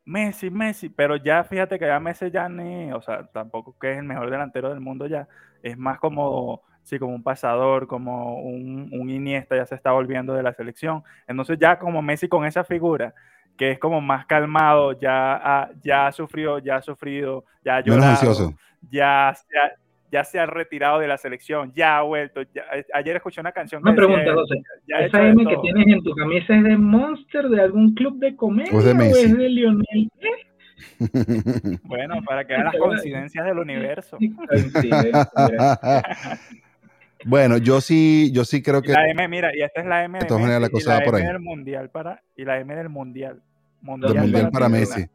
Messi, 0.07 0.51
Messi, 0.51 0.88
pero 0.88 1.16
ya 1.16 1.45
fíjate 1.45 1.79
que 1.79 1.87
ya 1.87 2.01
Messi 2.01 2.31
ya 2.31 2.49
ni, 2.49 2.92
o 2.92 3.03
sea, 3.03 3.27
tampoco 3.27 3.77
que 3.79 3.92
es 3.92 3.99
el 3.99 4.05
mejor 4.05 4.31
delantero 4.31 4.71
del 4.71 4.81
mundo 4.81 5.07
ya, 5.07 5.29
es 5.62 5.77
más 5.77 5.99
como 5.99 6.62
sí, 6.85 6.99
como 7.01 7.14
un 7.14 7.23
pasador, 7.23 7.88
como 7.88 8.40
un, 8.40 8.88
un, 8.92 9.11
Iniesta 9.11 9.57
ya 9.57 9.66
se 9.66 9.75
está 9.75 9.90
volviendo 9.90 10.35
de 10.35 10.45
la 10.45 10.55
selección. 10.55 11.03
Entonces 11.27 11.59
ya 11.59 11.79
como 11.79 12.01
Messi 12.01 12.29
con 12.29 12.47
esa 12.47 12.62
figura, 12.62 13.12
que 13.59 13.73
es 13.73 13.79
como 13.81 14.01
más 14.01 14.25
calmado, 14.27 14.92
ya 14.92 15.35
ha, 15.35 15.71
ya 15.83 16.07
ha 16.07 16.12
sufrido, 16.12 16.61
ya 16.61 16.77
ha 16.77 16.83
sufrido, 16.83 17.45
ya 17.64 17.77
ha 17.77 17.81
llorado, 17.81 18.55
ya, 18.88 19.35
ya, 19.53 19.77
se 20.25 20.38
ha 20.38 20.47
retirado 20.47 20.99
de 20.99 21.09
la 21.09 21.19
selección, 21.19 21.73
ya 21.75 21.99
ha 21.99 22.03
vuelto. 22.03 22.40
Eh, 22.40 22.49
ayer 22.95 23.16
escuché 23.16 23.40
una 23.40 23.53
canción. 23.53 23.83
Una 23.83 23.95
pregunta, 23.95 24.33
José. 24.33 24.62
¿Esa 24.87 25.29
M 25.29 25.47
que 25.47 25.57
tienes 25.59 25.87
en 25.88 26.03
tu 26.03 26.14
camisa 26.14 26.57
es 26.57 26.64
de 26.64 26.77
Monster, 26.77 27.49
de 27.49 27.62
algún 27.62 27.95
club 27.95 28.19
de 28.19 28.37
comedia 28.37 28.73
o, 28.73 28.81
es 28.81 29.37
de 29.37 29.49
Lionel? 29.49 30.11
bueno, 31.85 32.23
para 32.25 32.47
que 32.47 32.53
vean 32.53 32.66
las 32.66 32.77
coincidencias 32.77 33.45
del 33.45 33.59
universo. 33.59 34.19
Bueno, 37.25 37.57
yo 37.59 37.81
sí, 37.81 38.31
yo 38.33 38.45
sí 38.45 38.62
creo 38.62 38.83
que. 38.83 38.92
la 38.92 39.09
M, 39.09 39.27
mira, 39.27 39.51
y 39.53 39.62
esta 39.62 39.81
es 39.81 39.87
la 39.87 40.05
M. 40.05 40.19
De 40.19 40.61
la 40.61 40.69
cosa 40.69 41.03
y 41.03 41.11
la 41.11 41.19
M 41.19 41.27
del 41.27 41.40
mundial 41.40 41.90
para 41.90 42.23
y 42.37 42.45
la 42.45 42.61
M 42.61 42.75
del 42.75 42.88
mundial. 42.88 43.42
mundial 43.81 44.12
del 44.12 44.23
mundial 44.23 44.51
para, 44.51 44.69
Messi. 44.69 45.07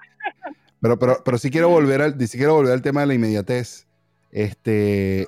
Pero, 0.82 1.00
pero, 1.00 1.22
pero 1.24 1.38
sí 1.38 1.50
quiero 1.50 1.70
volver 1.70 2.02
al, 2.02 2.28
sí 2.28 2.38
quiero 2.38 2.56
volver 2.56 2.74
al 2.74 2.82
tema 2.82 3.02
de 3.02 3.08
la 3.08 3.14
inmediatez. 3.14 3.88
Este, 4.32 5.28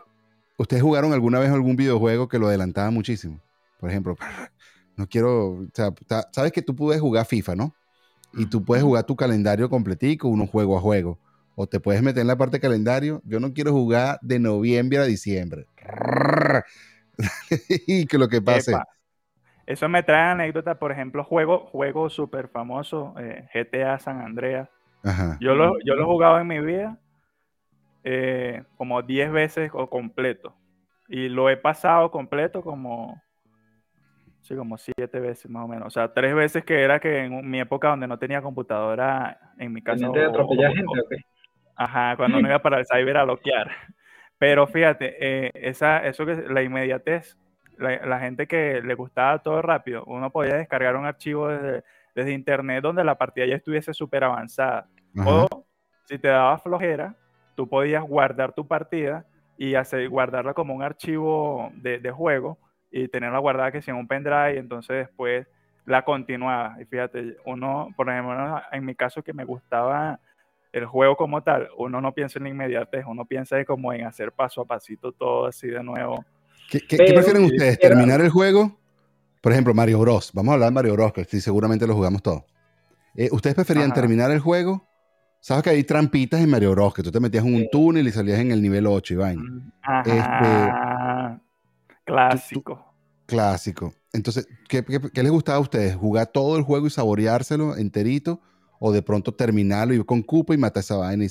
¿ustedes 0.57 0.81
jugaron 0.81 1.13
alguna 1.13 1.39
vez 1.39 1.51
algún 1.51 1.75
videojuego 1.75 2.27
que 2.27 2.39
lo 2.39 2.47
adelantaba 2.47 2.89
muchísimo? 2.91 3.39
Por 3.79 3.89
ejemplo, 3.89 4.15
no 4.95 5.07
quiero, 5.07 5.51
o 5.51 5.67
sea, 5.73 5.93
sabes 6.31 6.51
que 6.51 6.61
tú 6.61 6.75
puedes 6.75 7.01
jugar 7.01 7.25
FIFA, 7.25 7.55
¿no? 7.55 7.75
Y 8.33 8.47
tú 8.47 8.63
puedes 8.63 8.83
jugar 8.83 9.03
tu 9.03 9.15
calendario 9.15 9.69
completico, 9.69 10.27
uno 10.27 10.47
juego 10.47 10.77
a 10.77 10.81
juego. 10.81 11.19
O 11.55 11.67
te 11.67 11.79
puedes 11.79 12.01
meter 12.01 12.21
en 12.21 12.27
la 12.27 12.35
parte 12.35 12.57
de 12.57 12.61
calendario. 12.61 13.21
Yo 13.25 13.39
no 13.39 13.53
quiero 13.53 13.71
jugar 13.71 14.17
de 14.23 14.39
noviembre 14.39 14.97
a 14.97 15.03
diciembre. 15.03 15.67
y 17.85 18.07
que 18.07 18.17
lo 18.17 18.27
que 18.27 18.41
pase. 18.41 18.73
Eso 19.67 19.87
me 19.87 20.01
trae 20.01 20.31
anécdotas, 20.31 20.77
por 20.77 20.91
ejemplo, 20.91 21.23
juego, 21.23 21.67
juego 21.67 22.09
súper 22.09 22.47
famoso, 22.47 23.13
eh, 23.19 23.47
GTA 23.53 23.99
San 23.99 24.19
Andreas. 24.19 24.67
Yo, 25.39 25.53
lo, 25.53 25.77
yo 25.85 25.95
lo 25.95 26.03
he 26.03 26.05
jugado 26.05 26.39
en 26.39 26.47
mi 26.47 26.59
vida 26.59 26.97
eh, 28.03 28.63
como 28.77 29.01
10 29.01 29.31
veces 29.31 29.71
o 29.73 29.89
completo. 29.89 30.55
Y 31.07 31.29
lo 31.29 31.49
he 31.49 31.57
pasado 31.57 32.09
completo 32.11 32.61
como 32.61 33.21
Sí, 34.43 34.57
como 34.57 34.77
siete 34.77 35.21
veces 35.21 35.49
más 35.49 35.63
o 35.63 35.67
menos. 35.69 35.87
O 35.87 35.89
sea, 35.89 36.13
tres 36.13 36.35
veces 36.35 36.65
que 36.65 36.81
era 36.81 36.99
que 36.99 37.19
en 37.19 37.49
mi 37.49 37.61
época 37.61 37.87
donde 37.87 38.07
no 38.07 38.19
tenía 38.19 38.41
computadora, 38.41 39.39
en 39.57 39.71
mi 39.71 39.81
casa. 39.81 40.09
¿De 40.09 40.25
atropellar 40.25 40.73
gente 40.73 40.99
o 40.99 41.07
qué? 41.09 41.15
Ajá, 41.77 42.15
cuando 42.17 42.41
no 42.41 42.47
iba 42.49 42.61
para 42.61 42.77
el 42.77 42.85
cyber 42.85 43.17
a 43.17 43.23
bloquear. 43.23 43.71
Pero 44.37 44.67
fíjate, 44.67 45.15
eh, 45.19 45.51
esa, 45.53 46.05
eso 46.05 46.25
que 46.25 46.35
la 46.35 46.61
inmediatez, 46.61 47.37
la, 47.77 48.19
gente 48.19 48.45
que 48.45 48.81
le 48.81 48.93
gustaba 48.95 49.39
todo 49.39 49.61
rápido, 49.61 50.03
uno 50.05 50.29
podía 50.29 50.55
descargar 50.55 50.97
un 50.97 51.05
archivo 51.05 51.47
desde, 51.47 51.83
desde 52.13 52.33
internet 52.33 52.83
donde 52.83 53.05
la 53.05 53.17
partida 53.17 53.45
ya 53.45 53.55
estuviese 53.55 53.93
súper 53.93 54.25
avanzada. 54.25 54.89
O 55.25 55.47
si 56.05 56.19
te 56.19 56.27
daba 56.27 56.57
flojera, 56.57 57.15
tú 57.55 57.67
podías 57.67 58.03
guardar 58.03 58.53
tu 58.53 58.67
partida 58.67 59.25
y 59.57 59.75
hacer, 59.75 60.09
guardarla 60.09 60.53
como 60.53 60.73
un 60.73 60.83
archivo 60.83 61.71
de, 61.75 61.99
de 61.99 62.11
juego 62.11 62.57
y 62.91 63.07
tenerla 63.07 63.39
guardada 63.39 63.71
que 63.71 63.81
sea 63.81 63.93
en 63.93 63.99
un 63.99 64.07
pendrive, 64.07 64.55
y 64.55 64.57
entonces 64.57 65.07
después 65.07 65.47
la 65.85 66.03
continuaba. 66.03 66.75
Y 66.79 66.85
fíjate, 66.85 67.37
uno, 67.45 67.89
por 67.95 68.09
ejemplo, 68.09 68.61
en 68.71 68.85
mi 68.85 68.95
caso 68.95 69.23
que 69.23 69.33
me 69.33 69.45
gustaba 69.45 70.19
el 70.71 70.85
juego 70.85 71.15
como 71.15 71.41
tal, 71.43 71.69
uno 71.77 72.01
no 72.01 72.13
piensa 72.13 72.39
en 72.39 72.47
inmediatez, 72.47 73.05
uno 73.07 73.25
piensa 73.25 73.63
como 73.65 73.93
en 73.93 74.05
hacer 74.05 74.31
paso 74.31 74.61
a 74.61 74.65
pasito 74.65 75.11
todo 75.11 75.47
así 75.47 75.67
de 75.67 75.83
nuevo. 75.83 76.23
¿Qué, 76.69 76.79
prefieren 76.97 77.43
ustedes? 77.43 77.77
¿Terminar 77.79 78.21
el 78.21 78.29
juego? 78.29 78.79
Por 79.41 79.51
ejemplo, 79.51 79.73
Mario 79.73 79.99
Bros. 79.99 80.31
Vamos 80.33 80.51
a 80.51 80.53
hablar 80.53 80.69
de 80.69 80.73
Mario 80.73 80.93
Bros, 80.93 81.13
que 81.13 81.25
sí, 81.25 81.41
seguramente 81.41 81.85
lo 81.85 81.93
jugamos 81.93 82.23
todos. 82.23 82.43
Eh, 83.15 83.29
¿Ustedes 83.31 83.55
preferían 83.55 83.93
terminar 83.93 84.31
el 84.31 84.39
juego? 84.39 84.87
Sabes 85.43 85.61
que 85.61 85.71
hay 85.71 85.83
trampitas 85.83 86.39
en 86.39 86.49
Mario 86.49 86.71
Bros, 86.71 86.93
que 86.93 87.03
tú 87.03 87.11
te 87.11 87.19
metías 87.19 87.45
en 87.45 87.53
un 87.53 87.67
túnel 87.69 88.07
y 88.07 88.11
salías 88.11 88.39
en 88.39 88.51
el 88.51 88.61
nivel 88.61 88.87
8 88.87 89.13
y 89.13 89.17
vaina. 89.17 89.41
Mm, 89.43 89.71
ajá. 89.81 91.33
Este, 91.33 92.01
Clásico. 92.05 92.95
clásico. 93.25 93.93
Entonces, 94.13 94.47
¿qué, 94.69 94.81
les 94.87 95.31
gustaba 95.31 95.57
a 95.57 95.61
ustedes? 95.61 95.97
¿Jugar 95.97 96.27
todo 96.27 96.55
el 96.55 96.63
juego 96.63 96.87
y 96.87 96.91
saboreárselo 96.91 97.75
enterito? 97.75 98.39
¿O 98.79 98.93
de 98.93 99.01
pronto 99.01 99.33
terminarlo 99.33 99.93
y 99.93 100.01
con 100.05 100.21
cupo 100.21 100.53
y 100.53 100.57
matar 100.57 100.79
esa 100.79 100.95
vaina 100.95 101.25
y 101.25 101.27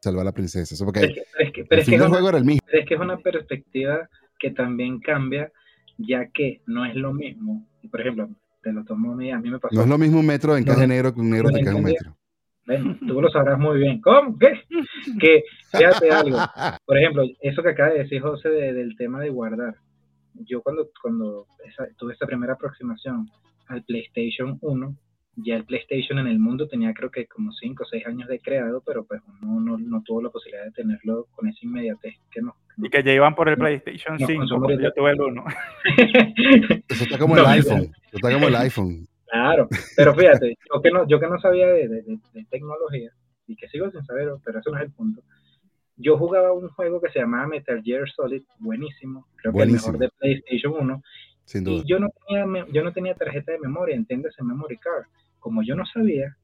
salvar 0.00 0.22
a 0.22 0.26
la 0.26 0.32
princesa? 0.32 0.72
Eso 0.72 0.84
porque 0.84 1.00
es 1.40 1.52
que, 1.52 1.66
el 1.68 1.84
del 1.84 2.08
juego 2.08 2.28
era 2.28 2.38
el 2.38 2.44
mismo. 2.44 2.64
Es 2.70 2.86
que 2.86 2.94
es 2.94 3.00
una 3.00 3.16
perspectiva 3.18 4.08
que 4.38 4.52
también 4.52 5.00
cambia, 5.00 5.50
ya 5.98 6.28
que 6.28 6.62
no 6.66 6.86
es 6.86 6.94
lo 6.94 7.12
mismo. 7.12 7.66
Por 7.90 8.00
ejemplo, 8.00 8.30
te 8.62 8.72
lo 8.72 8.84
tomo 8.84 9.14
a 9.14 9.16
mí, 9.16 9.32
a 9.32 9.40
mí 9.40 9.50
me 9.50 9.58
pasó. 9.58 9.74
No 9.74 9.82
es 9.82 9.88
lo 9.88 9.98
mismo 9.98 10.20
un 10.20 10.26
metro 10.26 10.54
de 10.54 10.60
encaje 10.60 10.86
negro 10.86 11.12
que 11.12 11.20
un 11.20 11.30
negro 11.30 11.48
de 11.50 11.58
encaje 11.58 11.76
un 11.76 11.82
metro. 11.82 12.16
Bueno, 12.66 12.96
tú 13.06 13.20
lo 13.20 13.28
sabrás 13.30 13.58
muy 13.58 13.78
bien. 13.78 14.00
¿Cómo? 14.00 14.36
¿Qué? 14.38 14.60
Que, 15.20 15.44
fíjate 15.70 16.10
algo. 16.10 16.38
Por 16.84 16.98
ejemplo, 16.98 17.24
eso 17.40 17.62
que 17.62 17.70
acaba 17.70 17.90
de 17.90 18.00
decir 18.00 18.20
José 18.20 18.48
del 18.48 18.96
tema 18.96 19.20
de 19.20 19.30
guardar. 19.30 19.74
Yo 20.34 20.62
cuando, 20.62 20.88
cuando 21.00 21.46
tuve 21.96 22.12
esta 22.12 22.26
primera 22.26 22.54
aproximación 22.54 23.28
al 23.68 23.82
PlayStation 23.84 24.58
1, 24.60 24.96
ya 25.36 25.56
el 25.56 25.64
PlayStation 25.64 26.18
en 26.18 26.26
el 26.26 26.38
mundo 26.38 26.66
tenía 26.66 26.94
creo 26.94 27.10
que 27.10 27.26
como 27.26 27.52
5 27.52 27.82
o 27.82 27.86
6 27.86 28.06
años 28.06 28.28
de 28.28 28.40
creado, 28.40 28.82
pero 28.84 29.04
pues 29.04 29.20
uno 29.42 29.60
no, 29.60 29.78
no, 29.78 30.02
tuvo 30.02 30.22
la 30.22 30.30
posibilidad 30.30 30.64
de 30.64 30.72
tenerlo 30.72 31.26
con 31.32 31.48
esa 31.48 31.58
inmediatez 31.62 32.14
que 32.30 32.40
no. 32.40 32.56
Y 32.78 32.88
que 32.88 33.02
ya 33.02 33.12
iban 33.12 33.34
por 33.34 33.48
el 33.48 33.56
PlayStation 33.56 34.18
5, 34.18 34.44
yo 34.80 34.92
tuve 34.92 35.10
el 35.10 35.20
1. 35.20 35.44
Eso 36.88 37.04
está 37.04 37.18
como 37.18 37.36
el 37.36 37.46
iPhone. 37.46 37.92
Eso 38.06 38.16
está 38.16 38.32
como 38.32 38.48
el 38.48 38.56
iPhone. 38.56 39.06
Claro, 39.26 39.68
pero 39.96 40.14
fíjate, 40.14 40.56
yo 40.72 40.80
que 40.80 40.90
no, 40.90 41.06
yo 41.08 41.18
que 41.20 41.26
no 41.26 41.38
sabía 41.40 41.66
de, 41.66 42.18
tecnología 42.50 43.10
y 43.46 43.56
que 43.56 43.68
sigo 43.68 43.90
sin 43.90 44.04
saber, 44.04 44.30
pero 44.44 44.60
eso 44.60 44.70
no 44.70 44.78
es 44.78 44.84
el 44.84 44.92
punto. 44.92 45.22
Yo 45.96 46.18
jugaba 46.18 46.52
un 46.52 46.68
juego 46.68 47.00
que 47.00 47.10
se 47.10 47.20
llamaba 47.20 47.46
Metal 47.46 47.82
Gear 47.82 48.08
Solid, 48.10 48.42
buenísimo, 48.58 49.26
creo 49.36 49.52
que 49.52 49.62
el 49.62 49.72
mejor 49.72 49.98
de 49.98 50.10
PlayStation 50.18 50.74
1. 50.78 51.02
Sin 51.44 51.64
duda. 51.64 51.82
Y 51.82 51.88
yo 51.88 51.98
no 51.98 52.08
tenía, 52.26 52.66
yo 52.72 52.82
no 52.82 52.92
tenía 52.92 53.14
tarjeta 53.14 53.52
de 53.52 53.60
memoria, 53.60 53.94
entiéndase, 53.94 54.42
memory 54.42 54.78
card. 54.78 55.04
Como 55.38 55.62
yo 55.62 55.76
no 55.76 55.86
sabía, 55.86 56.36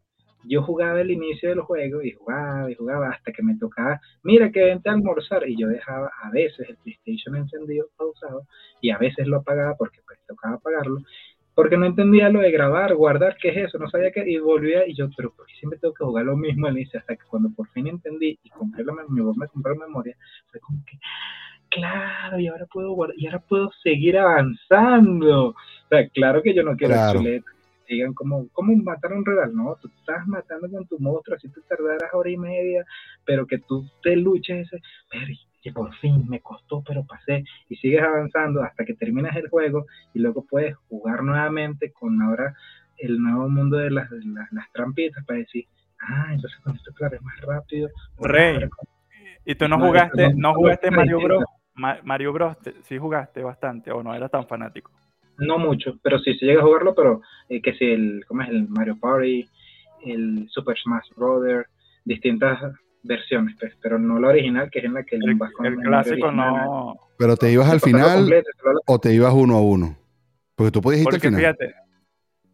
yo 0.44 0.62
jugaba 0.62 1.00
el 1.00 1.10
inicio 1.10 1.48
del 1.48 1.60
juego 1.60 2.02
y 2.02 2.12
jugaba 2.12 2.70
y 2.70 2.74
jugaba 2.74 3.10
hasta 3.10 3.32
que 3.32 3.42
me 3.42 3.56
tocaba, 3.56 4.00
mira 4.22 4.50
que 4.50 4.64
vente 4.64 4.88
a 4.88 4.92
almorzar 4.92 5.48
y 5.48 5.56
yo 5.56 5.68
dejaba 5.68 6.10
a 6.22 6.30
veces 6.30 6.68
el 6.68 6.76
PlayStation 6.78 7.36
encendido, 7.36 7.88
pausado 7.96 8.46
y 8.80 8.90
a 8.90 8.98
veces 8.98 9.26
lo 9.26 9.38
apagaba 9.38 9.76
porque 9.76 10.00
pues 10.06 10.18
tocaba 10.26 10.56
apagarlo 10.56 11.00
porque 11.54 11.76
no 11.76 11.86
entendía 11.86 12.30
lo 12.30 12.40
de 12.40 12.50
grabar, 12.50 12.94
guardar, 12.94 13.36
qué 13.40 13.50
es 13.50 13.56
eso, 13.68 13.78
no 13.78 13.88
sabía 13.90 14.10
qué, 14.10 14.24
y 14.26 14.38
volvía, 14.38 14.86
y 14.86 14.94
yo, 14.94 15.08
pero 15.16 15.32
¿por 15.32 15.46
qué 15.46 15.54
siempre 15.56 15.78
tengo 15.78 15.94
que 15.94 16.04
jugar 16.04 16.24
lo 16.24 16.36
mismo 16.36 16.66
al 16.66 16.76
inicio? 16.76 17.00
Hasta 17.00 17.16
que 17.16 17.24
cuando 17.26 17.50
por 17.50 17.68
fin 17.68 17.86
entendí 17.86 18.38
y 18.42 18.50
compré 18.50 18.84
la 18.84 18.94
memoria, 18.94 19.32
me 19.36 19.48
compré 19.48 19.74
memoria, 19.74 20.16
fue 20.50 20.60
como 20.60 20.82
que, 20.84 20.98
claro, 21.68 22.38
y 22.38 22.48
ahora 22.48 22.66
puedo 22.66 22.92
guardar, 22.92 23.16
y 23.18 23.26
ahora 23.26 23.40
puedo 23.40 23.70
seguir 23.82 24.18
avanzando. 24.18 25.48
O 25.48 25.54
sea, 25.88 26.08
claro 26.08 26.42
que 26.42 26.54
yo 26.54 26.62
no 26.62 26.76
quiero 26.76 26.94
claro. 26.94 27.20
digan 27.88 28.14
como, 28.14 28.48
¿cómo 28.52 28.74
matar 28.76 29.12
a 29.12 29.16
un 29.16 29.26
rival? 29.26 29.54
No, 29.54 29.76
tú 29.80 29.88
estás 29.98 30.26
matando 30.26 30.70
con 30.70 30.86
tu 30.86 30.98
monstruo, 30.98 31.36
así 31.36 31.50
te 31.50 31.60
tardarás 31.62 32.14
hora 32.14 32.30
y 32.30 32.38
media, 32.38 32.86
pero 33.26 33.46
que 33.46 33.58
tú 33.58 33.86
te 34.02 34.16
luches 34.16 34.66
ese, 34.66 34.82
pero 35.10 35.26
que 35.62 35.72
por 35.72 35.94
fin 35.96 36.28
me 36.28 36.40
costó, 36.40 36.82
pero 36.86 37.04
pasé, 37.06 37.44
y 37.68 37.76
sigues 37.76 38.02
avanzando 38.02 38.62
hasta 38.62 38.84
que 38.84 38.94
terminas 38.94 39.36
el 39.36 39.48
juego 39.48 39.86
y 40.12 40.18
luego 40.18 40.44
puedes 40.44 40.76
jugar 40.88 41.22
nuevamente 41.22 41.92
con 41.92 42.20
ahora 42.20 42.54
el 42.98 43.20
nuevo 43.20 43.48
mundo 43.48 43.76
de 43.78 43.90
las, 43.90 44.10
las, 44.10 44.72
trampitas 44.72 45.24
para 45.24 45.38
decir, 45.38 45.66
ah, 46.00 46.28
entonces 46.32 46.58
con 46.60 46.76
esto 46.76 46.92
claro 46.92 47.16
es 47.16 47.22
más 47.22 47.40
rápido. 47.40 47.88
Rey, 48.18 48.58
¿y 49.44 49.54
tú 49.54 49.68
no 49.68 49.78
jugaste, 49.78 50.34
no 50.34 50.54
jugaste 50.54 50.90
Mario 50.90 51.20
Bros? 51.20 51.44
Mario 51.74 52.32
Bros, 52.32 52.56
sí 52.82 52.98
jugaste 52.98 53.42
bastante 53.42 53.90
o 53.90 54.02
no 54.02 54.14
eras 54.14 54.30
tan 54.30 54.46
fanático? 54.46 54.90
No 55.38 55.58
mucho, 55.58 55.98
pero 56.02 56.18
sí, 56.18 56.34
se 56.34 56.46
llega 56.46 56.60
a 56.60 56.64
jugarlo, 56.64 56.94
pero 56.94 57.22
eh, 57.48 57.62
que 57.62 57.72
si 57.74 57.86
el, 57.86 58.24
¿cómo 58.28 58.42
es? 58.42 58.50
El 58.50 58.68
Mario 58.68 58.98
Party, 59.00 59.48
el 60.04 60.46
Super 60.50 60.76
Smash 60.76 61.08
Brothers, 61.16 61.68
distintas 62.04 62.60
versiones, 63.02 63.56
pues, 63.58 63.72
pero 63.80 63.98
no 63.98 64.18
la 64.18 64.28
original, 64.28 64.70
que 64.70 64.80
es 64.80 64.84
en 64.84 64.94
la 64.94 65.04
que 65.04 65.16
el, 65.16 65.38
el 65.64 65.76
clásico 65.76 66.30
no. 66.30 66.96
Pero 67.18 67.36
te 67.36 67.50
ibas 67.50 67.70
al 67.70 67.80
final 67.80 68.42
o 68.86 68.98
te 68.98 69.12
ibas 69.12 69.32
uno 69.32 69.56
a 69.56 69.60
uno. 69.60 69.96
Porque 70.54 70.70
tú 70.70 70.80
podías 70.80 71.02
irte 71.02 71.16
al 71.16 71.20
final. 71.20 71.40
Fíjate, 71.40 71.74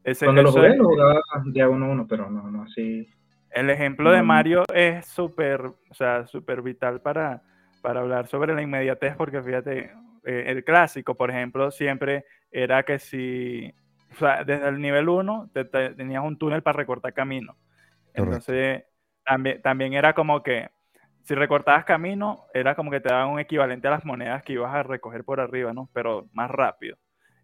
ese, 0.04 0.24
Cuando 0.24 0.42
lo 0.42 0.52
jugué, 0.52 0.76
lo 0.76 0.84
jugaba 0.84 1.22
de 1.44 1.62
a 1.62 1.68
uno 1.68 1.87
a 1.87 1.88
uno, 1.90 2.06
pero 2.08 2.30
no, 2.30 2.50
no 2.50 2.62
así. 2.62 3.08
El 3.50 3.70
ejemplo 3.70 4.11
de 4.11 4.22
Mario 4.22 4.64
es 4.74 5.06
súper, 5.06 5.62
o 5.62 5.94
sea, 5.94 6.26
súper 6.26 6.62
vital 6.62 7.00
para, 7.00 7.42
para 7.82 8.00
hablar 8.00 8.26
sobre 8.26 8.54
la 8.54 8.62
inmediatez, 8.62 9.16
porque 9.16 9.42
fíjate, 9.42 9.90
eh, 10.24 10.44
el 10.46 10.64
clásico, 10.64 11.14
por 11.14 11.30
ejemplo, 11.30 11.70
siempre 11.70 12.24
era 12.50 12.82
que 12.82 12.98
si, 12.98 13.72
o 14.12 14.16
sea, 14.16 14.44
desde 14.44 14.68
el 14.68 14.80
nivel 14.80 15.08
1 15.08 15.50
tenías 15.96 16.24
un 16.24 16.38
túnel 16.38 16.62
para 16.62 16.76
recortar 16.76 17.12
camino. 17.12 17.56
Entonces, 18.14 18.84
también, 19.62 19.92
era 19.92 20.14
como 20.14 20.42
que 20.42 20.70
si 21.22 21.34
recortabas 21.34 21.84
camino, 21.84 22.46
era 22.54 22.74
como 22.74 22.90
que 22.90 23.00
te 23.00 23.10
daban 23.10 23.28
un 23.28 23.40
equivalente 23.40 23.88
a 23.88 23.92
las 23.92 24.04
monedas 24.04 24.42
que 24.42 24.54
ibas 24.54 24.74
a 24.74 24.82
recoger 24.82 25.24
por 25.24 25.40
arriba, 25.40 25.72
¿no? 25.72 25.88
Pero 25.92 26.28
más 26.32 26.50
rápido. 26.50 26.96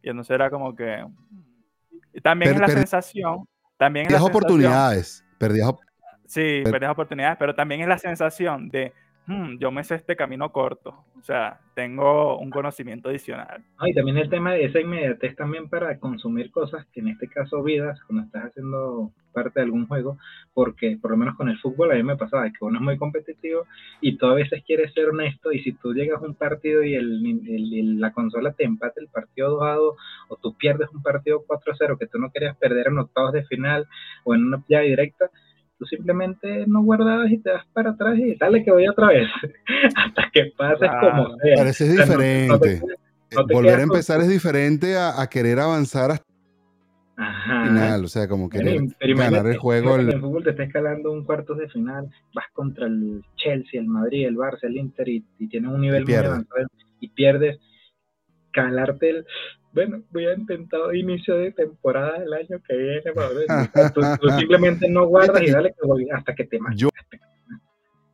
Y 0.02 0.10
entonces 0.10 0.34
era 0.34 0.50
como 0.50 0.74
que... 0.74 1.06
también 2.22 2.54
es 2.54 2.60
la 2.60 2.68
sensación... 2.68 3.46
También 3.76 4.06
perdías 4.06 4.22
oportunidades. 4.22 5.24
Perdías, 5.36 5.72
sí, 6.26 6.62
perdías 6.64 6.92
oportunidades, 6.92 7.36
pero 7.38 7.54
también 7.54 7.80
es 7.80 7.88
la 7.88 7.98
sensación 7.98 8.68
de 8.68 8.92
Hmm, 9.26 9.56
yo 9.58 9.70
me 9.70 9.84
sé 9.84 9.94
este 9.94 10.16
camino 10.16 10.52
corto, 10.52 11.04
o 11.18 11.22
sea, 11.22 11.58
tengo 11.74 12.38
un 12.38 12.50
conocimiento 12.50 13.08
adicional. 13.08 13.64
y 13.86 13.94
también 13.94 14.18
el 14.18 14.28
tema 14.28 14.52
de 14.52 14.66
esa 14.66 14.80
inmediatez 14.80 15.34
también 15.34 15.70
para 15.70 15.98
consumir 15.98 16.50
cosas, 16.50 16.86
que 16.92 17.00
en 17.00 17.08
este 17.08 17.28
caso 17.28 17.62
vidas, 17.62 17.98
cuando 18.06 18.24
estás 18.24 18.44
haciendo 18.44 19.12
parte 19.32 19.60
de 19.60 19.64
algún 19.64 19.86
juego, 19.86 20.18
porque 20.52 20.98
por 21.00 21.10
lo 21.10 21.16
menos 21.16 21.36
con 21.36 21.48
el 21.48 21.58
fútbol 21.58 21.90
a 21.90 21.94
mí 21.94 22.02
me 22.02 22.16
pasaba 22.16 22.48
que 22.50 22.64
uno 22.64 22.78
es 22.78 22.82
muy 22.82 22.96
competitivo 22.96 23.66
y 24.00 24.16
tú 24.16 24.26
a 24.26 24.34
veces 24.34 24.62
quieres 24.64 24.92
ser 24.94 25.08
honesto 25.08 25.52
y 25.52 25.62
si 25.62 25.72
tú 25.72 25.92
llegas 25.92 26.22
a 26.22 26.26
un 26.26 26.34
partido 26.34 26.82
y 26.82 26.94
el, 26.94 28.00
la 28.00 28.12
consola 28.12 28.52
te 28.52 28.64
empate 28.64 29.00
el 29.00 29.08
partido 29.08 29.50
2 29.50 29.62
a 29.62 29.72
2 29.72 29.96
o 30.28 30.36
tú 30.36 30.56
pierdes 30.56 30.88
un 30.90 31.02
partido 31.02 31.44
4 31.46 31.72
a 31.72 31.76
0 31.76 31.96
que 31.98 32.06
tú 32.06 32.18
no 32.18 32.30
querías 32.30 32.56
perder 32.56 32.86
en 32.88 32.98
octavos 32.98 33.32
de 33.32 33.44
final 33.44 33.86
o 34.22 34.34
en 34.34 34.44
una 34.44 34.62
llave 34.68 34.86
directa, 34.86 35.30
tú 35.84 35.96
simplemente 35.96 36.66
no 36.66 36.82
guardabas 36.82 37.30
y 37.30 37.38
te 37.38 37.50
das 37.50 37.64
para 37.72 37.90
atrás 37.90 38.18
y 38.18 38.34
dale 38.36 38.64
que 38.64 38.70
voy 38.70 38.88
otra 38.88 39.08
vez, 39.08 39.28
hasta 39.96 40.30
que 40.32 40.52
pases 40.56 40.90
como 41.00 41.36
sea. 41.36 41.56
Parece 41.56 41.88
diferente. 41.88 42.80
Volver 43.52 43.80
a 43.80 43.82
empezar 43.82 44.20
es 44.20 44.28
diferente 44.28 44.96
a, 44.96 45.26
querer 45.28 45.58
avanzar 45.58 46.12
hasta 46.12 46.24
el 47.16 47.68
final, 47.68 48.04
o 48.04 48.08
sea, 48.08 48.28
como 48.28 48.48
querer 48.48 48.80
ganar 49.16 49.46
el 49.46 49.56
juego. 49.56 49.96
El... 49.96 50.10
el 50.10 50.20
fútbol 50.20 50.44
te 50.44 50.50
está 50.50 50.64
escalando 50.64 51.10
un 51.10 51.24
cuartos 51.24 51.58
de 51.58 51.68
final, 51.68 52.08
vas 52.32 52.46
contra 52.52 52.86
el 52.86 53.24
Chelsea, 53.36 53.80
el 53.80 53.88
Madrid, 53.88 54.26
el 54.26 54.36
Barça, 54.36 54.64
el 54.64 54.76
Inter 54.76 55.08
y, 55.08 55.24
tienes 55.48 55.70
un 55.70 55.80
nivel 55.80 56.04
muy 56.04 56.14
avanzado 56.14 56.66
y 57.00 57.08
pierdes, 57.08 57.58
calarte 58.52 59.10
el 59.10 59.26
bueno, 59.74 60.02
voy 60.10 60.26
a 60.26 60.34
intentar 60.34 60.94
inicio 60.94 61.34
de 61.34 61.50
temporada 61.52 62.20
del 62.20 62.32
año 62.32 62.62
que 62.66 62.76
viene. 62.76 63.02
tú, 63.92 64.02
simplemente 64.38 64.88
no 64.88 65.06
guardas 65.06 65.42
y 65.42 65.50
dale 65.50 65.70
que 65.70 65.86
voy 65.86 66.08
hasta 66.10 66.34
que 66.34 66.44
te 66.44 66.58
mates. 66.60 66.78
Yo, 66.78 66.88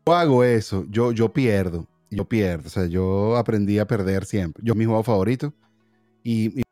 hago 0.06 0.42
eso, 0.42 0.86
yo, 0.88 1.12
yo 1.12 1.32
pierdo, 1.32 1.86
yo 2.10 2.24
pierdo. 2.24 2.66
O 2.66 2.70
sea, 2.70 2.86
yo 2.86 3.36
aprendí 3.36 3.78
a 3.78 3.86
perder 3.86 4.24
siempre. 4.24 4.62
Yo 4.64 4.74
mi 4.74 4.86
juego 4.86 5.02
favorito. 5.02 5.52
Y, 6.24 6.62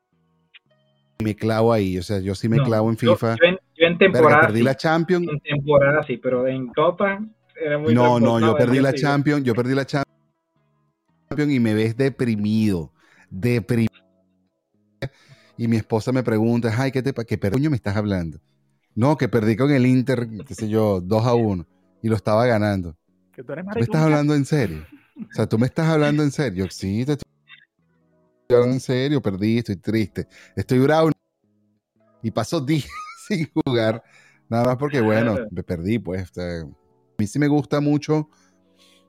me 1.22 1.34
clavo 1.34 1.72
ahí, 1.72 1.98
o 1.98 2.02
sea, 2.02 2.20
yo 2.20 2.34
sí 2.34 2.48
me 2.48 2.58
clavo 2.58 2.88
en 2.90 2.96
FIFA. 2.96 3.36
Yo, 3.36 3.86
en, 3.86 3.98
temporada. 3.98 4.40
perdí 4.42 4.62
la 4.62 4.76
Champions. 4.76 5.26
En 5.28 5.40
temporada 5.40 6.04
sí, 6.06 6.16
pero 6.16 6.46
en 6.46 6.68
Copa 6.68 7.20
era 7.60 7.76
muy 7.76 7.92
No, 7.92 8.20
no, 8.20 8.40
yo 8.40 8.56
perdí 8.56 8.80
la 8.80 8.92
Champions, 8.92 9.42
yo 9.42 9.54
perdí 9.54 9.74
la 9.74 9.84
Champions 9.84 10.08
y 11.36 11.58
me 11.60 11.74
ves 11.74 11.96
deprimido, 11.96 12.92
deprimido. 13.30 13.87
Y 15.58 15.66
mi 15.66 15.76
esposa 15.76 16.12
me 16.12 16.22
pregunta, 16.22 16.72
ay, 16.78 16.92
¿qué 16.92 17.02
te 17.02 17.12
qué 17.12 17.68
me 17.68 17.76
estás 17.76 17.96
hablando? 17.96 18.40
No, 18.94 19.16
que 19.16 19.28
perdí 19.28 19.56
con 19.56 19.72
el 19.72 19.86
Inter, 19.86 20.28
qué 20.46 20.54
sé 20.54 20.68
yo, 20.68 21.00
2 21.00 21.26
a 21.26 21.34
1 21.34 21.66
y 22.00 22.08
lo 22.08 22.14
estaba 22.14 22.46
ganando. 22.46 22.96
¿Me 23.74 23.80
estás 23.80 24.02
hablando 24.02 24.34
en 24.34 24.44
serio? 24.44 24.86
O 25.16 25.34
sea, 25.34 25.48
tú 25.48 25.58
me 25.58 25.66
estás 25.66 25.88
hablando 25.88 26.22
en 26.22 26.30
serio. 26.30 26.68
Sí, 26.70 27.04
te 27.04 27.12
estoy 27.12 27.26
hablando 28.50 28.74
en 28.74 28.80
serio, 28.80 29.20
perdí, 29.20 29.58
estoy 29.58 29.76
triste, 29.76 30.28
estoy 30.54 30.78
bravo. 30.78 31.10
Y 32.22 32.30
paso 32.30 32.60
días 32.60 32.86
sin 33.28 33.50
jugar, 33.52 34.02
nada 34.48 34.64
más 34.64 34.76
porque, 34.76 35.00
bueno, 35.00 35.36
me 35.50 35.64
perdí, 35.64 35.98
pues. 35.98 36.30
a 36.38 36.64
mí 37.18 37.26
sí 37.26 37.40
me 37.40 37.48
gusta 37.48 37.80
mucho. 37.80 38.28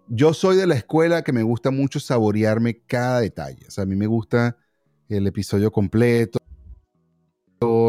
Yo 0.07 0.33
soy 0.33 0.57
de 0.57 0.65
la 0.65 0.73
escuela 0.73 1.23
que 1.23 1.31
me 1.31 1.43
gusta 1.43 1.69
mucho 1.69 1.99
saborearme 1.99 2.81
cada 2.87 3.19
detalle. 3.19 3.67
O 3.67 3.71
sea, 3.71 3.83
a 3.83 3.87
mí 3.87 3.95
me 3.95 4.07
gusta 4.07 4.57
el 5.07 5.27
episodio 5.27 5.71
completo, 5.71 6.38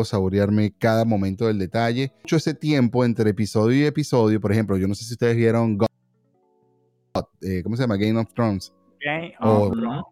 saborearme 0.05 0.73
cada 0.79 1.05
momento 1.05 1.47
del 1.47 1.59
detalle. 1.59 2.13
Mucho 2.23 2.37
ese 2.37 2.55
tiempo 2.55 3.05
entre 3.05 3.31
episodio 3.31 3.79
y 3.79 3.87
episodio, 3.87 4.41
por 4.41 4.53
ejemplo, 4.53 4.77
yo 4.77 4.89
no 4.89 4.95
sé 4.95 5.05
si 5.05 5.15
ustedes 5.15 5.37
vieron 5.37 5.79
eh, 7.43 7.63
¿cómo 7.63 7.77
se 7.77 7.83
llama? 7.83 7.97
Game 7.97 8.19
of 8.19 8.33
Thrones. 8.35 8.73
Game 9.01 9.35
of 9.41 9.73
Thrones. 9.73 10.05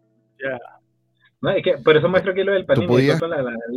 No, 1.41 1.51
es 1.51 1.63
que 1.63 1.77
por 1.77 1.95
eso 1.95 2.09
muestro 2.09 2.33
aquí 2.33 2.43
lo 2.43 2.51
del 2.51 2.65
panini, 2.65 3.09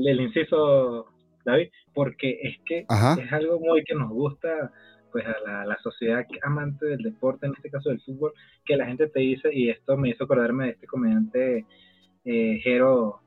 el 0.07 0.21
inciso, 0.21 1.07
David, 1.45 1.69
porque 1.95 2.41
es 2.43 2.57
que 2.65 2.81
es 2.81 3.33
algo 3.33 3.61
muy 3.61 3.85
que 3.85 3.95
nos 3.95 4.11
gusta 4.11 4.73
pues 5.13 5.25
a 5.27 5.67
la, 5.67 5.77
sociedad 5.83 6.25
amante 6.43 6.87
del 6.87 7.03
deporte, 7.03 7.47
en 7.47 7.53
este 7.55 7.71
caso 7.71 7.91
del 7.91 8.01
fútbol, 8.01 8.33
que 8.65 8.77
la 8.77 8.87
gente 8.87 9.09
te 9.09 9.21
dice, 9.21 9.53
y 9.53 9.69
esto 9.69 9.97
me 9.97 10.09
hizo 10.09 10.25
acordarme 10.25 10.65
de 10.65 10.71
este 10.71 10.87
comediante 10.87 11.67
eh, 12.25 12.61
Jero, 12.63 13.21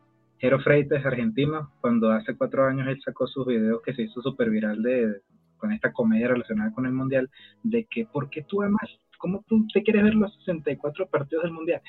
Jero 0.46 0.60
Freites, 0.60 1.04
argentino, 1.04 1.72
cuando 1.82 2.12
hace 2.12 2.38
cuatro 2.38 2.68
años 2.68 2.88
él 2.88 3.02
sacó 3.04 3.26
sus 3.26 3.48
videos 3.48 3.82
que 3.82 3.96
se 3.96 4.04
hizo 4.04 4.22
súper 4.22 4.52
viral 4.52 4.84
de, 4.84 5.22
con 5.58 5.72
esta 5.72 5.92
comedia 5.92 6.28
relacionada 6.28 6.72
con 6.72 6.86
el 6.86 6.92
Mundial, 6.92 7.32
de 7.64 7.88
que, 7.90 8.06
¿por 8.06 8.30
qué 8.30 8.44
tú 8.44 8.62
amas 8.62 8.88
¿Cómo 9.26 9.44
tú 9.48 9.66
te 9.74 9.82
quieres 9.82 10.04
ver 10.04 10.14
los 10.14 10.32
64 10.36 11.08
partidos 11.08 11.46
del 11.46 11.52
Mundial? 11.52 11.82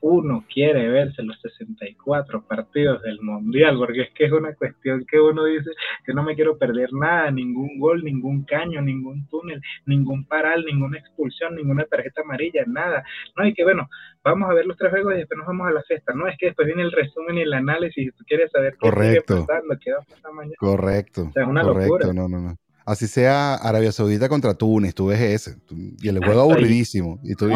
Uno 0.00 0.44
quiere 0.52 0.88
verse 0.88 1.22
los 1.22 1.40
64 1.40 2.42
partidos 2.42 3.00
del 3.02 3.20
Mundial, 3.20 3.76
porque 3.78 4.00
es 4.00 4.10
que 4.10 4.24
es 4.24 4.32
una 4.32 4.52
cuestión 4.56 5.06
que 5.08 5.20
uno 5.20 5.44
dice 5.44 5.70
que 6.04 6.12
no 6.12 6.24
me 6.24 6.34
quiero 6.34 6.58
perder 6.58 6.92
nada, 6.92 7.30
ningún 7.30 7.78
gol, 7.78 8.02
ningún 8.02 8.42
caño, 8.42 8.82
ningún 8.82 9.24
túnel, 9.28 9.62
ningún 9.86 10.24
paral, 10.24 10.64
ninguna 10.64 10.98
expulsión, 10.98 11.54
ninguna 11.54 11.84
tarjeta 11.84 12.22
amarilla, 12.22 12.64
nada. 12.66 13.04
No, 13.36 13.44
hay 13.44 13.54
que 13.54 13.62
bueno, 13.62 13.88
vamos 14.24 14.50
a 14.50 14.54
ver 14.54 14.66
los 14.66 14.76
tres 14.76 14.90
juegos 14.90 15.14
y 15.14 15.18
después 15.18 15.38
nos 15.38 15.46
vamos 15.46 15.68
a 15.68 15.70
la 15.70 15.82
fiesta. 15.84 16.12
No, 16.12 16.26
es 16.26 16.36
que 16.38 16.46
después 16.46 16.66
viene 16.66 16.82
el 16.82 16.90
resumen 16.90 17.38
y 17.38 17.42
el 17.42 17.52
análisis 17.52 18.04
y 18.04 18.10
tú 18.10 18.24
quieres 18.26 18.50
saber 18.50 18.72
qué 18.72 18.78
Correcto. 18.80 19.34
sigue 19.34 19.46
pasando, 19.46 19.76
qué 19.80 19.92
va 19.92 19.98
a 19.98 20.02
pasar 20.12 20.32
mañana. 20.32 20.56
Correcto. 20.58 21.22
O 21.28 21.32
sea, 21.32 21.44
es 21.44 21.48
una 21.48 21.62
Correcto. 21.62 21.86
locura. 21.98 22.12
No, 22.12 22.28
no, 22.28 22.40
no. 22.40 22.56
Así 22.84 23.06
sea 23.06 23.54
Arabia 23.54 23.92
Saudita 23.92 24.28
contra 24.28 24.54
Túnez, 24.54 24.94
tú 24.94 25.06
ves 25.06 25.20
ese. 25.20 25.56
Y 26.00 26.08
el 26.08 26.24
juego 26.24 26.40
aburridísimo. 26.42 27.18
Y 27.22 27.34
tú 27.34 27.48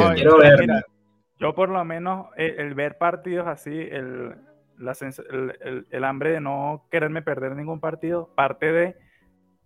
yo 1.38 1.54
por 1.54 1.68
lo 1.68 1.84
menos 1.84 2.28
el, 2.36 2.74
ver 2.74 2.96
partidos 2.96 3.46
así, 3.46 3.70
el, 3.70 4.34
el, 5.90 6.04
hambre 6.04 6.30
de 6.30 6.40
no 6.40 6.86
quererme 6.90 7.22
perder 7.22 7.56
ningún 7.56 7.80
partido, 7.80 8.30
parte 8.34 8.72
de 8.72 8.96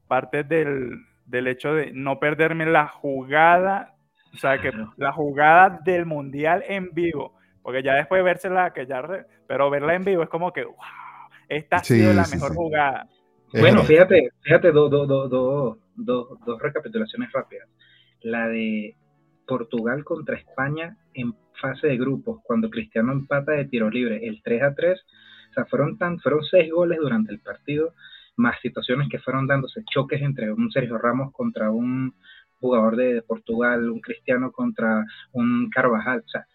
parte 0.09 0.43
del, 0.43 1.05
del 1.27 1.47
hecho 1.47 1.75
de 1.75 1.93
no 1.93 2.19
perderme 2.19 2.67
la 2.67 2.89
jugada, 2.89 3.95
o 4.35 4.39
sea, 4.39 4.61
que 4.61 4.73
la 4.97 5.13
jugada 5.13 5.81
del 5.85 6.07
mundial 6.07 6.65
en 6.67 6.91
vivo, 6.93 7.35
porque 7.63 7.83
ya 7.83 7.95
después 7.95 8.21
de 8.21 8.25
vérsela, 8.25 8.73
que 8.73 8.87
ya, 8.87 9.03
pero 9.47 9.71
verla 9.71 9.95
en 9.95 10.05
vivo 10.05 10.23
es 10.23 10.31
como 10.31 10.53
que, 10.53 10.65
wow, 10.65 10.77
esta 11.49 11.77
ha 11.77 11.85
sido 11.85 12.13
la 12.15 12.27
mejor 12.27 12.55
jugada. 12.55 13.07
Bueno, 13.53 13.83
fíjate, 13.85 14.31
fíjate 14.43 14.73
dos 14.73 14.91
dos 15.97 16.63
recapitulaciones 16.63 17.33
rápidas. 17.33 17.69
La 18.23 18.49
de 18.49 18.97
Portugal 19.47 20.05
contra 20.05 20.37
España 20.37 20.97
en 21.15 21.35
fase 21.61 21.89
de 21.89 21.97
grupos, 21.97 22.41
cuando 22.45 22.71
Cristiano 22.71 23.13
empata 23.13 23.53
de 23.53 23.65
tiro 23.65 23.91
libre, 23.91 24.27
el 24.27 24.43
3 24.43 24.63
a 24.63 24.75
3. 24.75 25.01
O 25.51 25.55
sea, 25.55 25.65
fueron, 25.65 25.97
tan, 25.99 26.21
fueron 26.21 26.45
seis 26.45 26.71
goles 26.71 26.99
durante 27.01 27.33
el 27.33 27.41
partido, 27.41 27.95
más 28.37 28.61
situaciones 28.61 29.09
que 29.09 29.19
fueron 29.19 29.47
dándose 29.47 29.83
choques 29.91 30.21
entre 30.23 30.53
un 30.53 30.71
Sergio 30.71 30.99
Ramos 30.99 31.33
contra 31.33 31.71
un 31.71 32.15
jugador 32.61 32.97
de 32.97 33.23
Portugal, 33.23 33.91
un 33.91 34.01
Cristiano 34.01 34.53
contra 34.53 35.05
un 35.33 35.71
Carvajal. 35.71 36.23
O 36.25 36.29
sea, 36.29 36.47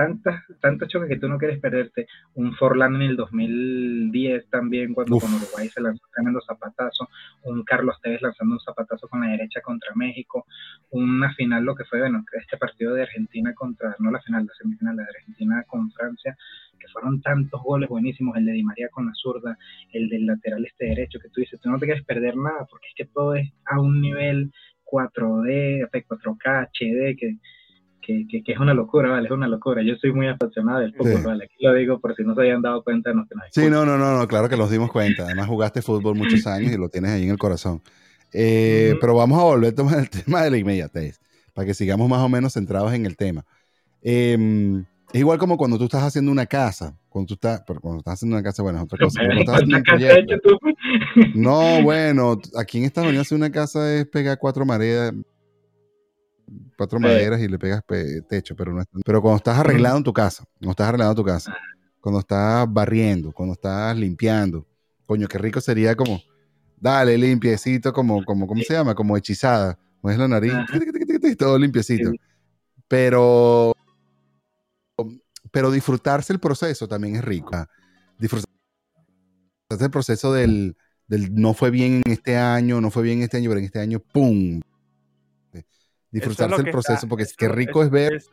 tantas, 0.00 0.42
tantos 0.60 0.88
choques 0.88 1.10
que 1.10 1.18
tú 1.18 1.28
no 1.28 1.36
quieres 1.36 1.60
perderte. 1.60 2.06
Un 2.34 2.54
Forlán 2.54 2.96
en 2.96 3.02
el 3.02 3.16
2010 3.16 4.48
también, 4.48 4.94
cuando 4.94 5.18
con 5.18 5.34
Uruguay 5.34 5.68
se 5.68 5.82
lanzó 5.82 6.02
tremendo 6.14 6.40
zapatazo. 6.40 7.08
Un 7.42 7.62
Carlos 7.64 8.00
Tevez 8.02 8.22
lanzando 8.22 8.54
un 8.54 8.60
zapatazo 8.60 9.08
con 9.08 9.20
la 9.20 9.32
derecha 9.32 9.60
contra 9.60 9.94
México. 9.94 10.46
Una 10.90 11.34
final, 11.34 11.64
lo 11.64 11.74
que 11.74 11.84
fue, 11.84 12.00
bueno, 12.00 12.24
este 12.32 12.56
partido 12.56 12.94
de 12.94 13.02
Argentina 13.02 13.52
contra, 13.54 13.94
no 13.98 14.10
la 14.10 14.22
final, 14.22 14.46
la 14.46 14.54
semifinal 14.54 14.96
de 14.96 15.02
Argentina 15.02 15.64
con 15.66 15.90
Francia, 15.92 16.34
que 16.78 16.88
fueron 16.88 17.20
tantos 17.20 17.62
goles 17.62 17.90
buenísimos. 17.90 18.38
El 18.38 18.46
de 18.46 18.52
Di 18.52 18.62
María 18.62 18.88
con 18.88 19.04
la 19.04 19.12
zurda, 19.14 19.58
el 19.92 20.08
del 20.08 20.24
lateral 20.24 20.64
este 20.64 20.86
derecho, 20.86 21.18
que 21.20 21.28
tú 21.28 21.42
dices, 21.42 21.60
tú 21.60 21.68
no 21.68 21.78
te 21.78 21.84
quieres 21.84 22.06
perder 22.06 22.36
nada, 22.36 22.66
porque 22.70 22.86
es 22.88 22.94
que 22.96 23.04
todo 23.04 23.34
es 23.34 23.52
a 23.66 23.78
un 23.78 24.00
nivel 24.00 24.50
4D, 24.86 25.90
4K, 25.90 26.68
HD, 26.72 27.18
que 27.18 27.36
que, 28.30 28.52
es 28.52 28.58
una 28.58 28.74
locura, 28.74 29.10
¿vale? 29.10 29.26
Es 29.26 29.32
una 29.32 29.48
locura. 29.48 29.82
Yo 29.82 29.94
soy 29.96 30.12
muy 30.12 30.28
apasionado 30.28 30.80
del 30.80 30.94
fútbol, 30.94 31.22
¿vale? 31.22 31.44
Aquí 31.44 31.56
lo 31.60 31.74
digo 31.74 32.00
por 32.00 32.14
si 32.14 32.22
no 32.22 32.34
se 32.34 32.42
hayan 32.42 32.62
dado 32.62 32.82
cuenta. 32.82 33.12
No, 33.12 33.26
sí, 33.50 33.68
no, 33.70 33.84
no, 33.84 33.98
no, 33.98 34.18
no, 34.18 34.28
claro 34.28 34.48
que 34.48 34.56
nos 34.56 34.70
dimos 34.70 34.90
cuenta. 34.90 35.24
Además 35.24 35.46
jugaste 35.46 35.82
fútbol 35.82 36.16
muchos 36.16 36.46
años 36.46 36.72
y 36.72 36.76
lo 36.76 36.88
tienes 36.88 37.12
ahí 37.12 37.24
en 37.24 37.30
el 37.30 37.38
corazón. 37.38 37.82
Eh, 38.32 38.94
pero 39.00 39.14
vamos 39.14 39.40
a 39.40 39.44
volver 39.44 39.72
a 39.72 39.74
tomar 39.74 39.98
el 39.98 40.10
tema 40.24 40.42
de 40.42 40.50
la 40.50 40.58
inmediatez, 40.58 41.20
para 41.54 41.66
que 41.66 41.74
sigamos 41.74 42.08
más 42.08 42.20
o 42.20 42.28
menos 42.28 42.52
centrados 42.52 42.92
en 42.92 43.06
el 43.06 43.16
tema. 43.16 43.44
Em, 44.02 44.84
es 45.12 45.20
igual 45.20 45.38
como 45.38 45.56
cuando 45.56 45.78
tú 45.78 45.84
estás 45.84 46.02
haciendo 46.02 46.30
una 46.30 46.46
casa. 46.46 46.96
Cuando 47.08 47.26
tú 47.26 47.34
estás, 47.34 47.62
pero 47.66 47.80
cuando 47.80 47.98
estás 47.98 48.14
haciendo 48.14 48.36
una 48.36 48.44
casa, 48.44 48.62
bueno, 48.62 48.78
es 48.78 48.84
otra 48.84 48.98
cosa. 48.98 49.20
no, 51.34 51.82
bueno, 51.82 52.38
aquí 52.56 52.78
en 52.78 52.84
Estados 52.84 53.08
Unidos 53.08 53.26
hacer 53.26 53.36
una 53.36 53.50
casa 53.50 53.94
es 53.96 54.06
pegar 54.06 54.38
cuatro 54.38 54.64
mareas, 54.64 55.12
cuatro 56.76 56.98
maderas 56.98 57.40
y 57.40 57.48
le 57.48 57.58
pegas 57.58 57.82
techo, 58.28 58.56
pero 58.56 58.72
no 58.72 58.82
Pero 59.04 59.22
cuando 59.22 59.36
estás 59.36 59.58
arreglado 59.58 59.98
en 59.98 60.04
tu 60.04 60.12
casa, 60.12 60.44
cuando 60.58 60.70
estás 60.70 60.88
arreglando 60.88 61.14
tu 61.14 61.24
casa, 61.24 61.56
cuando 62.00 62.20
estás 62.20 62.66
barriendo, 62.72 63.32
cuando 63.32 63.54
estás 63.54 63.96
limpiando, 63.96 64.66
coño, 65.06 65.28
qué 65.28 65.38
rico 65.38 65.60
sería 65.60 65.94
como, 65.94 66.20
dale, 66.78 67.16
limpiecito, 67.18 67.92
como, 67.92 68.24
como, 68.24 68.46
¿cómo 68.46 68.62
se 68.62 68.74
llama? 68.74 68.94
Como 68.94 69.16
hechizada. 69.16 69.78
No 70.02 70.10
es 70.10 70.18
la 70.18 70.28
nariz, 70.28 70.52
todo 71.38 71.58
limpiecito. 71.58 72.10
Pero, 72.88 73.74
pero 75.50 75.70
disfrutarse 75.70 76.32
el 76.32 76.40
proceso 76.40 76.88
también 76.88 77.16
es 77.16 77.24
rico. 77.24 77.50
Disfrutarse 78.18 78.48
el 79.78 79.90
proceso 79.90 80.32
del, 80.32 80.76
del 81.06 81.34
no 81.34 81.52
fue 81.52 81.70
bien 81.70 82.02
en 82.04 82.12
este 82.12 82.36
año, 82.36 82.80
no 82.80 82.90
fue 82.90 83.02
bien 83.02 83.22
este 83.22 83.36
año, 83.36 83.50
pero 83.50 83.58
en 83.58 83.66
este 83.66 83.80
año, 83.80 84.00
¡pum! 84.00 84.60
Disfrutarse 86.10 86.62
el 86.62 86.70
proceso, 86.70 87.08
porque 87.08 87.24
es 87.24 87.36
que 87.36 87.48
rico 87.48 87.82
es 87.82 87.90
ver. 87.90 88.14
Eso 88.14 88.30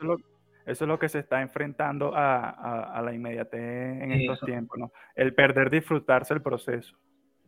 es, 0.65 0.81
lo, 0.81 0.99
que 0.99 1.09
se 1.09 1.19
está 1.19 1.41
enfrentando 1.41 2.11
a, 2.13 3.01
la 3.03 3.13
inmediatez 3.13 4.01
en 4.01 4.11
estos 4.11 4.39
tiempos, 4.41 4.77
¿no? 4.77 4.91
El 5.15 5.33
perder 5.33 5.69
disfrutarse 5.69 6.33
el 6.33 6.41
proceso. 6.41 6.95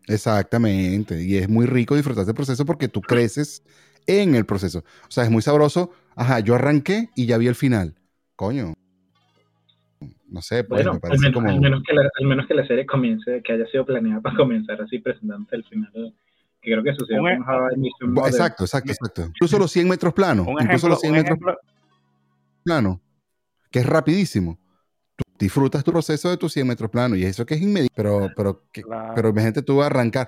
Exactamente, 0.07 1.21
y 1.21 1.37
es 1.37 1.49
muy 1.49 1.65
rico 1.65 1.95
disfrutarse 1.95 2.31
el 2.31 2.35
proceso 2.35 2.65
porque 2.65 2.87
tú 2.87 3.01
creces 3.01 3.63
en 4.07 4.35
el 4.35 4.45
proceso. 4.45 4.79
O 4.79 5.11
sea, 5.11 5.23
es 5.23 5.29
muy 5.29 5.41
sabroso. 5.41 5.91
Ajá, 6.15 6.39
yo 6.39 6.55
arranqué 6.55 7.09
y 7.15 7.25
ya 7.25 7.37
vi 7.37 7.47
el 7.47 7.55
final. 7.55 7.95
Coño. 8.35 8.73
No 10.27 10.41
sé, 10.41 10.63
pues 10.63 10.85
me 10.85 10.99
parece 10.99 11.27
al 11.27 11.31
menos, 11.31 11.33
como... 11.33 11.49
al 11.49 11.59
menos, 11.59 11.83
que 11.83 11.93
la, 11.93 12.09
al 12.19 12.25
menos 12.25 12.47
que 12.47 12.53
la 12.53 12.65
serie 12.65 12.85
comience, 12.85 13.41
que 13.43 13.53
haya 13.53 13.65
sido 13.67 13.85
planeada 13.85 14.21
para 14.21 14.35
comenzar 14.35 14.79
así 14.81 14.99
presentándote 14.99 15.55
el 15.55 15.63
final 15.65 16.13
que 16.61 16.71
creo 16.71 16.83
que 16.83 16.93
sucedió 16.93 17.21
con 17.21 17.31
e- 17.31 18.27
Exacto, 18.27 18.65
exacto, 18.65 18.91
exacto. 18.91 19.21
Incluso 19.27 19.59
los 19.59 19.71
100 19.71 19.87
metros 19.87 20.13
planos. 20.13 20.47
incluso 20.59 20.89
los 20.89 20.99
100 20.99 21.13
metros 21.13 21.39
planos. 22.63 22.99
Que 23.71 23.79
es 23.79 23.85
rapidísimo. 23.85 24.57
Tú 25.15 25.23
disfrutas 25.37 25.83
tu 25.83 25.91
proceso 25.91 26.29
de 26.29 26.37
tus 26.37 26.53
100 26.53 26.67
metros 26.67 26.89
planos 26.89 27.17
y 27.17 27.25
eso 27.25 27.45
que 27.45 27.53
es 27.53 27.61
inmediato. 27.61 27.93
Pero, 27.95 28.29
pero, 28.35 28.63
que, 28.71 28.83
pero 29.15 29.29
imagínate 29.29 29.61
tú 29.61 29.81
arrancar 29.81 30.27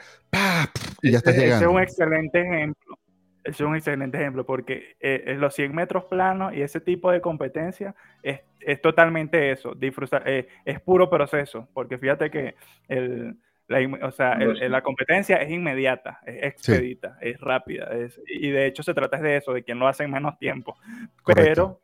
y 1.01 1.11
ya 1.11 1.17
estás 1.17 1.35
llegando. 1.35 1.57
Ese 1.57 1.65
es 1.65 1.71
un 1.71 1.81
excelente 1.81 2.41
ejemplo. 2.41 2.97
Ese 3.43 3.63
es 3.63 3.67
un 3.67 3.75
excelente 3.75 4.17
ejemplo 4.19 4.45
porque 4.45 4.95
eh, 4.99 5.35
los 5.37 5.55
100 5.55 5.73
metros 5.73 6.05
planos 6.05 6.53
y 6.53 6.61
ese 6.61 6.79
tipo 6.79 7.11
de 7.11 7.21
competencia 7.21 7.95
es, 8.21 8.41
es 8.59 8.79
totalmente 8.81 9.51
eso. 9.51 9.73
Disfrutar, 9.73 10.23
eh, 10.27 10.47
es 10.63 10.79
puro 10.79 11.09
proceso. 11.09 11.67
Porque 11.73 11.97
fíjate 11.97 12.29
que 12.29 12.55
el 12.87 13.37
La, 13.71 14.07
o 14.07 14.11
sea, 14.11 14.37
la 14.37 14.81
competencia 14.81 15.37
es 15.37 15.49
inmediata, 15.49 16.19
es 16.25 16.43
expedita, 16.43 17.17
es 17.21 17.39
rápida. 17.39 17.89
y 18.27 18.49
de 18.49 18.67
hecho 18.67 18.83
se 18.83 18.93
trata 18.93 19.17
de 19.17 19.37
eso, 19.37 19.53
de 19.53 19.63
quien 19.63 19.79
lo 19.79 19.87
hace 19.87 20.03
en 20.03 20.11
menos 20.11 20.37
tiempo. 20.37 20.77
Pero 21.25 21.81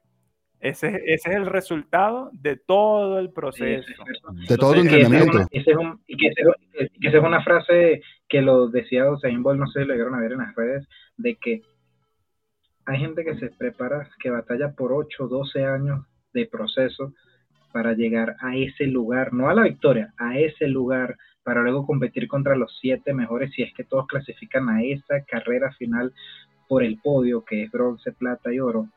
ese, 0.60 1.02
ese, 1.06 1.30
es 1.30 1.36
el 1.36 1.46
resultado 1.46 2.30
de 2.34 2.58
todo 2.58 3.20
el 3.20 3.32
proceso. 3.32 3.88
de 4.48 4.58
todo 4.58 4.74
el 4.74 4.82
entrenamiento. 4.82 5.48
y 6.08 6.18
que 6.18 6.28
esa 7.08 7.18
es 7.18 7.24
una 7.24 7.44
frase 7.44 8.02
que 8.28 8.42
lo 8.42 8.68
decía 8.68 9.10
Usain 9.10 9.44
Bolt, 9.44 9.60
no 9.60 9.68
sé 9.68 9.82
si 9.82 9.88
lo 9.88 9.94
llegaron 9.94 10.16
a 10.16 10.22
ver 10.22 10.34
en 10.34 10.40
las 10.40 10.56
redes, 10.56 10.88
de 11.18 11.36
que 11.36 11.62
hay 12.86 13.00
gente 13.00 13.24
que 13.24 13.36
se 13.36 13.50
prepara, 13.50 14.10
que 14.20 14.30
batalla 14.30 14.74
por 14.74 14.94
8, 14.94 15.28
12 15.28 15.66
años 15.66 16.06
de 16.34 16.46
proceso 16.46 17.14
para 17.72 17.94
llegar 17.94 18.36
a 18.40 18.56
ese 18.56 18.88
lugar, 18.88 19.34
no 19.34 19.50
a 19.50 19.54
la 19.54 19.64
victoria, 19.64 20.14
a 20.18 20.40
ese 20.40 20.68
lugar 20.68 21.18
para 21.48 21.62
luego 21.62 21.86
competir 21.86 22.28
contra 22.28 22.58
los 22.58 22.78
siete 22.82 23.14
mejores 23.14 23.54
si 23.54 23.64
es 23.64 23.74
que 23.74 23.86
todos 23.86 24.06
clasifican 24.06 24.68
a 24.68 24.84
esa 24.84 25.22
carrera 25.22 25.72
final 25.72 26.12
por 26.68 26.84
el 26.84 27.00
podio 27.02 27.46
que 27.46 27.64
es 27.64 27.72
bronce, 27.72 28.12
plata 28.12 28.54
y 28.54 28.60
oro. 28.60 28.90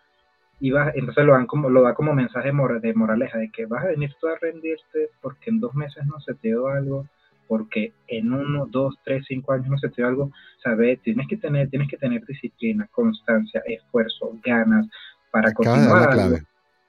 Y 0.59 0.73
vas, 0.73 0.93
entonces 0.97 1.25
lo 1.25 1.35
dan 1.35 1.47
como, 1.47 1.71
lo 1.71 1.83
da 1.83 1.95
como 1.95 2.13
mensaje 2.13 2.49
de 2.49 2.95
moraleja 2.95 3.39
de 3.39 3.51
que 3.51 3.67
vas 3.67 3.85
a 3.85 3.91
venir 3.91 4.13
tú 4.21 4.27
a 4.27 4.37
rendirte 4.37 5.11
porque 5.23 5.51
en 5.51 5.61
dos 5.61 5.77
meses 5.77 6.05
no 6.07 6.19
se 6.19 6.35
te 6.35 6.49
dio 6.49 6.67
algo, 6.67 7.07
porque 7.47 7.93
en 8.09 8.33
uno, 8.33 8.67
dos, 8.67 8.97
tres, 9.05 9.25
cinco 9.29 9.53
años 9.53 9.69
no 9.69 9.79
se 9.79 9.89
te 9.89 10.03
dio 10.03 10.09
algo, 10.09 10.33
sabes, 10.61 11.01
tienes 11.03 11.29
que 11.29 11.37
tener, 11.37 11.71
tienes 11.71 11.89
que 11.89 11.99
tener 11.99 12.27
disciplina, 12.27 12.89
constancia, 12.91 13.63
esfuerzo, 13.65 14.37
ganas 14.43 14.89
para 15.31 15.53
continuar 15.53 16.43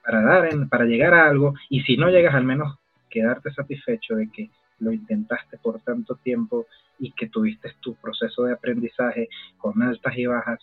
para 0.04 0.22
dar, 0.22 0.68
para 0.68 0.86
llegar 0.86 1.14
a 1.14 1.28
algo, 1.28 1.54
y 1.70 1.82
si 1.82 1.96
no 1.96 2.10
llegas 2.10 2.34
al 2.34 2.42
menos 2.42 2.76
quedarte 3.08 3.52
satisfecho 3.52 4.16
de 4.16 4.28
que 4.28 4.50
lo 4.82 4.92
intentaste 4.92 5.58
por 5.58 5.80
tanto 5.80 6.16
tiempo 6.16 6.66
y 6.98 7.12
que 7.12 7.28
tuviste 7.28 7.72
tu 7.80 7.94
proceso 7.94 8.44
de 8.44 8.52
aprendizaje 8.52 9.28
con 9.58 9.82
altas 9.82 10.16
y 10.16 10.26
bajas 10.26 10.60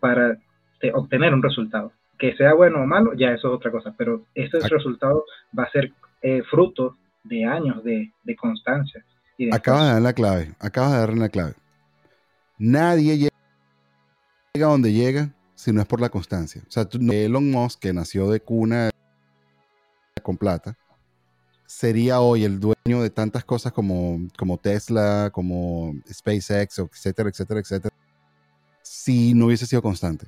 para 0.00 0.38
obtener 0.94 1.34
un 1.34 1.42
resultado. 1.42 1.92
Que 2.18 2.34
sea 2.36 2.54
bueno 2.54 2.82
o 2.82 2.86
malo, 2.86 3.12
ya 3.14 3.32
eso 3.32 3.48
es 3.48 3.54
otra 3.54 3.70
cosa, 3.70 3.94
pero 3.96 4.24
ese 4.34 4.58
resultado 4.68 5.24
va 5.58 5.64
a 5.64 5.70
ser 5.70 5.92
eh, 6.22 6.42
fruto 6.50 6.96
de 7.24 7.44
años 7.44 7.82
de, 7.84 8.10
constancia. 8.38 9.04
Y 9.36 9.54
acabas 9.54 9.86
de 9.86 9.92
dar 9.94 10.02
la 10.02 10.12
clave, 10.12 10.54
acabas 10.58 10.92
de 10.92 10.98
dar 10.98 11.16
la 11.16 11.28
clave. 11.28 11.54
Nadie 12.58 13.18
llega 13.18 14.66
donde 14.66 14.92
llega 14.92 15.30
si 15.54 15.72
no 15.72 15.82
es 15.82 15.86
por 15.86 16.00
la 16.00 16.08
constancia. 16.08 16.62
O 16.66 16.70
sea, 16.70 16.88
Elon 16.90 17.50
Musk, 17.50 17.80
que 17.80 17.92
nació 17.92 18.30
de 18.30 18.40
cuna 18.40 18.90
con 20.22 20.38
plata, 20.38 20.76
sería 21.66 22.20
hoy 22.20 22.44
el 22.44 22.60
dueño 22.60 23.02
de 23.02 23.10
tantas 23.10 23.44
cosas 23.44 23.72
como, 23.72 24.20
como 24.38 24.58
Tesla, 24.58 25.30
como 25.32 25.94
SpaceX, 26.10 26.78
etcétera, 26.78 27.28
etcétera, 27.28 27.60
etcétera, 27.60 27.94
si 28.82 29.34
no 29.34 29.46
hubiese 29.46 29.66
sido 29.66 29.82
constante 29.82 30.26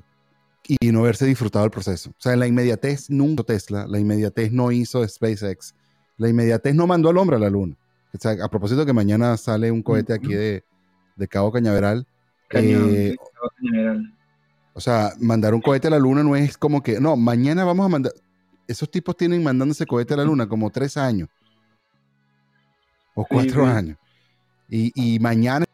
y 0.68 0.93
no 0.93 1.01
haberse 1.01 1.24
disfrutado 1.24 1.64
el 1.64 1.70
proceso. 1.70 2.11
O 2.11 2.20
sea, 2.20 2.36
la 2.36 2.47
inmediatez 2.47 3.09
nunca 3.09 3.43
Tesla, 3.43 3.86
la 3.86 3.99
inmediatez 3.99 4.53
no 4.53 4.70
hizo 4.72 5.07
SpaceX, 5.07 5.74
la 6.16 6.28
inmediatez 6.28 6.74
no 6.74 6.86
mandó 6.86 7.09
al 7.09 7.16
hombre 7.16 7.36
a 7.36 7.41
la 7.41 7.51
luna. 7.51 7.76
O 8.14 8.18
sea, 8.18 8.32
a 8.43 8.49
propósito 8.49 8.84
que 8.84 8.93
mañana 8.93 9.36
sale 9.36 9.70
un 9.70 9.82
cohete 9.82 10.12
aquí 10.12 10.34
de, 10.34 10.64
Cabo 11.28 11.53
Cañaveral. 11.53 12.07
Eh, 12.51 13.16
Cañaveral. 13.59 14.14
O 14.74 14.80
sea, 14.80 15.12
mandar 15.18 15.55
un 15.55 15.61
cohete 15.61 15.89
a 15.89 15.91
la 15.91 15.99
luna 15.99 16.22
no 16.22 16.36
es 16.36 16.57
como 16.57 16.82
que, 16.82 17.01
no, 17.01 17.16
mañana 17.16 17.64
vamos 17.64 17.86
a 17.86 17.89
mandar, 17.89 18.12
esos 18.69 18.91
tipos 18.91 19.16
tienen 19.16 19.43
mandándose 19.43 19.87
cohete 19.87 20.14
a 20.14 20.19
la 20.19 20.25
luna 20.25 20.47
como 20.47 20.71
tres 20.71 20.97
años 20.99 21.29
o 23.14 23.25
cuatro 23.25 23.64
años. 23.66 23.97
Y, 24.69 25.19
mañana, 25.21 25.64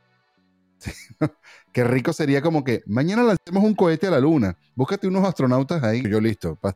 qué 1.72 1.84
rico 1.84 2.12
sería 2.12 2.40
como 2.40 2.62
que 2.62 2.82
mañana 2.86 3.24
lancemos 3.24 3.64
un 3.64 3.74
cohete 3.74 4.06
a 4.06 4.12
la 4.12 4.20
luna. 4.20 4.56
Búscate 4.76 5.08
unos 5.08 5.26
astronautas 5.26 5.82
ahí. 5.82 6.02
Yo 6.08 6.20
listo. 6.20 6.56
o 6.62 6.68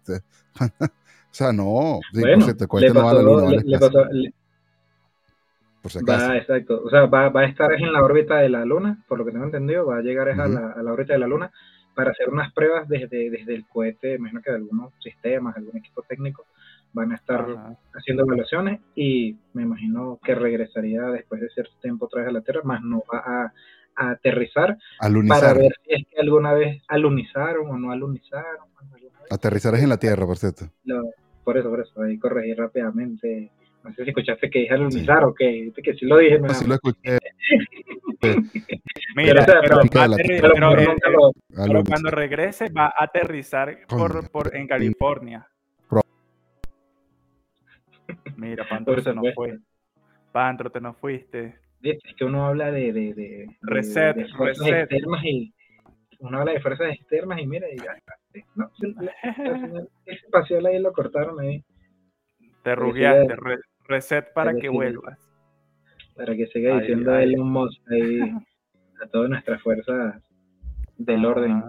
sea, 1.30 1.52
no. 1.52 2.00
bueno, 2.12 2.46
cohete 2.68 2.92
no 2.92 3.04
va 3.04 3.10
a 3.12 3.14
la 3.14 3.22
luna. 3.22 3.62
por 5.80 5.92
si 5.92 5.98
acaso. 5.98 6.28
Va, 6.28 6.36
exacto. 6.36 6.82
O 6.84 6.90
sea, 6.90 7.06
va, 7.06 7.28
a 7.32 7.44
estar 7.46 7.72
en 7.72 7.92
la 7.92 8.02
órbita 8.02 8.38
de 8.38 8.48
la 8.48 8.64
luna, 8.64 9.04
por 9.06 9.18
lo 9.18 9.24
que 9.24 9.30
tengo 9.30 9.44
entendido. 9.44 9.86
Va 9.86 9.98
a 9.98 10.02
llegar 10.02 10.28
a, 10.28 10.48
la, 10.48 10.72
a 10.72 10.82
la 10.82 10.92
órbita 10.92 11.12
de 11.12 11.20
la 11.20 11.28
luna 11.28 11.52
para 11.98 12.12
hacer 12.12 12.28
unas 12.28 12.52
pruebas 12.52 12.88
desde, 12.88 13.28
desde 13.28 13.56
el 13.56 13.66
cohete, 13.66 14.14
imagino 14.14 14.40
que 14.40 14.52
de 14.52 14.58
algunos 14.58 14.92
sistemas, 15.02 15.56
algún 15.56 15.78
equipo 15.78 16.02
técnico, 16.02 16.46
van 16.92 17.10
a 17.10 17.16
estar 17.16 17.44
haciendo 17.92 18.22
evaluaciones 18.22 18.78
y 18.94 19.36
me 19.52 19.62
imagino 19.62 20.20
que 20.22 20.36
regresaría 20.36 21.02
después 21.06 21.40
de 21.40 21.48
cierto 21.48 21.72
tiempo 21.82 22.04
otra 22.04 22.20
vez 22.20 22.28
a 22.28 22.32
la 22.34 22.40
Tierra, 22.42 22.60
más 22.62 22.82
no 22.82 23.02
va 23.12 23.18
a, 23.18 23.52
aterrizar 24.00 24.78
para 25.26 25.54
ver 25.54 25.72
si 25.82 25.92
es 25.92 26.06
que 26.08 26.20
alguna 26.20 26.54
vez 26.54 26.80
alunizaron 26.86 27.68
o 27.68 27.76
no 27.76 27.90
alunizaron. 27.90 28.68
Aterrizar 29.28 29.74
es 29.74 29.82
en 29.82 29.88
la 29.88 29.98
Tierra, 29.98 30.24
por 30.24 30.36
cierto. 30.36 30.66
por 31.42 31.58
eso, 31.58 31.68
por 31.68 31.80
eso, 31.80 32.02
ahí 32.02 32.16
corregí 32.16 32.54
rápidamente. 32.54 33.50
No 33.88 33.94
sé 33.94 34.04
si 34.04 34.10
escuchaste 34.10 34.50
que 34.50 34.60
dije 34.60 34.74
alunizar 34.74 35.24
o 35.24 35.34
que, 35.34 35.72
que 35.82 35.94
sí 35.94 36.04
lo 36.06 36.18
dije. 36.18 36.38
No, 36.38 36.48
sí 36.50 36.66
lo 36.66 36.74
escuché. 36.74 37.18
Mira, 39.16 39.46
pero, 39.62 39.80
cuando 41.84 42.10
regrese 42.10 42.68
va 42.70 42.86
a 42.86 43.04
aterrizar 43.04 43.78
por, 43.88 44.30
por 44.30 44.54
en 44.54 44.66
California. 44.66 45.48
Mira, 48.36 48.66
Pantro 48.68 49.00
se 49.00 49.14
nos 49.14 49.34
fue. 49.34 49.58
Pantro, 50.32 50.70
te 50.70 50.80
nos 50.80 50.96
fuiste. 50.96 51.56
Es 51.82 51.98
que 52.16 52.24
uno 52.24 52.46
habla 52.46 52.70
de, 52.70 52.92
de, 52.92 53.14
de 53.14 53.46
reset, 53.62 54.16
de, 54.16 54.26
reset. 54.38 54.90
externas 54.92 55.24
y 55.24 55.54
uno 56.18 56.40
habla 56.40 56.52
de 56.52 56.60
fuerzas 56.60 56.92
externas 56.92 57.40
y 57.40 57.46
mira, 57.46 57.68
y 57.72 57.76
ya, 57.78 57.96
no, 58.56 58.70
ese 60.06 60.26
espacio 60.26 60.66
ahí 60.66 60.78
lo 60.80 60.92
cortaron 60.92 61.38
ahí. 61.40 61.64
Te 62.62 62.74
rugiaste, 62.74 63.34
reset 63.88 64.32
para 64.32 64.54
que 64.54 64.68
vuelvas 64.68 65.18
para 66.18 66.34
que 66.34 66.48
siga 66.48 66.80
diciendo 66.80 67.14
ahí 67.14 67.34
un 67.36 67.50
Musk 67.52 67.80
ahí 67.92 68.20
a 69.00 69.06
todas 69.06 69.30
nuestras 69.30 69.62
fuerzas 69.62 70.20
del 70.98 71.24
orden. 71.24 71.62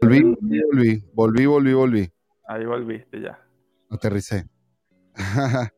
Volví, 0.00 0.22
volví, 0.22 1.04
volví, 1.12 1.46
volví, 1.46 1.72
volví. 1.74 2.10
Ahí 2.48 2.64
volviste 2.64 3.20
ya. 3.20 3.38
Aterricé. 3.90 4.46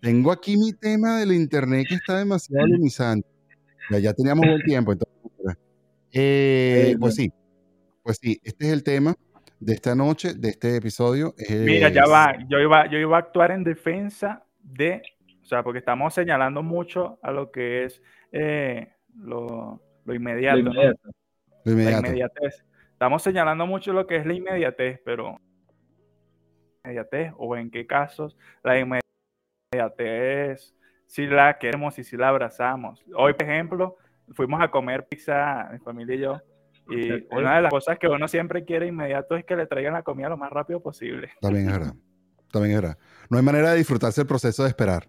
Tengo 0.00 0.32
aquí 0.32 0.56
mi 0.56 0.72
tema 0.72 1.18
del 1.18 1.32
internet 1.32 1.86
que 1.86 1.96
está 1.96 2.18
demasiado 2.18 2.66
lumizante. 2.66 3.28
Ya, 3.90 3.98
ya 3.98 4.14
teníamos 4.14 4.46
buen 4.46 4.62
tiempo, 4.62 4.92
entonces. 4.92 5.18
Eh, 6.12 6.96
pues 6.98 7.14
sí, 7.16 7.30
pues 8.02 8.18
sí, 8.20 8.40
este 8.42 8.68
es 8.68 8.72
el 8.72 8.82
tema 8.82 9.14
de 9.60 9.74
esta 9.74 9.94
noche, 9.94 10.32
de 10.32 10.48
este 10.48 10.76
episodio. 10.76 11.34
Mira, 11.50 11.90
ya 11.90 12.06
va, 12.06 12.38
yo 12.48 12.58
iba, 12.58 12.90
yo 12.90 12.98
iba 12.98 13.16
a 13.16 13.20
actuar 13.20 13.50
en 13.50 13.62
defensa 13.62 14.42
de 14.62 15.02
sea, 15.50 15.62
porque 15.62 15.80
estamos 15.80 16.14
señalando 16.14 16.62
mucho 16.62 17.18
a 17.22 17.32
lo 17.32 17.50
que 17.50 17.84
es 17.84 18.02
eh, 18.32 18.92
lo, 19.16 19.82
inmediato. 20.06 20.70
La 21.64 21.90
inmediatez. 21.98 22.64
Estamos 22.92 23.22
señalando 23.22 23.66
mucho 23.66 23.92
lo 23.92 24.06
que 24.06 24.16
es 24.16 24.26
la 24.26 24.34
inmediatez, 24.34 25.00
pero 25.04 25.38
inmediatez 26.84 27.32
o 27.36 27.56
en 27.56 27.70
qué 27.70 27.86
casos 27.86 28.36
la 28.62 28.78
inmediatez 28.78 30.74
si 31.06 31.26
la 31.26 31.58
queremos 31.58 31.98
y 31.98 32.04
si 32.04 32.16
la 32.16 32.28
abrazamos. 32.28 33.02
Hoy, 33.16 33.34
por 33.34 33.42
ejemplo, 33.42 33.96
fuimos 34.32 34.60
a 34.62 34.70
comer 34.70 35.06
pizza, 35.08 35.68
mi 35.72 35.78
familia 35.80 36.14
y 36.14 36.18
yo, 36.20 36.40
y 36.88 37.26
una 37.34 37.56
de 37.56 37.62
las 37.62 37.70
cosas 37.70 37.98
que 37.98 38.06
uno 38.08 38.28
siempre 38.28 38.64
quiere 38.64 38.86
inmediato 38.86 39.36
es 39.36 39.44
que 39.44 39.56
le 39.56 39.66
traigan 39.66 39.94
la 39.94 40.02
comida 40.02 40.28
lo 40.28 40.36
más 40.36 40.50
rápido 40.50 40.80
posible. 40.80 41.32
También 41.40 41.66
es 41.66 41.72
verdad. 41.72 41.94
También 42.52 42.76
es 42.76 42.82
verdad. 42.82 42.98
No 43.28 43.38
hay 43.38 43.44
manera 43.44 43.72
de 43.72 43.78
disfrutarse 43.78 44.20
el 44.20 44.26
proceso 44.26 44.62
de 44.62 44.68
esperar 44.68 45.08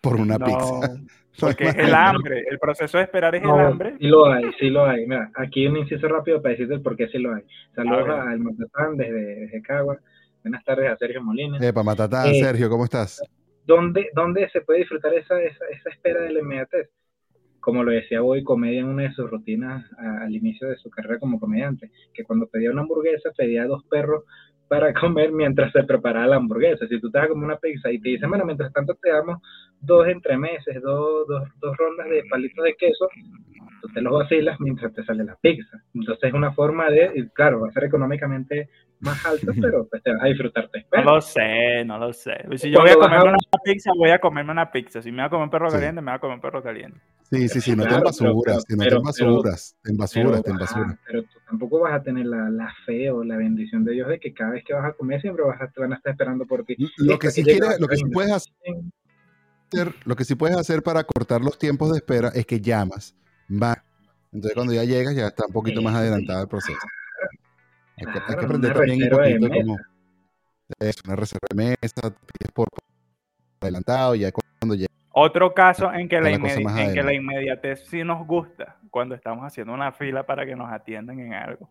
por 0.00 0.16
una 0.16 0.38
pizza. 0.38 0.96
Porque 1.38 1.68
es 1.68 1.76
el 1.76 1.94
hambre, 1.94 2.44
el 2.50 2.58
proceso 2.58 2.98
de 2.98 3.04
esperar 3.04 3.34
es 3.34 3.42
el 3.42 3.48
hambre. 3.48 3.94
Sí 3.98 4.08
lo 4.08 4.26
hay, 4.26 4.44
sí 4.58 4.68
lo 4.68 4.84
hay. 4.84 5.06
Mira, 5.06 5.30
aquí 5.36 5.66
un 5.66 5.78
inciso 5.78 6.06
rápido 6.08 6.42
para 6.42 6.52
decirte 6.52 6.74
el 6.74 6.82
por 6.82 6.96
qué 6.96 7.08
sí 7.08 7.18
lo 7.18 7.34
hay. 7.34 7.42
Saludos 7.74 8.10
al 8.10 8.40
Matatán 8.40 8.96
desde, 8.96 9.36
desde 9.36 9.62
Cagua. 9.62 9.98
Buenas 10.42 10.62
tardes 10.64 10.90
a 10.90 10.96
Sergio 10.96 11.22
Molina. 11.22 11.56
Epa, 11.60 11.82
Matatán, 11.82 12.28
eh, 12.28 12.40
Sergio, 12.40 12.68
¿cómo 12.68 12.84
estás? 12.84 13.22
¿dónde, 13.70 14.10
¿Dónde 14.14 14.48
se 14.50 14.60
puede 14.62 14.80
disfrutar 14.80 15.14
esa, 15.14 15.40
esa, 15.40 15.64
esa 15.66 15.90
espera 15.90 16.22
de 16.22 16.32
la 16.32 16.40
inmediatez? 16.40 16.90
Como 17.60 17.84
lo 17.84 17.92
decía 17.92 18.22
hoy, 18.22 18.42
comedia 18.42 18.80
en 18.80 18.86
una 18.86 19.02
de 19.04 19.12
sus 19.12 19.30
rutinas 19.30 19.84
al 19.98 20.34
inicio 20.34 20.68
de 20.68 20.76
su 20.76 20.88
carrera 20.90 21.18
como 21.18 21.38
comediante, 21.38 21.90
que 22.14 22.24
cuando 22.24 22.46
pedía 22.46 22.70
una 22.70 22.82
hamburguesa 22.82 23.30
pedía 23.36 23.66
dos 23.66 23.84
perros 23.84 24.24
para 24.70 24.94
comer 24.94 25.32
mientras 25.32 25.72
se 25.72 25.82
preparaba 25.82 26.28
la 26.28 26.36
hamburguesa. 26.36 26.86
Si 26.86 27.00
tú 27.00 27.10
te 27.10 27.18
das 27.18 27.26
como 27.26 27.44
una 27.44 27.56
pizza 27.56 27.90
y 27.90 28.00
te 28.00 28.10
dicen, 28.10 28.28
bueno, 28.28 28.44
mientras 28.44 28.72
tanto 28.72 28.94
te 28.94 29.10
damos 29.10 29.38
dos 29.80 30.06
entremeses, 30.06 30.80
dos, 30.80 31.26
dos, 31.26 31.42
dos 31.60 31.76
rondas 31.76 32.08
de 32.08 32.22
palitos 32.30 32.64
de 32.64 32.76
queso, 32.76 33.08
tú 33.82 33.88
te 33.88 34.00
los 34.00 34.12
vacilas 34.12 34.60
mientras 34.60 34.94
te 34.94 35.04
sale 35.04 35.24
la 35.24 35.34
pizza. 35.34 35.76
Entonces 35.92 36.22
es 36.22 36.34
una 36.34 36.52
forma 36.52 36.88
de, 36.88 37.28
claro, 37.34 37.62
va 37.62 37.68
a 37.68 37.72
ser 37.72 37.82
económicamente 37.82 38.68
más 39.00 39.26
alto, 39.26 39.50
pero 39.60 39.88
pues 39.90 40.04
te 40.04 40.12
vas 40.12 40.22
a 40.22 40.26
disfrutarte. 40.26 40.86
No 40.92 41.02
lo 41.02 41.20
sé, 41.20 41.84
no 41.84 41.98
lo 41.98 42.12
sé. 42.12 42.36
Si 42.54 42.70
yo 42.70 42.78
voy 42.78 42.90
a 42.90 42.94
comerme 42.94 43.30
una 43.30 43.38
pizza, 43.64 43.90
voy 43.96 44.10
a 44.10 44.20
comerme 44.20 44.52
una 44.52 44.70
pizza. 44.70 45.02
Si 45.02 45.10
me 45.10 45.16
voy 45.16 45.26
a 45.26 45.30
comer 45.30 45.44
un 45.46 45.50
perro 45.50 45.68
caliente, 45.68 46.00
me 46.00 46.12
voy 46.12 46.16
a 46.16 46.20
comer 46.20 46.34
un 46.36 46.40
perro 46.40 46.62
caliente. 46.62 47.00
Sí, 47.30 47.48
sí, 47.48 47.60
sí, 47.60 47.76
no 47.76 47.84
te 47.86 47.94
embasuras, 47.94 48.64
no 48.68 48.84
te 48.84 48.94
embasuras, 48.96 49.76
te 49.82 49.90
embasuras, 49.92 50.42
te 50.42 50.50
embasuras. 50.50 50.98
Pero 51.06 51.22
tú 51.22 51.38
tampoco 51.46 51.78
vas 51.78 51.94
a 51.94 52.02
tener 52.02 52.26
la, 52.26 52.50
la, 52.50 52.74
fe 52.84 53.08
o 53.08 53.22
la 53.22 53.36
bendición 53.36 53.84
de 53.84 53.92
Dios 53.92 54.08
de 54.08 54.18
que 54.18 54.34
cada 54.34 54.50
vez 54.50 54.64
que 54.64 54.74
vas 54.74 54.84
a 54.84 54.92
comer 54.94 55.20
siempre 55.20 55.44
vas 55.44 55.60
a, 55.60 55.70
van 55.76 55.92
a 55.92 55.96
estar 55.96 56.10
esperando 56.10 56.44
por 56.44 56.64
ti. 56.64 56.76
Lo 56.96 57.20
que 57.20 57.30
sí, 57.30 57.44
quieres, 57.44 57.78
lo 57.78 57.86
que 57.86 57.96
sí 57.98 58.04
puedes 58.12 58.32
hacer, 58.32 59.94
lo 60.04 60.16
que 60.16 60.24
sí 60.24 60.34
puedes 60.34 60.56
hacer 60.56 60.82
para 60.82 61.04
cortar 61.04 61.40
los 61.40 61.56
tiempos 61.56 61.92
de 61.92 61.98
espera 61.98 62.30
es 62.34 62.44
que 62.46 62.60
llamas, 62.60 63.14
va. 63.48 63.84
Entonces 64.32 64.54
cuando 64.54 64.72
ya 64.72 64.82
llegas 64.82 65.14
ya 65.14 65.28
está 65.28 65.46
un 65.46 65.52
poquito 65.52 65.82
más 65.82 65.94
adelantado 65.94 66.42
el 66.42 66.48
proceso. 66.48 66.80
Hay 67.96 68.06
que, 68.06 68.18
hay 68.18 68.36
que 68.38 68.44
aprender 68.44 68.74
también 68.74 69.02
un 69.04 69.10
poquito 69.10 69.48
como 69.48 69.78
es 70.80 70.96
una 71.04 71.14
reserva 71.16 71.46
de 71.50 71.56
mesa, 71.56 72.10
pides 72.10 72.52
por 72.52 72.68
adelantado, 73.60 74.16
ya 74.16 74.32
cuando 74.32 74.74
llega 74.74 74.90
otro 75.20 75.52
caso 75.52 75.92
en 75.92 76.08
que, 76.08 76.20
la, 76.20 76.30
en 76.30 76.94
que 76.94 77.02
la 77.02 77.12
inmediatez 77.12 77.86
sí 77.86 78.04
nos 78.04 78.26
gusta, 78.26 78.76
cuando 78.90 79.14
estamos 79.14 79.44
haciendo 79.44 79.72
una 79.72 79.92
fila 79.92 80.24
para 80.24 80.46
que 80.46 80.56
nos 80.56 80.70
atiendan 80.70 81.20
en 81.20 81.34
algo. 81.34 81.68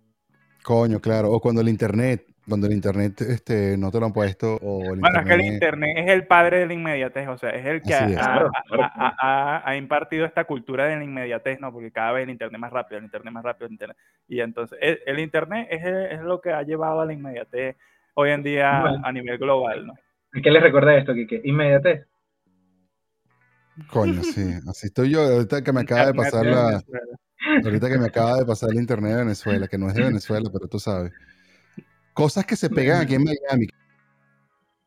Coño, 0.64 1.00
claro. 1.00 1.32
O 1.32 1.39
cuando 1.39 1.62
el 1.62 1.70
internet, 1.70 2.26
cuando 2.47 2.68
el 2.68 2.74
internet 2.74 3.22
este, 3.22 3.78
no 3.78 3.91
te 3.91 4.00
lo 4.00 4.06
han 4.08 4.14
puesto. 4.14 4.58
O 4.62 4.80
bueno, 4.80 5.20
es 5.20 5.26
que 5.26 5.34
el 5.34 5.41
internet 5.41 5.97
es 5.97 6.10
el 6.10 6.28
padre 6.28 6.60
de 6.60 6.68
la 6.68 6.74
inmediatez, 6.74 7.28
o 7.28 7.38
sea, 7.38 7.52
es 7.52 7.66
el 7.66 7.82
que 7.82 7.93
ha, 7.95 9.76
impartido 9.78 10.26
esta 10.26 10.43
cultura 10.43 10.86
de 10.86 10.97
la 10.97 11.04
inmediatez, 11.04 11.60
¿no? 11.60 11.72
Porque 11.72 11.91
cada 11.91 12.12
vez 12.12 12.24
el 12.24 12.32
internet 12.32 12.60
más 12.60 12.72
rápido, 12.72 13.00
el 13.00 13.06
internet 13.06 13.34
más 13.34 13.43
rápido, 13.43 13.68
el 13.68 13.74
internet. 13.74 13.97
Y 14.28 14.41
entonces, 14.41 14.78
el, 14.82 15.20
internet 15.20 15.68
es, 15.72 15.86
es, 15.86 16.22
lo 16.22 16.41
que 16.41 16.52
ha 16.52 16.62
llevado 16.64 17.02
a 17.02 17.06
la 17.06 17.14
inmediatez 17.14 17.78
hoy 18.14 18.32
en 18.32 18.43
día 18.43 18.84
a 19.04 19.12
nivel 19.12 19.38
global, 19.38 19.88
¿no? 19.88 19.93
¿Qué 20.32 20.52
les 20.52 20.62
recuerda 20.62 20.95
esto, 20.95 21.14
Kike? 21.14 21.41
Inmediatez. 21.43 22.06
Coño, 23.88 24.23
sí, 24.23 24.53
así 24.67 24.88
estoy 24.88 25.11
yo. 25.11 25.21
Ahorita 25.21 25.63
que 25.63 25.71
me 25.71 25.82
acaba 25.82 26.07
de 26.07 26.13
pasar 26.13 26.45
la. 26.45 26.84
Ahorita 27.63 27.89
que 27.89 27.97
me 27.97 28.05
acaba 28.05 28.38
de 28.38 28.45
pasar 28.45 28.69
el 28.71 28.77
internet 28.77 29.11
de 29.11 29.17
Venezuela, 29.23 29.67
que 29.67 29.77
no 29.77 29.88
es 29.88 29.95
de 29.95 30.03
Venezuela, 30.03 30.49
pero 30.51 30.67
tú 30.67 30.80
sabes. 30.80 31.11
Cosas 32.13 32.45
que 32.45 32.55
se 32.55 32.69
pegan 32.69 33.01
aquí 33.01 33.15
en 33.15 33.23
Miami. 33.23 33.67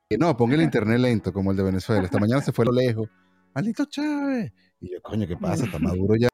Que 0.08 0.18
no, 0.18 0.36
ponga 0.36 0.54
el 0.54 0.62
internet 0.62 0.98
lento 0.98 1.32
como 1.32 1.50
el 1.50 1.56
de 1.56 1.62
Venezuela. 1.62 2.04
Esta 2.04 2.18
mañana 2.18 2.42
se 2.42 2.52
fue 2.52 2.64
a 2.64 2.66
lo 2.66 2.72
lejos. 2.72 3.08
Maldito 3.54 3.86
Chávez. 3.86 4.52
Y 4.80 4.92
yo, 4.92 5.00
coño, 5.02 5.26
¿qué 5.26 5.36
pasa? 5.36 5.64
Está 5.64 5.78
maduro 5.78 6.14
ya. 6.16 6.28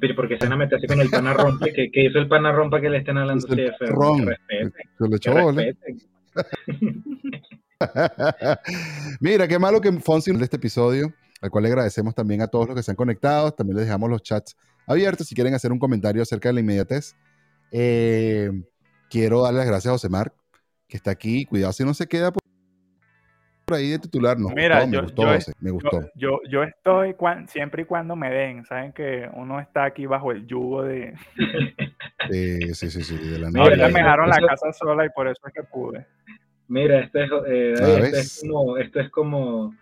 Pero 0.00 0.14
porque 0.14 0.36
se 0.36 0.44
van 0.44 0.52
a 0.52 0.56
meter 0.56 0.78
así 0.78 0.86
con 0.86 1.00
el 1.00 1.08
pana 1.08 1.32
rompe, 1.32 1.72
que, 1.72 1.90
que 1.90 2.04
hizo 2.04 2.18
el 2.18 2.28
pana 2.28 2.52
rompa 2.52 2.80
que 2.80 2.90
le 2.90 2.98
estén 2.98 3.16
hablando 3.18 3.46
de 3.46 3.72
feo. 3.78 4.26
Se 4.98 5.08
le 5.08 5.16
echó, 5.16 5.32
Mira, 9.20 9.48
qué 9.48 9.58
malo 9.58 9.80
que 9.80 9.92
Fonsi 9.92 10.32
de 10.32 10.44
este 10.44 10.56
episodio 10.56 11.12
al 11.40 11.50
cual 11.50 11.64
le 11.64 11.70
agradecemos 11.70 12.14
también 12.14 12.42
a 12.42 12.48
todos 12.48 12.66
los 12.66 12.76
que 12.76 12.82
se 12.82 12.90
han 12.90 12.96
conectado. 12.96 13.52
También 13.52 13.76
les 13.76 13.86
dejamos 13.86 14.10
los 14.10 14.22
chats 14.22 14.56
abiertos 14.86 15.26
si 15.26 15.34
quieren 15.34 15.54
hacer 15.54 15.72
un 15.72 15.78
comentario 15.78 16.22
acerca 16.22 16.48
de 16.48 16.54
la 16.54 16.60
inmediatez. 16.60 17.14
Eh, 17.70 18.50
quiero 19.10 19.42
darle 19.42 19.58
las 19.58 19.68
gracias 19.68 19.90
a 19.90 19.94
José 19.94 20.08
Mar, 20.08 20.32
que 20.88 20.96
está 20.96 21.10
aquí. 21.10 21.44
Cuidado 21.44 21.72
si 21.72 21.84
no 21.84 21.94
se 21.94 22.06
queda 22.06 22.32
por, 22.32 22.42
ahí 23.70 23.90
de 23.90 23.98
titular. 23.98 24.38
No, 24.38 24.48
Mira, 24.48 24.86
me 24.86 25.00
gustó, 25.00 25.24
me 25.60 25.70
gustó. 25.70 26.00
Yo, 26.14 26.40
yo, 26.50 26.62
estoy 26.62 27.14
siempre 27.48 27.82
y 27.82 27.84
cuando 27.84 28.16
me 28.16 28.30
den. 28.30 28.64
Saben 28.64 28.92
que 28.92 29.28
uno 29.34 29.60
está 29.60 29.84
aquí 29.84 30.06
bajo 30.06 30.32
el 30.32 30.46
yugo 30.46 30.82
de. 30.82 31.14
sí, 32.30 32.74
sí, 32.74 32.90
sí, 32.90 33.02
sí. 33.02 33.16
De 33.16 33.38
la 33.38 33.50
me 33.50 33.60
dejaron 33.68 34.28
la 34.28 34.38
casa 34.38 34.72
sola 34.72 35.04
y 35.04 35.10
por 35.10 35.28
eso 35.28 35.40
es 35.46 35.52
que 35.52 35.62
pude. 35.62 36.06
Mira, 36.68 37.00
esto 37.00 37.18
es, 37.18 37.30
eh, 37.48 37.72
esto 37.72 38.18
es 38.18 38.40
como, 38.42 38.76
esto 38.76 39.00
es 39.00 39.10
como 39.10 39.74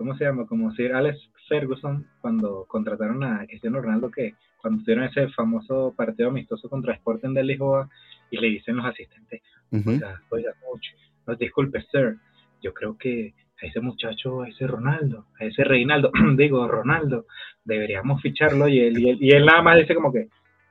¿cómo 0.00 0.16
se 0.16 0.24
llama? 0.24 0.46
Como 0.46 0.72
Sir 0.72 0.94
Alex 0.94 1.18
Ferguson 1.46 2.06
cuando 2.22 2.64
contrataron 2.66 3.22
a 3.22 3.44
Cristiano 3.46 3.82
Ronaldo, 3.82 4.10
que 4.10 4.32
cuando 4.56 4.82
tuvieron 4.82 5.04
ese 5.04 5.28
famoso 5.28 5.92
partido 5.94 6.30
amistoso 6.30 6.70
contra 6.70 6.94
Sporting 6.94 7.34
de 7.34 7.44
Lisboa, 7.44 7.86
y 8.30 8.38
le 8.38 8.46
dicen 8.46 8.76
los 8.76 8.86
asistentes, 8.86 9.42
oiga, 9.70 10.22
oiga, 10.30 10.54
no, 11.26 11.34
disculpe, 11.36 11.82
sir, 11.92 12.16
yo 12.62 12.72
creo 12.72 12.96
que 12.96 13.34
a 13.60 13.66
ese 13.66 13.80
muchacho, 13.80 14.40
a 14.40 14.48
ese 14.48 14.66
Ronaldo, 14.66 15.26
a 15.38 15.44
ese 15.44 15.64
Reinaldo, 15.64 16.10
digo, 16.34 16.66
Ronaldo, 16.66 17.26
deberíamos 17.62 18.22
ficharlo, 18.22 18.68
y 18.68 18.80
él, 18.80 18.98
y 18.98 19.10
él, 19.10 19.18
y 19.20 19.32
él 19.32 19.44
nada 19.44 19.60
más 19.60 19.76
dice 19.76 19.94
como 19.94 20.10
que, 20.10 20.28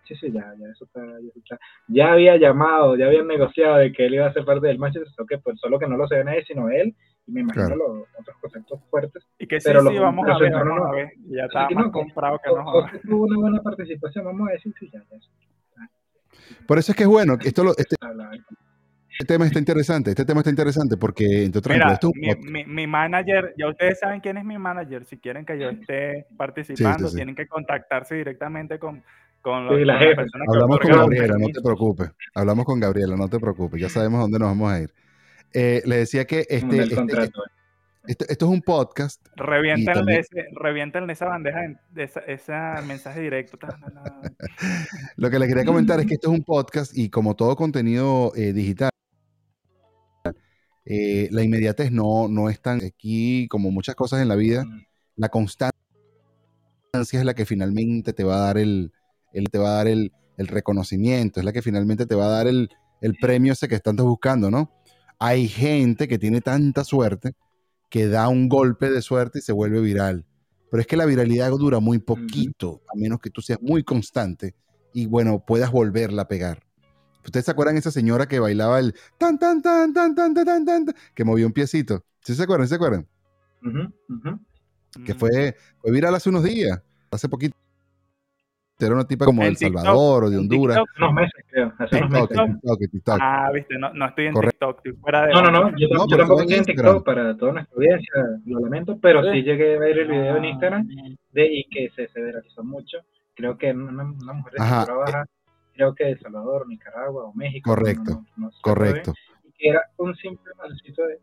sí, 0.07 0.15
sí, 0.15 0.31
ya, 0.31 0.55
ya, 0.57 0.69
eso 0.71 0.85
está, 0.85 1.01
ya 1.05 1.29
está. 1.35 1.59
Ya 1.87 2.13
había 2.13 2.35
llamado, 2.37 2.97
ya 2.97 3.05
habían 3.05 3.27
negociado 3.27 3.77
de 3.77 3.91
que 3.91 4.07
él 4.07 4.15
iba 4.15 4.25
a 4.25 4.33
ser 4.33 4.43
parte 4.43 4.65
del 4.65 4.79
Manchester, 4.79 5.25
que 5.27 5.37
pues 5.37 5.59
solo 5.59 5.77
que 5.77 5.85
no 5.85 5.97
lo 5.97 6.07
se 6.07 6.23
ve 6.23 6.43
sino 6.47 6.69
él, 6.69 6.95
me 7.29 7.41
imagino 7.41 7.75
los 7.75 8.07
otros 8.19 8.37
conceptos 8.41 8.79
fuertes. 8.89 9.27
Y 9.37 9.47
que 9.47 9.59
sí, 9.59 9.67
pero 9.67 9.81
sí, 9.89 9.97
vamos 9.97 10.27
a 10.27 10.37
ver, 10.37 10.51
vamos 10.51 10.87
a 10.87 10.91
ver. 10.91 11.13
Ya 11.27 11.45
está 11.45 11.69
más 11.69 11.91
comprado 11.91 12.39
que 12.43 12.49
no. 12.51 13.01
Tuvo 13.09 13.25
una 13.25 13.37
buena 13.37 13.61
participación, 13.61 14.25
vamos 14.25 14.49
a 14.49 14.51
decir, 14.53 14.73
sí, 14.79 14.89
ya, 14.91 14.99
ya. 15.09 15.17
Por 16.67 16.77
eso 16.77 16.91
es 16.91 16.95
que 16.95 17.03
es 17.03 17.09
bueno, 17.09 17.37
esto 17.43 17.63
lo, 17.63 17.71
este, 17.77 17.95
este 19.09 19.25
tema 19.25 19.45
está 19.45 19.59
interesante, 19.59 20.11
este 20.11 20.25
tema 20.25 20.41
está 20.41 20.49
interesante 20.49 20.97
porque, 20.97 21.43
entre 21.43 21.59
otras 21.59 21.77
Mira, 21.77 21.93
esto, 21.93 22.11
mi, 22.15 22.63
mi, 22.65 22.87
manager, 22.87 23.53
ya 23.57 23.67
ustedes 23.67 23.99
saben 23.99 24.21
quién 24.21 24.37
es 24.37 24.45
mi 24.45 24.57
manager, 24.57 25.05
si 25.05 25.17
quieren 25.17 25.45
que 25.45 25.59
yo 25.59 25.69
esté 25.69 26.27
participando, 26.37 27.11
tienen 27.11 27.35
que 27.35 27.47
contactarse 27.47 28.15
directamente 28.15 28.79
con, 28.79 29.03
con, 29.41 29.65
los, 29.65 29.79
la 29.81 29.99
Hablamos 30.47 30.79
con 30.79 30.91
Gabriela, 30.91 31.37
no 31.37 31.47
te 31.47 31.61
preocupes, 31.61 32.11
hablamos 32.33 32.65
con 32.65 32.79
Gabriela, 32.79 33.15
no 33.15 33.27
te 33.27 33.39
preocupes, 33.39 33.81
ya 33.81 33.89
sabemos 33.89 34.21
dónde 34.21 34.39
nos 34.39 34.49
vamos 34.49 34.71
a 34.71 34.81
ir. 34.81 34.93
Eh, 35.53 35.81
le 35.85 35.97
decía 35.97 36.25
que 36.25 36.45
este, 36.49 36.83
este, 36.83 36.95
este, 38.07 38.25
esto, 38.31 38.45
es 38.45 38.51
un 38.51 38.61
podcast. 38.61 39.25
Revientenle, 39.35 40.21
esa 41.11 41.25
bandeja, 41.25 41.59
ese 42.27 42.53
mensaje 42.85 43.21
directo. 43.21 43.57
Lo 45.17 45.29
que 45.29 45.39
le 45.39 45.47
quería 45.47 45.65
comentar 45.65 45.99
es 45.99 46.05
que 46.05 46.15
esto 46.15 46.31
es 46.31 46.37
un 46.37 46.43
podcast 46.43 46.97
y 46.97 47.09
como 47.09 47.35
todo 47.35 47.55
contenido 47.55 48.31
eh, 48.35 48.53
digital, 48.53 48.89
eh, 50.85 51.29
la 51.31 51.43
inmediatez 51.43 51.91
no, 51.91 52.27
no 52.27 52.49
es 52.49 52.59
tan 52.61 52.83
aquí 52.83 53.47
como 53.47 53.69
muchas 53.69 53.95
cosas 53.95 54.21
en 54.21 54.27
la 54.27 54.35
vida. 54.35 54.65
La 55.15 55.29
constancia 55.29 55.73
es 57.19 57.25
la 57.25 57.33
que 57.33 57.45
finalmente 57.45 58.13
te 58.13 58.23
va 58.23 58.37
a 58.37 58.39
dar 58.39 58.57
el, 58.57 58.91
te 59.51 59.57
va 59.57 59.69
a 59.69 59.73
dar 59.73 59.87
el, 59.87 60.11
reconocimiento, 60.37 61.41
es 61.41 61.45
la 61.45 61.51
que 61.51 61.61
finalmente 61.61 62.05
te 62.05 62.15
va 62.15 62.27
a 62.27 62.29
dar 62.29 62.47
el, 62.47 62.69
el 63.01 63.15
premio 63.15 63.53
ese 63.53 63.67
que 63.67 63.75
estás 63.75 63.93
buscando, 63.95 64.49
¿no? 64.49 64.71
Hay 65.19 65.49
gente 65.49 66.07
que 66.07 66.17
tiene 66.17 66.41
tanta 66.41 66.83
suerte 66.83 67.33
que 67.89 68.07
da 68.07 68.29
un 68.29 68.47
golpe 68.47 68.89
de 68.89 69.01
suerte 69.01 69.39
y 69.39 69.41
se 69.41 69.51
vuelve 69.51 69.81
viral. 69.81 70.25
Pero 70.71 70.81
es 70.81 70.87
que 70.87 70.97
la 70.97 71.05
viralidad 71.05 71.49
dura 71.51 71.79
muy 71.79 71.99
poquito, 71.99 72.81
a 72.93 72.97
menos 72.97 73.19
que 73.19 73.29
tú 73.29 73.41
seas 73.41 73.59
muy 73.61 73.83
constante 73.83 74.55
y 74.93 75.07
bueno, 75.07 75.43
puedas 75.45 75.71
volverla 75.71 76.23
a 76.23 76.27
pegar. 76.27 76.63
¿Ustedes 77.25 77.45
se 77.45 77.51
acuerdan 77.51 77.75
de 77.75 77.79
esa 77.79 77.91
señora 77.91 78.27
que 78.27 78.39
bailaba 78.39 78.79
el 78.79 78.95
tan, 79.17 79.37
tan, 79.37 79.61
tan, 79.61 79.93
tan, 79.93 80.15
tan, 80.15 80.33
tan, 80.33 80.65
tan, 80.65 80.85
que 81.13 81.23
movió 81.25 81.45
un 81.47 81.53
piecito? 81.53 82.05
¿Sí 82.23 82.33
se 82.33 82.43
acuerdan? 82.43 82.67
¿Se 82.67 82.75
acuerdan? 82.75 83.07
Que 85.05 85.13
fue, 85.13 85.55
fue 85.81 85.91
viral 85.91 86.15
hace 86.15 86.29
unos 86.29 86.43
días, 86.43 86.81
hace 87.11 87.27
poquito 87.27 87.57
era 88.85 88.95
una 88.95 89.05
tipa 89.05 89.25
como 89.25 89.41
de 89.41 89.49
El 89.49 89.57
Salvador 89.57 90.23
o 90.25 90.29
de 90.29 90.37
Honduras. 90.37 90.77
TikTok, 90.77 91.13
meses, 91.13 91.45
creo. 91.47 91.73
Hace 91.77 92.01
TikTok, 92.01 92.29
TikTok, 92.29 92.79
TikTok. 92.91 93.17
Ah, 93.21 93.51
viste, 93.53 93.77
no, 93.77 93.93
no 93.93 94.05
estoy 94.05 94.27
en 94.27 94.33
TikTok. 94.33 94.81
Fuera 95.01 95.25
de 95.25 95.33
no, 95.33 95.41
no, 95.41 95.51
no, 95.51 95.77
yo, 95.77 95.87
no, 95.91 96.07
yo 96.07 96.17
tampoco 96.17 96.41
estoy 96.41 96.57
en 96.57 96.63
TikTok 96.63 97.05
para 97.05 97.35
toda 97.35 97.53
nuestra 97.53 97.75
audiencia, 97.75 98.13
lo 98.45 98.59
lamento, 98.59 98.97
pero 99.01 99.21
sí 99.31 99.43
llegué 99.43 99.75
a 99.75 99.79
ver 99.79 99.99
el 99.99 100.07
video 100.07 100.37
en 100.37 100.45
Instagram 100.45 100.87
de, 101.31 101.45
y 101.45 101.63
que 101.65 101.89
se, 101.95 102.07
se 102.07 102.21
viralizó 102.21 102.63
mucho. 102.63 102.99
Creo 103.35 103.57
que 103.57 103.71
una, 103.71 104.03
una 104.03 104.33
mujer 104.33 104.53
de 104.53 104.61
Ajá. 104.63 104.85
baja, 104.93 105.25
creo 105.73 105.93
que 105.93 106.05
de 106.05 106.11
El 106.11 106.19
Salvador, 106.19 106.67
Nicaragua 106.67 107.25
o 107.25 107.33
México. 107.33 107.69
Correcto, 107.69 108.23
no, 108.37 108.49
correcto. 108.61 109.13
y 109.43 109.51
que 109.51 109.69
era 109.69 109.81
un 109.97 110.15
simple 110.15 110.51
malcito 110.57 111.05
de... 111.05 111.19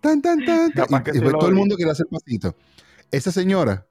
Tan, 0.00 0.22
tan, 0.22 0.44
tan, 0.44 0.72
tan. 0.72 0.86
Y, 1.14 1.18
y 1.18 1.30
todo 1.32 1.48
el 1.48 1.54
mundo 1.54 1.76
quería 1.76 1.92
hacer 1.92 2.06
pasito. 2.10 2.54
Esa 3.10 3.32
señora 3.32 3.86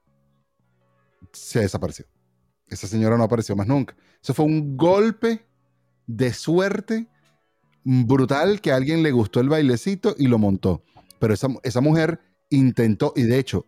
se 1.32 1.60
desapareció. 1.60 2.06
Esa 2.68 2.86
señora 2.86 3.16
no 3.16 3.24
apareció 3.24 3.54
más 3.56 3.66
nunca. 3.66 3.96
Eso 4.22 4.34
fue 4.34 4.44
un 4.44 4.76
golpe 4.76 5.46
de 6.06 6.32
suerte 6.32 7.06
brutal 7.84 8.60
que 8.60 8.72
a 8.72 8.76
alguien 8.76 9.02
le 9.02 9.12
gustó 9.12 9.40
el 9.40 9.48
bailecito 9.48 10.14
y 10.18 10.26
lo 10.26 10.38
montó. 10.38 10.82
Pero 11.18 11.34
esa, 11.34 11.48
esa 11.62 11.80
mujer 11.80 12.20
intentó, 12.50 13.12
y 13.16 13.22
de 13.22 13.38
hecho, 13.38 13.66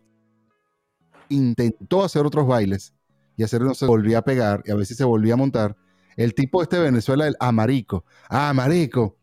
intentó 1.29 2.03
hacer 2.03 2.25
otros 2.25 2.47
bailes 2.47 2.93
y 3.37 3.43
hacerlo 3.43 3.73
se 3.73 3.85
volvía 3.85 4.17
a 4.17 4.21
pegar 4.23 4.63
y 4.65 4.71
a 4.71 4.75
veces 4.75 4.97
se 4.97 5.05
volvía 5.05 5.35
a 5.35 5.37
montar. 5.37 5.77
El 6.17 6.33
tipo 6.33 6.61
este 6.61 6.75
de 6.75 6.83
Venezuela, 6.83 7.27
el 7.27 7.35
Amarico. 7.39 8.03
Ah, 8.29 8.49
Amarico. 8.49 9.17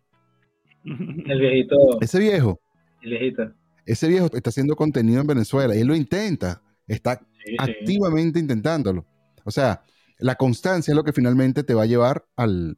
El 0.85 1.41
viejito. 1.41 1.77
Ese 2.01 2.19
viejo. 2.19 2.61
El 3.03 3.11
viejito. 3.11 3.53
Ese 3.85 4.09
viejo 4.09 4.31
está 4.33 4.51
haciendo 4.51 4.75
contenido 4.75 5.21
en 5.21 5.27
Venezuela 5.27 5.77
y 5.77 5.81
él 5.81 5.89
lo 5.89 5.95
intenta. 5.95 6.63
Está 6.87 7.21
activamente 7.59 8.39
intentándolo. 8.39 9.05
O 9.47 9.51
sea, 9.51 9.83
la 10.19 10.35
constancia 10.35 10.93
es 10.93 10.97
lo 10.97 11.05
que 11.05 11.13
finalmente 11.13 11.63
te 11.63 11.75
va 11.75 11.83
a 11.83 11.87
llevar 11.87 12.25
al, 12.37 12.77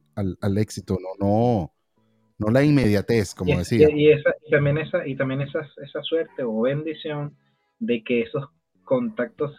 éxito, 0.57 0.97
no, 1.01 1.25
no, 1.25 1.73
no 2.37 2.51
la 2.51 2.63
inmediatez, 2.63 3.33
como 3.33 3.57
decía. 3.57 3.89
Y, 3.91 4.11
también, 4.51 4.77
esa, 4.77 5.07
y 5.07 5.15
también 5.15 5.41
esa, 5.41 5.67
esa 5.83 6.01
suerte 6.03 6.43
o 6.43 6.61
bendición 6.61 7.35
de 7.79 8.03
que 8.03 8.21
esos 8.21 8.49
contactos 8.83 9.53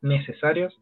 necesarios 0.00 0.74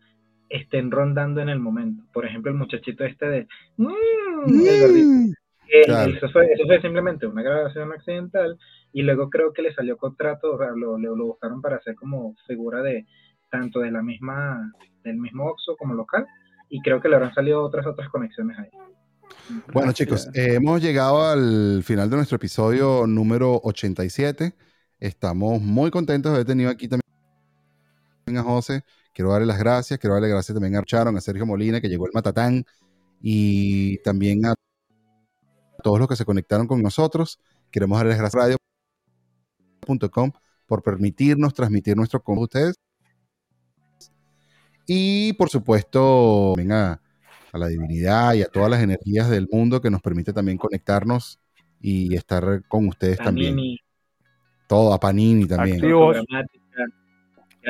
estén 0.48 0.90
rondando 0.90 1.40
en 1.40 1.48
el 1.48 1.60
momento. 1.60 2.04
Por 2.12 2.26
ejemplo, 2.26 2.50
el 2.50 2.58
muchachito 2.58 3.04
este 3.04 3.26
de... 3.28 3.48
Mm, 3.76 5.32
eso, 5.70 6.28
fue, 6.30 6.48
simplemente 6.82 7.26
una 7.26 7.42
grabación 7.42 7.92
accidental 7.92 8.58
y 8.92 9.02
luego 9.02 9.30
creo 9.30 9.52
que 9.52 9.62
le 9.62 9.72
salió 9.72 9.96
contrato, 9.96 10.58
lo, 10.74 10.98
lo, 10.98 11.26
buscaron 11.26 11.62
para 11.62 11.76
hacer 11.76 11.94
como 11.94 12.34
figura 12.48 12.82
de 12.82 13.06
tanto 13.50 13.78
de 13.80 13.92
la 13.92 14.02
misma, 14.02 14.72
del 15.04 15.16
mismo 15.16 15.46
Oxxo 15.46 15.76
como 15.76 15.94
local 15.94 16.26
y 16.68 16.80
creo 16.82 17.00
que 17.00 17.08
le 17.08 17.16
habrán 17.16 17.34
salido 17.34 17.62
otras 17.62 17.86
otras 17.86 18.08
conexiones 18.08 18.58
ahí. 18.58 18.68
Bueno 19.72 19.92
chicos, 19.92 20.28
eh, 20.34 20.54
hemos 20.54 20.80
llegado 20.80 21.22
al 21.28 21.82
final 21.84 22.10
de 22.10 22.16
nuestro 22.16 22.36
episodio 22.36 23.06
número 23.06 23.60
87. 23.62 24.54
Estamos 24.98 25.60
muy 25.60 25.90
contentos 25.90 26.30
de 26.30 26.36
haber 26.36 26.46
tenido 26.46 26.70
aquí 26.70 26.88
también 26.88 28.38
a 28.38 28.42
José. 28.42 28.82
Quiero 29.12 29.32
darle 29.32 29.46
las 29.46 29.58
gracias, 29.58 29.98
quiero 29.98 30.14
darle 30.14 30.28
gracias 30.28 30.54
también 30.54 30.76
a 30.76 30.82
Charon, 30.84 31.16
a 31.16 31.20
Sergio 31.20 31.46
Molina, 31.46 31.80
que 31.80 31.88
llegó 31.88 32.06
el 32.06 32.12
Matatán, 32.14 32.64
y 33.20 33.98
también 33.98 34.46
a 34.46 34.54
todos 35.82 35.98
los 35.98 36.08
que 36.08 36.16
se 36.16 36.24
conectaron 36.24 36.66
con 36.66 36.82
nosotros. 36.82 37.40
Queremos 37.70 37.98
darles 37.98 38.18
gracias 38.18 38.42
a 38.42 38.56
radio.com 39.86 40.32
por 40.66 40.82
permitirnos 40.82 41.54
transmitir 41.54 41.96
nuestro 41.96 42.22
con 42.22 42.38
ustedes. 42.38 42.76
Y 44.92 45.34
por 45.34 45.48
supuesto, 45.48 46.52
venga 46.56 47.00
a 47.52 47.58
la 47.58 47.68
divinidad 47.68 48.34
y 48.34 48.42
a 48.42 48.46
todas 48.46 48.68
las 48.68 48.82
energías 48.82 49.30
del 49.30 49.46
mundo 49.48 49.80
que 49.80 49.88
nos 49.88 50.02
permite 50.02 50.32
también 50.32 50.58
conectarnos 50.58 51.38
y 51.80 52.16
estar 52.16 52.64
con 52.66 52.88
ustedes 52.88 53.18
también. 53.18 53.56
Todo, 54.66 54.92
a 54.92 54.98
Panini 54.98 55.46
también. 55.46 55.80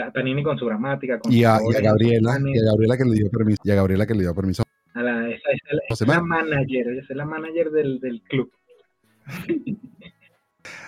A 0.02 0.10
Panini 0.10 0.42
con 0.42 0.58
su 0.58 0.64
gramática. 0.64 1.20
y, 1.28 1.44
a, 1.44 1.58
Gabriela, 1.82 2.38
y 2.42 2.58
a 2.58 2.64
Gabriela 2.64 2.96
que 2.96 3.04
le 3.04 3.14
dio 3.16 3.30
permiso. 3.30 3.60
Y 3.64 3.70
a 3.70 3.74
Gabriela 3.74 4.06
que 4.06 4.14
le 4.14 4.20
dio 4.20 4.34
permiso. 4.34 4.62
A 4.94 5.02
la, 5.02 5.28
esa, 5.28 5.50
es 5.90 6.00
la 6.00 6.22
manager, 6.22 6.88
es 6.88 7.10
la 7.10 7.26
manager 7.26 7.70
del, 7.70 8.00
del 8.00 8.22
club. 8.22 8.50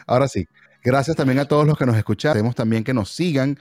Ahora 0.07 0.29
sí, 0.29 0.47
gracias 0.83 1.15
también 1.15 1.41
a 1.41 1.45
todos 1.45 1.67
los 1.67 1.77
que 1.77 1.85
nos 1.85 1.99
escuchan. 1.99 2.33
Queremos 2.33 2.55
también 2.55 2.85
que 2.85 2.95
nos 2.95 3.11
sigan 3.11 3.59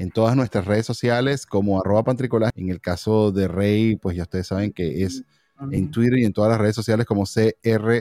en 0.00 0.10
todas 0.10 0.34
nuestras 0.34 0.64
redes 0.64 0.86
sociales 0.86 1.44
como 1.44 1.78
arroba 1.78 2.02
pantricolás. 2.02 2.52
En 2.54 2.70
el 2.70 2.80
caso 2.80 3.32
de 3.32 3.46
Rey, 3.46 3.96
pues 3.96 4.16
ya 4.16 4.22
ustedes 4.22 4.46
saben 4.46 4.72
que 4.72 5.02
es 5.04 5.24
en 5.70 5.90
Twitter 5.90 6.20
y 6.20 6.24
en 6.24 6.32
todas 6.32 6.50
las 6.50 6.58
redes 6.58 6.74
sociales 6.74 7.04
como 7.04 7.24
CR 7.24 8.00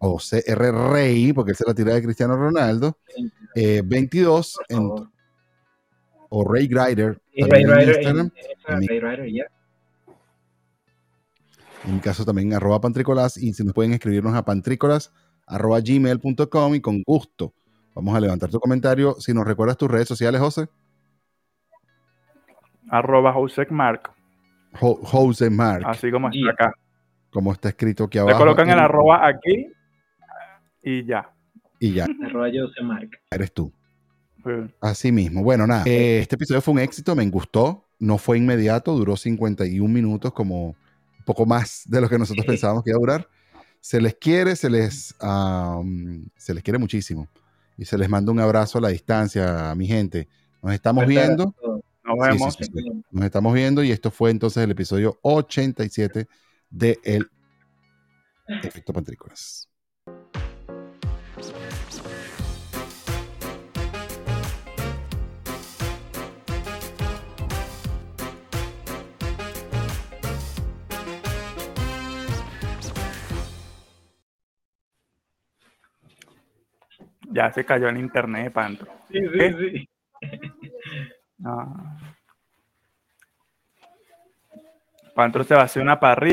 o 0.00 0.18
CR 0.18 0.92
Rey, 0.92 1.32
porque 1.32 1.52
él 1.52 1.56
se 1.56 1.64
la 1.66 1.72
tira 1.72 1.94
de 1.94 2.02
Cristiano 2.02 2.36
Ronaldo. 2.36 2.98
22 3.54 4.58
eh, 4.68 4.74
en, 4.74 4.90
o 6.28 6.44
Ray 6.44 6.66
Grider. 6.66 7.18
Ray 7.38 7.64
Grider 7.64 8.30
en 11.86 11.94
mi 11.94 12.00
caso 12.00 12.26
también 12.26 12.52
arroba 12.52 12.82
pantricolas 12.82 13.38
y 13.38 13.54
si 13.54 13.64
nos 13.64 13.72
pueden 13.72 13.94
escribirnos 13.94 14.34
a 14.34 14.44
pantricolas 14.44 15.12
arroba 15.46 15.80
gmail.com 15.80 16.74
y 16.74 16.80
con 16.80 17.02
gusto 17.02 17.54
vamos 17.94 18.14
a 18.14 18.20
levantar 18.20 18.50
tu 18.50 18.60
comentario. 18.60 19.16
Si 19.20 19.32
nos 19.32 19.46
recuerdas 19.46 19.78
tus 19.78 19.90
redes 19.90 20.08
sociales, 20.08 20.42
José 20.42 20.68
arroba 22.98 23.32
Josemark. 23.32 24.12
Josemark. 24.72 25.84
Así 25.86 26.10
como 26.10 26.28
está 26.28 26.50
acá. 26.50 26.74
Como 27.30 27.52
está 27.52 27.68
escrito 27.68 28.04
aquí 28.04 28.18
abajo. 28.18 28.38
Le 28.38 28.38
colocan 28.38 28.70
el 28.70 28.78
arroba 28.78 29.26
aquí 29.26 29.72
y 30.82 31.04
ya. 31.04 31.28
Y 31.80 31.92
ya. 31.92 32.06
arroba 32.26 32.48
Josemark. 32.52 33.20
Eres 33.30 33.52
tú. 33.52 33.72
Así 34.80 35.10
mismo. 35.10 35.42
Bueno, 35.42 35.66
nada. 35.66 35.84
Eh, 35.86 36.20
este 36.20 36.36
episodio 36.36 36.60
fue 36.60 36.74
un 36.74 36.80
éxito, 36.80 37.14
me 37.16 37.28
gustó. 37.28 37.86
No 37.98 38.18
fue 38.18 38.38
inmediato, 38.38 38.94
duró 38.94 39.16
51 39.16 39.92
minutos, 39.92 40.32
como 40.32 40.66
un 40.66 41.24
poco 41.24 41.46
más 41.46 41.82
de 41.86 42.00
lo 42.00 42.08
que 42.08 42.18
nosotros 42.18 42.44
pensábamos 42.44 42.84
que 42.84 42.90
iba 42.90 42.98
a 42.98 43.00
durar. 43.00 43.28
Se 43.80 44.00
les 44.00 44.14
quiere, 44.14 44.56
se 44.56 44.68
les, 44.68 45.16
se 46.36 46.54
les 46.54 46.62
quiere 46.62 46.78
muchísimo. 46.78 47.28
Y 47.76 47.86
se 47.86 47.96
les 47.98 48.08
manda 48.08 48.30
un 48.30 48.40
abrazo 48.40 48.78
a 48.78 48.82
la 48.82 48.88
distancia, 48.88 49.70
a 49.70 49.74
mi 49.74 49.86
gente. 49.86 50.28
Nos 50.62 50.74
estamos 50.74 51.06
viendo. 51.06 51.54
Nos 52.04 52.18
vemos. 52.18 52.58
Nos 53.10 53.24
estamos 53.24 53.54
viendo 53.54 53.82
y 53.82 53.90
esto 53.90 54.10
fue 54.10 54.30
entonces 54.30 54.62
el 54.62 54.70
episodio 54.70 55.18
87 55.22 56.26
de 56.68 56.98
El 57.02 57.30
Efecto 58.46 58.92
Pantrícolas. 58.92 59.70
Ya 77.30 77.50
se 77.52 77.64
cayó 77.64 77.88
el 77.88 77.96
internet, 77.96 78.52
Pantro. 78.52 78.92
Sí, 79.10 79.18
sí, 79.18 79.54
sí. 79.58 79.88
No. 81.38 81.96
Pantro 85.14 85.44
se 85.44 85.54
va 85.54 85.62
a 85.62 85.64
hacer 85.64 85.82
una 85.82 86.00
parrilla. 86.00 86.32